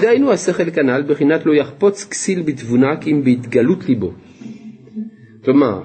דהיינו 0.00 0.32
השכל 0.32 0.70
כנ"ל 0.70 1.02
בחינת 1.02 1.46
לא 1.46 1.54
יחפוץ 1.54 2.04
כסיל 2.04 2.42
בתבונה 2.42 2.96
כי 3.00 3.12
אם 3.12 3.24
בהתגלות 3.24 3.88
ליבו. 3.88 4.12
כלומר, 5.44 5.82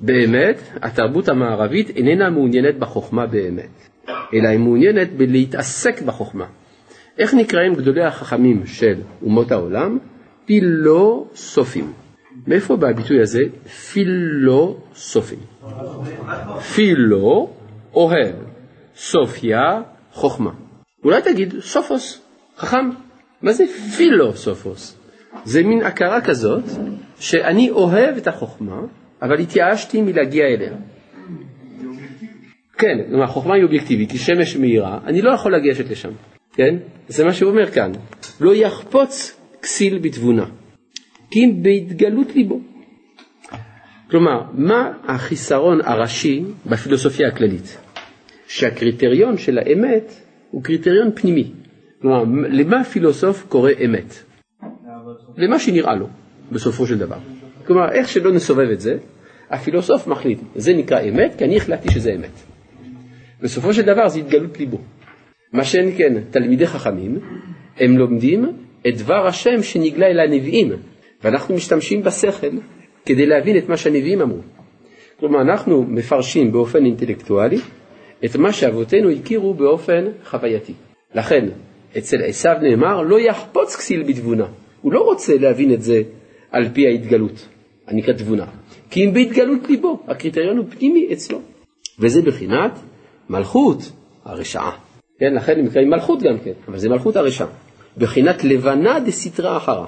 באמת, 0.00 0.60
התרבות 0.82 1.28
המערבית 1.28 1.90
איננה 1.90 2.30
מעוניינת 2.30 2.78
בחוכמה 2.78 3.26
באמת, 3.26 3.88
אלא 4.34 4.48
היא 4.48 4.58
מעוניינת 4.58 5.12
בלהתעסק 5.16 6.02
בחוכמה. 6.02 6.46
איך 7.18 7.34
נקראים 7.34 7.74
גדולי 7.74 8.04
החכמים 8.04 8.66
של 8.66 9.00
אומות 9.22 9.52
העולם? 9.52 9.98
פילוסופים. 10.46 12.05
מאיפה 12.46 12.76
בא 12.76 12.88
הביטוי 12.88 13.20
הזה? 13.22 13.42
פילוסופים. 13.92 15.38
פילו, 16.74 17.50
אוהב, 17.94 18.34
סופיה, 18.96 19.82
חוכמה. 20.12 20.50
אולי 21.04 21.22
תגיד 21.22 21.54
סופוס, 21.60 22.22
חכם. 22.56 22.90
מה 23.42 23.52
זה 23.52 23.64
פילוסופוס? 23.96 24.96
זה 25.44 25.62
מין 25.62 25.82
הכרה 25.82 26.20
כזאת 26.20 26.64
שאני 27.20 27.70
אוהב 27.70 28.16
את 28.16 28.26
החוכמה, 28.26 28.80
אבל 29.22 29.38
התייאשתי 29.38 30.02
מלהגיע 30.02 30.44
אליה. 30.46 30.72
כן, 32.78 32.98
כלומר, 33.08 33.24
החוכמה 33.24 33.54
היא 33.54 33.64
אובייקטיבית, 33.64 34.10
היא 34.10 34.18
שמש 34.18 34.56
מהירה, 34.56 34.98
אני 35.06 35.22
לא 35.22 35.30
יכול 35.30 35.54
לגשת 35.56 35.90
לשם, 35.90 36.10
כן? 36.52 36.76
זה 37.08 37.24
מה 37.24 37.32
שהוא 37.32 37.50
אומר 37.50 37.70
כאן. 37.70 37.92
לא 38.40 38.54
יחפוץ 38.54 39.40
כסיל 39.62 39.98
בתבונה, 39.98 40.44
אם 41.36 41.62
בהתגלות 41.62 42.34
ליבו. 42.34 42.60
כלומר, 44.10 44.42
מה 44.54 44.92
החיסרון 45.04 45.80
הראשי 45.84 46.44
בפילוסופיה 46.66 47.28
הכללית? 47.28 47.78
שהקריטריון 48.48 49.38
של 49.38 49.58
האמת 49.58 50.14
הוא 50.50 50.62
קריטריון 50.62 51.10
פנימי. 51.14 51.52
כלומר, 52.02 52.24
למה 52.48 52.84
פילוסוף 52.84 53.46
קורא 53.48 53.70
אמת? 53.84 54.14
למה 55.36 55.58
שנראה 55.58 55.94
לו, 55.94 56.08
בסופו 56.52 56.86
של 56.86 56.98
דבר. 56.98 57.18
כלומר, 57.66 57.92
איך 57.92 58.08
שלא 58.08 58.32
נסובב 58.32 58.70
את 58.72 58.80
זה, 58.80 58.96
הפילוסוף 59.50 60.06
מחליט, 60.06 60.38
זה 60.54 60.74
נקרא 60.74 61.00
אמת, 61.00 61.34
כי 61.38 61.44
אני 61.44 61.56
החלטתי 61.56 61.90
שזה 61.90 62.14
אמת. 62.14 62.30
בסופו 63.42 63.74
של 63.74 63.82
דבר 63.82 64.08
זה 64.08 64.18
התגלות 64.18 64.58
ליבו. 64.58 64.78
מה 65.52 65.64
שאין 65.64 65.96
כן, 65.98 66.20
תלמידי 66.30 66.66
חכמים, 66.66 67.18
הם 67.80 67.98
לומדים 67.98 68.46
את 68.88 68.96
דבר 68.98 69.26
השם 69.26 69.62
שנגלה 69.62 70.06
אל 70.06 70.20
הנביאים, 70.20 70.72
ואנחנו 71.24 71.54
משתמשים 71.54 72.02
בשכל 72.02 72.50
כדי 73.06 73.26
להבין 73.26 73.58
את 73.58 73.68
מה 73.68 73.76
שהנביאים 73.76 74.20
אמרו. 74.20 74.40
כלומר, 75.20 75.40
אנחנו 75.40 75.82
מפרשים 75.82 76.52
באופן 76.52 76.84
אינטלקטואלי 76.84 77.58
את 78.24 78.36
מה 78.36 78.52
שאבותינו 78.52 79.10
הכירו 79.10 79.54
באופן 79.54 80.04
חווייתי. 80.24 80.72
לכן, 81.14 81.48
אצל 81.98 82.22
עשיו 82.24 82.56
נאמר 82.62 83.02
לא 83.02 83.20
יחפוץ 83.20 83.76
כסיל 83.76 84.02
בתבונה. 84.02 84.46
הוא 84.80 84.92
לא 84.92 85.00
רוצה 85.00 85.38
להבין 85.38 85.72
את 85.72 85.82
זה 85.82 86.02
על 86.50 86.68
פי 86.72 86.86
ההתגלות, 86.86 87.48
הנקראת 87.86 88.18
תבונה. 88.18 88.46
כי 88.90 89.04
אם 89.04 89.12
בהתגלות 89.12 89.68
ליבו, 89.68 90.02
הקריטריון 90.08 90.56
הוא 90.56 90.66
פנימי 90.70 91.08
אצלו. 91.12 91.40
וזה 91.98 92.22
בחינת 92.22 92.78
מלכות 93.28 93.92
הרשעה. 94.24 94.78
כן, 95.18 95.34
לכן 95.34 95.58
הם 95.58 95.64
נקראים 95.64 95.90
מלכות 95.90 96.22
גם 96.22 96.38
כן, 96.38 96.52
אבל 96.68 96.78
זה 96.78 96.88
מלכות 96.88 97.16
הרשעה. 97.16 97.48
בחינת 97.96 98.44
לבנה 98.44 99.00
דסתרא 99.00 99.56
אחרא, 99.56 99.86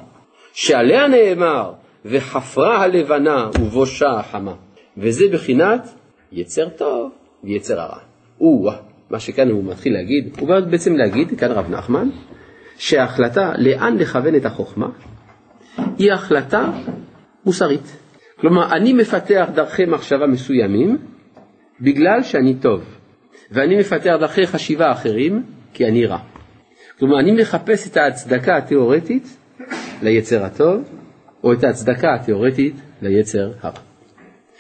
שעליה 0.61 1.09
נאמר, 1.09 1.72
וחפרה 2.04 2.82
הלבנה 2.82 3.50
ובושה 3.61 4.11
החמה. 4.11 4.54
וזה 4.96 5.24
בחינת 5.32 5.88
יצר 6.32 6.68
טוב 6.68 7.11
ויצר 7.44 7.80
הרע. 7.80 7.98
או 8.40 8.70
מה 9.11 9.20
שכאן 9.20 9.50
הוא 9.50 9.64
מתחיל 9.64 9.92
להגיד, 9.92 10.36
הוא 10.38 10.48
בא 10.48 10.61
בעצם 10.61 10.96
להגיד, 10.96 11.38
כאן 11.38 11.50
רב 11.50 11.70
נחמן, 11.70 12.09
שההחלטה 12.78 13.52
לאן 13.59 13.96
לכוון 13.98 14.34
את 14.34 14.46
החוכמה 14.46 14.88
היא 15.98 16.12
החלטה 16.12 16.70
מוסרית. 17.44 17.96
כלומר, 18.40 18.72
אני 18.72 18.92
מפתח 18.92 19.48
דרכי 19.54 19.84
מחשבה 19.84 20.26
מסוימים 20.26 20.98
בגלל 21.80 22.22
שאני 22.22 22.54
טוב, 22.54 22.80
ואני 23.50 23.76
מפתח 23.80 24.12
דרכי 24.20 24.46
חשיבה 24.46 24.92
אחרים 24.92 25.42
כי 25.72 25.86
אני 25.86 26.06
רע. 26.06 26.18
כלומר, 26.98 27.20
אני 27.20 27.32
מחפש 27.32 27.88
את 27.88 27.96
ההצדקה 27.96 28.56
התיאורטית 28.56 29.38
ליצר 30.03 30.44
הטוב, 30.44 30.82
או 31.44 31.53
את 31.53 31.64
ההצדקה 31.64 32.14
התיאורטית 32.14 32.74
ליצר 33.03 33.53
הרע. 33.61 33.80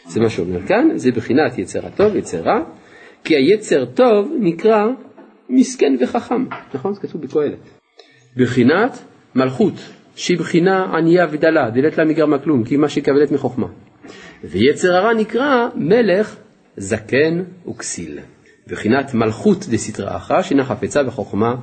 זה 0.08 0.20
מה 0.20 0.30
שאומר 0.30 0.66
כאן, 0.66 0.88
זה 0.94 1.10
בחינת 1.10 1.58
יצר 1.58 1.86
הטוב, 1.86 2.16
יצר 2.16 2.40
רע, 2.40 2.60
כי 3.24 3.34
היצר 3.36 3.84
טוב 3.84 4.32
נקרא 4.40 4.86
מסכן 5.48 5.96
וחכם, 6.00 6.44
נכון? 6.74 6.94
זה 6.94 7.00
כתוב 7.00 7.22
בקהלת. 7.22 7.58
בחינת 8.36 8.98
מלכות, 9.34 9.74
שהיא 10.16 10.38
בחינה 10.38 10.96
ענייה 10.96 11.26
ודלה, 11.30 11.70
דלת 11.70 11.98
לה 11.98 12.04
מגרמה 12.04 12.38
כלום, 12.38 12.64
כי 12.64 12.76
מה 12.76 12.88
שיקבלת 12.88 13.32
מחוכמה. 13.32 13.66
ויצר 14.44 14.96
הרע 14.96 15.14
נקרא 15.14 15.68
מלך 15.74 16.36
זקן 16.76 17.42
וכסיל. 17.68 18.18
בחינת 18.66 19.14
מלכות 19.14 19.66
דסתרא 19.70 20.16
אחרא, 20.16 20.42
שינה 20.42 20.64
חפצה 20.64 21.02
בחוכמה 21.02 21.54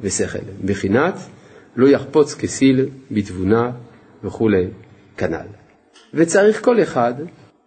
ושכל. 0.00 0.38
בחינת 0.64 1.14
לא 1.76 1.88
יחפוץ 1.88 2.34
כסיל 2.34 2.88
בתבונה 3.10 3.70
וכולי 4.24 4.66
כנ"ל. 5.16 5.46
וצריך 6.14 6.64
כל 6.64 6.82
אחד 6.82 7.14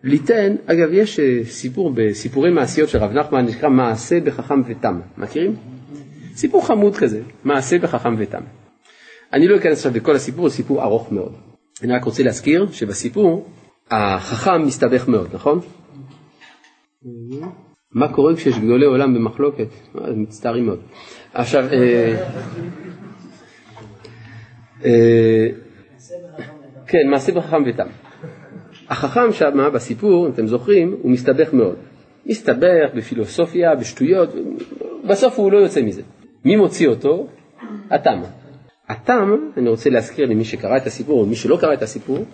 ליתן, 0.04 0.56
אגב 0.66 0.90
יש 0.92 1.20
אה, 1.20 1.40
סיפור 1.46 1.92
בסיפורי 1.96 2.52
מעשיות 2.52 2.90
של 2.90 2.98
רב 2.98 3.12
נחמן, 3.12 3.46
נקרא 3.46 3.70
מעשה 3.70 4.20
בחכם 4.20 4.62
ותם, 4.68 5.00
מכירים? 5.18 5.56
סיפור 6.36 6.68
חמוד 6.68 6.98
כזה, 6.98 7.22
מעשה 7.44 7.80
בחכם 7.80 8.16
ותם. 8.18 8.42
אני 9.34 9.48
לא 9.48 9.58
אכנס 9.58 9.78
עכשיו 9.78 9.92
לכל 9.96 10.16
הסיפור, 10.16 10.50
זה 10.50 10.56
סיפור 10.56 10.84
ארוך 10.84 11.12
מאוד. 11.12 11.34
אני 11.84 11.94
רק 11.94 12.04
רוצה 12.04 12.24
להזכיר 12.24 12.68
שבסיפור 12.72 13.48
החכם 13.92 14.62
מסתבך 14.66 15.08
מאוד, 15.08 15.30
נכון? 15.34 15.60
מה 17.92 18.14
קורה 18.14 18.36
כשיש 18.36 18.58
גדולי 18.58 18.86
עולם 18.86 19.14
במחלוקת? 19.14 19.68
אה, 20.02 20.12
מצטערים 20.16 20.66
מאוד. 20.66 20.80
עכשיו, 21.34 21.66
אה, 21.72 22.26
כן, 26.88 27.08
מעשה 27.10 27.32
בחכם 27.32 27.64
ותם. 27.68 27.88
החכם 28.90 29.34
שם 29.34 29.70
בסיפור, 29.74 30.28
אם 30.28 30.32
אתם 30.32 30.48
זוכרים, 30.48 30.96
הוא 31.02 31.12
מסתבך 31.12 31.54
מאוד. 31.54 31.76
מסתבך 32.26 32.90
בפילוסופיה, 32.96 33.76
בשטויות, 33.76 34.30
בסוף 35.10 35.40
הוא 35.40 35.52
לא 35.52 35.58
יוצא 35.58 35.82
מזה. 35.82 36.02
מי 36.46 36.56
מוציא 36.56 36.88
אותו? 36.88 37.28
התם. 37.90 38.22
התם, 38.90 39.36
אני 39.58 39.70
רוצה 39.70 39.90
להזכיר 39.90 40.26
למי 40.26 40.46
שקרא 40.46 40.78
את 40.78 40.88
הסיפור, 40.88 41.22
או 41.22 41.26
מי 41.26 41.36
שלא 41.36 41.58
קרא 41.62 41.74
את 41.74 41.82
הסיפור, 41.82 42.26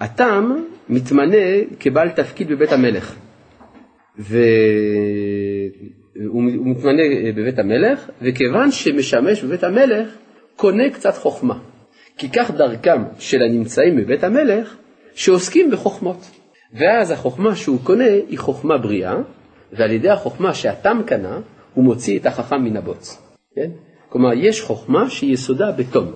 התם 0.00 0.64
מתמנה 0.88 1.36
כבעל 1.80 2.10
תפקיד 2.10 2.48
בבית 2.48 2.72
המלך. 2.72 3.16
והוא 4.18 4.82
מתמנה 6.42 7.02
בבית 7.36 7.58
המלך, 7.58 8.10
וכיוון 8.22 8.70
שמשמש 8.70 9.44
בבית 9.44 9.64
המלך, 9.64 10.08
קונה 10.56 10.90
קצת 10.90 11.16
חוכמה. 11.16 11.58
כי 12.18 12.28
כך 12.30 12.50
דרכם 12.50 13.02
של 13.18 13.42
הנמצאים 13.42 13.96
בבית 13.96 14.24
המלך, 14.24 14.76
שעוסקים 15.14 15.70
בחוכמות. 15.70 16.30
ואז 16.72 17.10
החוכמה 17.10 17.56
שהוא 17.56 17.78
קונה 17.82 18.12
היא 18.28 18.38
חוכמה 18.38 18.78
בריאה, 18.78 19.16
ועל 19.72 19.90
ידי 19.90 20.10
החוכמה 20.10 20.54
שהתם 20.54 21.00
קנה, 21.06 21.40
הוא 21.74 21.84
מוציא 21.84 22.18
את 22.18 22.26
החכם 22.26 22.64
מן 22.64 22.76
הבוץ. 22.76 23.22
כן? 23.54 23.70
כלומר, 24.08 24.32
יש 24.34 24.60
חוכמה 24.60 25.10
שיסודה 25.10 25.72
בתום. 25.72 26.12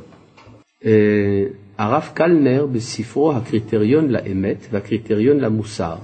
אה, 0.85 1.45
הרב 1.79 2.11
קלנר 2.15 2.67
בספרו 2.67 3.33
הקריטריון 3.33 4.09
לאמת 4.09 4.67
והקריטריון 4.71 5.41
למוסר 5.41 5.97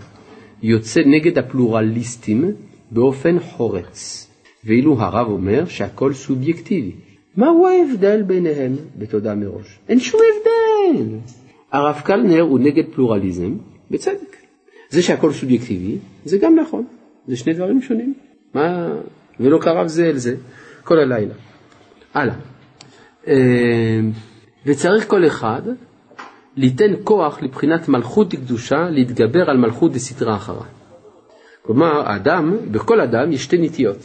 יוצא 0.63 1.01
נגד 1.07 1.39
הפלורליסטים 1.39 2.53
באופן 2.91 3.41
חורץ, 3.41 4.31
ואילו 4.65 5.01
הרב 5.01 5.27
אומר 5.27 5.65
שהכל 5.65 6.13
סובייקטיבי. 6.13 7.06
מהו 7.37 7.67
ההבדל 7.67 8.23
ביניהם 8.23 8.77
בתודה 8.99 9.35
מראש? 9.35 9.79
אין 9.89 10.01
שום 10.01 10.21
הבדל. 10.21 11.07
הרב 11.73 12.01
קלנר 12.05 12.41
הוא 12.41 12.59
נגד 12.59 12.85
פלורליזם, 12.95 13.55
בצדק. 13.91 14.37
זה 14.91 15.03
שהכל 15.03 15.33
סובייקטיבי, 15.33 15.99
זה 16.25 16.39
גם 16.39 16.55
נכון. 16.59 16.85
זה 17.29 17.37
שני 17.37 17.53
דברים 17.53 17.83
שונים. 17.83 18.15
מה... 18.55 18.95
ולא 19.41 19.59
קרב 19.59 19.87
זה 19.87 20.07
אל 20.07 20.17
זה 20.17 20.37
כל 20.85 20.99
הלילה. 20.99 21.35
הלאה. 22.15 22.35
אה, 23.29 24.01
וצריך 24.67 25.09
כל 25.09 25.27
אחד 25.27 25.63
ליתן 26.57 26.93
כוח 27.05 27.43
לבחינת 27.43 27.89
מלכות 27.89 28.35
דקדושה 28.35 28.91
להתגבר 28.91 29.51
על 29.51 29.57
מלכות 29.57 29.93
דסתרא 29.93 30.37
אחרה. 30.37 30.65
כלומר, 31.63 32.09
האדם, 32.09 32.57
בכל 32.71 33.01
אדם 33.01 33.33
יש 33.33 33.45
שתי 33.45 33.59
נטיות. 33.59 33.99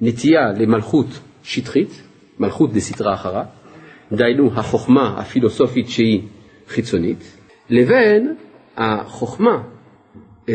נטייה 0.00 0.52
למלכות 0.52 1.06
שטחית, 1.42 2.02
מלכות 2.42 2.72
דסתרא 2.72 3.14
אחרה, 3.14 3.44
דהיינו 4.12 4.50
החוכמה 4.54 5.14
הפילוסופית 5.18 5.88
שהיא 5.88 6.22
חיצונית, 6.68 7.38
לבין 7.70 8.34
החוכמה 8.76 9.62
אה, 10.48 10.54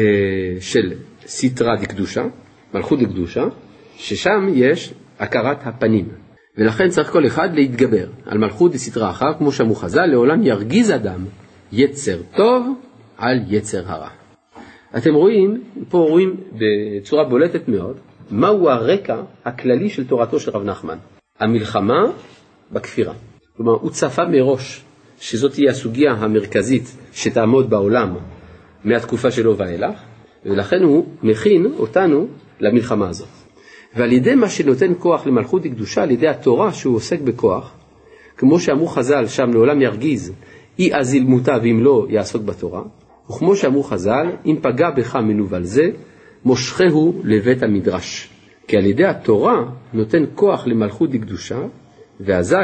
של 0.59 0.93
סתרא 1.27 1.75
דקדושה, 1.75 2.25
מלכות 2.73 2.99
דקדושה, 2.99 3.43
ששם 3.97 4.47
יש 4.53 4.93
הכרת 5.19 5.67
הפנים. 5.67 6.07
ולכן 6.57 6.89
צריך 6.89 7.11
כל 7.11 7.25
אחד 7.25 7.49
להתגבר 7.55 8.07
על 8.25 8.37
מלכות 8.37 8.71
דסתרא 8.71 9.09
אחר, 9.09 9.33
כמו 9.37 9.51
שאמרו 9.51 9.75
חז"ל, 9.75 10.05
לעולם 10.05 10.43
ירגיז 10.43 10.91
אדם 10.91 11.25
יצר 11.71 12.17
טוב 12.35 12.67
על 13.17 13.39
יצר 13.47 13.83
הרע. 13.85 14.09
אתם 14.97 15.13
רואים, 15.13 15.63
פה 15.89 15.97
רואים 15.97 16.35
בצורה 16.51 17.23
בולטת 17.23 17.67
מאוד, 17.67 17.97
מהו 18.31 18.69
הרקע 18.69 19.21
הכללי 19.45 19.89
של 19.89 20.07
תורתו 20.07 20.39
של 20.39 20.51
רב 20.51 20.63
נחמן. 20.63 20.97
המלחמה 21.39 22.03
בכפירה. 22.71 23.13
כלומר, 23.57 23.71
הוא 23.71 23.91
צפה 23.91 24.25
מראש 24.25 24.83
שזאת 25.19 25.51
תהיה 25.51 25.71
הסוגיה 25.71 26.11
המרכזית 26.11 26.97
שתעמוד 27.13 27.69
בעולם 27.69 28.15
מהתקופה 28.83 29.31
שלו 29.31 29.57
ואילך, 29.57 29.99
ולכן 30.45 30.83
הוא 30.83 31.05
מכין 31.23 31.65
אותנו 31.79 32.27
למלחמה 32.59 33.09
הזאת. 33.09 33.27
ועל 33.95 34.11
ידי 34.11 34.35
מה 34.35 34.49
שנותן 34.49 34.93
כוח 34.99 35.27
למלכות 35.27 35.61
וקדושה, 35.65 36.03
על 36.03 36.11
ידי 36.11 36.27
התורה 36.27 36.73
שהוא 36.73 36.95
עוסק 36.95 37.21
בכוח, 37.21 37.73
כמו 38.37 38.59
שאמרו 38.59 38.87
חז"ל, 38.87 39.27
שם 39.27 39.49
לעולם 39.53 39.81
ירגיז, 39.81 40.33
אי 40.79 40.95
אז 40.95 41.13
ילמותה 41.13 41.57
ואם 41.61 41.79
לא 41.83 42.07
יעסוק 42.09 42.43
בתורה, 42.43 42.81
וכמו 43.29 43.55
שאמרו 43.55 43.83
חז"ל, 43.83 44.27
אם 44.45 44.55
פגע 44.61 44.89
בך 44.89 45.15
מנוול 45.15 45.63
זה, 45.63 45.89
מושכהו 46.45 47.21
לבית 47.23 47.63
המדרש. 47.63 48.29
כי 48.67 48.77
על 48.77 48.85
ידי 48.85 49.05
התורה 49.05 49.63
נותן 49.93 50.23
כוח 50.35 50.67
למלכות 50.67 51.11
דקדושה, 51.11 51.59
ואזי 52.19 52.55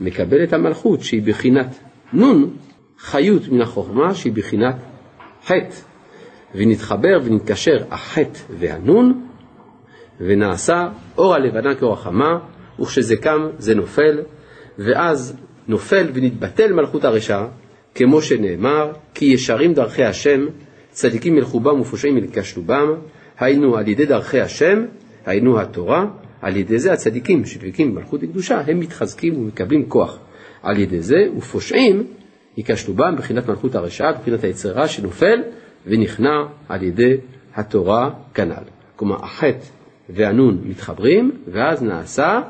מקבל 0.00 0.44
את 0.44 0.52
המלכות 0.52 1.00
שהיא 1.00 1.22
בחינת 1.22 1.78
נון, 2.12 2.56
חיות 2.98 3.48
מן 3.48 3.60
החוכמה 3.60 4.14
שהיא 4.14 4.32
בחינת 4.32 4.74
חטא. 5.44 5.76
ונתחבר 6.54 7.18
ונתקשר 7.24 7.76
החטא 7.90 8.38
והנון, 8.58 9.26
ונעשה 10.20 10.88
אור 11.18 11.34
הלבנה 11.34 11.74
כאור 11.74 11.92
החמה, 11.92 12.38
וכשזה 12.80 13.16
קם 13.16 13.48
זה 13.58 13.74
נופל, 13.74 14.22
ואז 14.78 15.36
נופל 15.68 16.06
ונתבטל 16.14 16.72
מלכות 16.72 17.04
הרשע, 17.04 17.44
כמו 17.94 18.22
שנאמר, 18.22 18.92
כי 19.14 19.24
ישרים 19.24 19.74
דרכי 19.74 20.04
השם, 20.04 20.46
צדיקים 20.90 21.36
ילכו 21.36 21.60
בם 21.60 21.80
ופושעים 21.80 22.16
ילקשו 22.18 22.62
בם, 22.62 22.94
היינו 23.38 23.76
על 23.76 23.88
ידי 23.88 24.06
דרכי 24.06 24.40
השם, 24.40 24.84
היינו 25.26 25.60
התורה, 25.60 26.06
על 26.42 26.56
ידי 26.56 26.78
זה 26.78 26.92
הצדיקים 26.92 27.44
שדבקים 27.44 27.94
במלכות 27.94 28.22
הקדושה, 28.22 28.60
הם 28.66 28.80
מתחזקים 28.80 29.36
ומקבלים 29.36 29.88
כוח. 29.88 30.18
על 30.62 30.78
ידי 30.78 31.00
זה, 31.00 31.16
ופושעים 31.36 32.06
ייכשלו 32.56 32.94
בם 32.94 33.16
בחינת 33.18 33.48
מלכות 33.48 33.74
הרשעה, 33.74 34.12
בחינת 34.12 34.44
היצרה 34.44 34.88
שנופל 34.88 35.42
ונכנע 35.86 36.44
על 36.68 36.82
ידי 36.82 37.16
התורה 37.54 38.10
כנ"ל. 38.34 38.64
כלומר, 38.96 39.16
החטא 39.24 39.66
והנון 40.08 40.60
מתחברים, 40.64 41.32
ואז 41.52 41.82
נעשה 41.82 42.40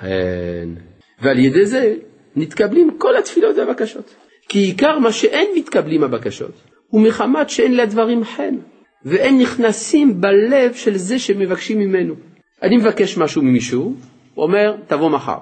חן. 0.00 0.74
ועל 1.22 1.38
ידי 1.38 1.66
זה 1.66 1.94
נתקבלים 2.36 2.90
כל 2.98 3.16
התפילות 3.16 3.56
והבקשות. 3.58 4.14
כי 4.48 4.58
עיקר 4.58 4.98
מה 4.98 5.12
שאין 5.12 5.48
מתקבלים 5.56 6.04
הבקשות, 6.04 6.52
הוא 6.88 7.00
מחמת 7.00 7.50
שאין 7.50 7.76
לדברים 7.76 8.24
חן, 8.24 8.54
והם 9.04 9.38
נכנסים 9.38 10.20
בלב 10.20 10.72
של 10.74 10.96
זה 10.96 11.18
שמבקשים 11.18 11.78
ממנו. 11.78 12.14
אני 12.62 12.76
מבקש 12.76 13.18
משהו 13.18 13.42
ממישהו, 13.42 13.94
הוא 14.34 14.44
אומר, 14.44 14.76
תבוא 14.86 15.10
מחר. 15.10 15.38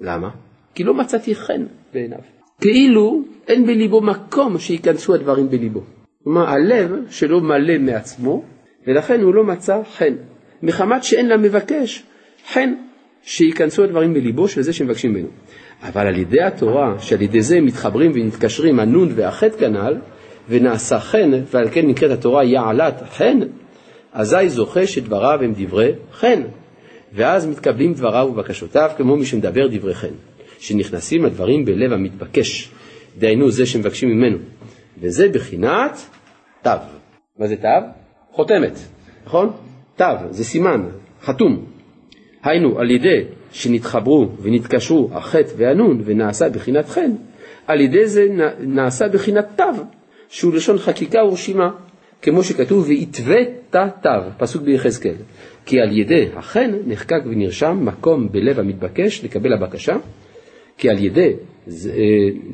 למה? 0.00 0.30
כי 0.74 0.84
לא 0.84 0.94
מצאתי 0.94 1.34
חן 1.34 1.64
בעיניו. 1.94 2.18
כאילו 2.60 3.22
אין 3.48 3.66
בליבו 3.66 4.00
מקום 4.00 4.58
שייכנסו 4.58 5.14
הדברים 5.14 5.48
בליבו. 5.48 5.80
כלומר, 6.24 6.48
הלב 6.48 6.90
שלו 7.10 7.40
מלא 7.40 7.78
מעצמו, 7.78 8.44
ולכן 8.86 9.20
הוא 9.20 9.34
לא 9.34 9.44
מצא 9.44 9.82
חן. 9.96 10.14
מחמת 10.62 11.04
שאין 11.04 11.28
למבקש 11.28 12.02
חן 12.52 12.74
שייכנסו 13.22 13.84
הדברים 13.84 14.14
בליבו 14.14 14.48
של 14.48 14.62
זה 14.62 14.72
שמבקשים 14.72 15.12
ממנו. 15.12 15.28
אבל 15.82 16.06
על 16.06 16.18
ידי 16.18 16.42
התורה, 16.42 16.98
שעל 16.98 17.22
ידי 17.22 17.42
זה 17.42 17.60
מתחברים 17.60 18.10
ונתקשרים 18.14 18.80
הנון 18.80 19.08
והחטא 19.14 19.58
כנ"ל, 19.58 19.96
ונעשה 20.48 21.00
חן, 21.00 21.30
ועל 21.52 21.68
כן 21.70 21.86
נקראת 21.86 22.10
התורה 22.10 22.44
יעלת 22.44 23.02
חן, 23.10 23.38
אזי 24.12 24.48
זוכה 24.48 24.86
שדבריו 24.86 25.38
הם 25.42 25.52
דברי 25.56 25.92
חן. 26.12 26.42
ואז 27.12 27.46
מתקבלים 27.46 27.94
דבריו 27.94 28.28
ובקשותיו 28.30 28.90
כמו 28.96 29.16
מי 29.16 29.26
שמדבר 29.26 29.66
דברי 29.70 29.94
חן, 29.94 30.14
שנכנסים 30.58 31.24
הדברים 31.24 31.64
בלב 31.64 31.92
המתבקש, 31.92 32.70
דהיינו 33.18 33.50
זה 33.50 33.66
שמבקשים 33.66 34.08
ממנו, 34.08 34.38
וזה 35.00 35.28
בחינת 35.28 36.00
תו. 36.62 36.70
מה 37.38 37.46
זה 37.46 37.56
תו? 37.56 37.68
חותמת, 38.32 38.78
נכון? 39.26 39.52
תו, 39.96 40.04
זה 40.30 40.44
סימן, 40.44 40.82
חתום. 41.22 41.64
היינו, 42.42 42.78
על 42.78 42.90
ידי 42.90 43.24
שנתחברו 43.52 44.28
ונתקשרו 44.42 45.10
החטא 45.12 45.52
והנון 45.56 46.02
ונעשה 46.04 46.48
בחינת 46.48 46.88
חן, 46.88 47.10
על 47.66 47.80
ידי 47.80 48.06
זה 48.06 48.26
נעשה 48.60 49.08
בחינת 49.08 49.46
תו, 49.56 49.64
שהוא 50.28 50.54
לשון 50.54 50.78
חקיקה 50.78 51.24
ורשימה, 51.24 51.70
כמו 52.22 52.44
שכתוב 52.44 52.84
ויתווה 52.88 53.38
תא 53.70 53.86
תו, 54.02 54.10
פסוק 54.38 54.62
ביחזקאל. 54.62 55.14
כי 55.66 55.80
על 55.80 55.98
ידי 55.98 56.26
החן 56.36 56.70
נחקק 56.86 57.22
ונרשם 57.24 57.78
מקום 57.82 58.32
בלב 58.32 58.58
המתבקש 58.58 59.24
לקבל 59.24 59.52
הבקשה, 59.52 59.96
כי 60.78 60.90
על 60.90 61.04
ידי, 61.04 61.32
אה, 61.68 61.72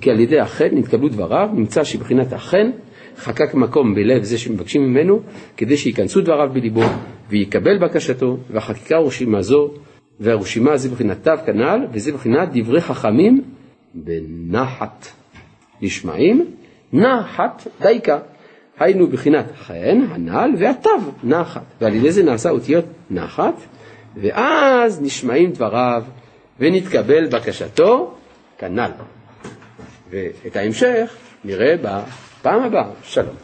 כי 0.00 0.10
על 0.10 0.20
ידי 0.20 0.40
החן 0.40 0.68
נתקבלו 0.72 1.08
דבריו, 1.08 1.48
נמצא 1.54 1.84
שבחינת 1.84 2.32
החן 2.32 2.70
חקק 3.16 3.54
מקום 3.54 3.94
בלב 3.94 4.22
זה 4.22 4.38
שמבקשים 4.38 4.82
ממנו, 4.82 5.20
כדי 5.56 5.76
שייכנסו 5.76 6.20
דבריו 6.20 6.50
בליבו 6.52 6.82
ויקבל 7.30 7.78
בקשתו, 7.78 8.38
והחקיקה 8.50 9.00
ורשימה 9.00 9.42
זו, 9.42 9.70
והרשימה 10.20 10.76
זה 10.76 10.88
בחינת 10.88 11.24
תו 11.24 11.32
כנ"ל, 11.46 11.86
וזה 11.92 12.12
בחינת 12.12 12.48
דברי 12.52 12.80
חכמים 12.80 13.42
בנחת 13.94 15.06
נשמעים, 15.82 16.46
נחת 16.92 17.66
דייקה. 17.80 18.18
היינו 18.78 19.06
בחינת 19.06 19.44
חן, 19.58 20.00
הנ"ל, 20.10 20.50
והתו, 20.58 20.90
נחת. 21.24 21.62
ועל 21.80 21.94
ידי 21.94 22.12
זה 22.12 22.22
נעשה 22.22 22.50
אותיות 22.50 22.84
נחת, 23.10 23.54
ואז 24.16 25.02
נשמעים 25.02 25.52
דבריו 25.52 26.02
ונתקבל 26.58 27.26
בקשתו 27.26 28.14
כנ"ל. 28.58 28.90
ואת 30.10 30.56
ההמשך 30.56 31.14
נראה 31.44 31.74
בפעם 31.82 32.62
הבאה. 32.62 32.86
שלום. 33.02 33.36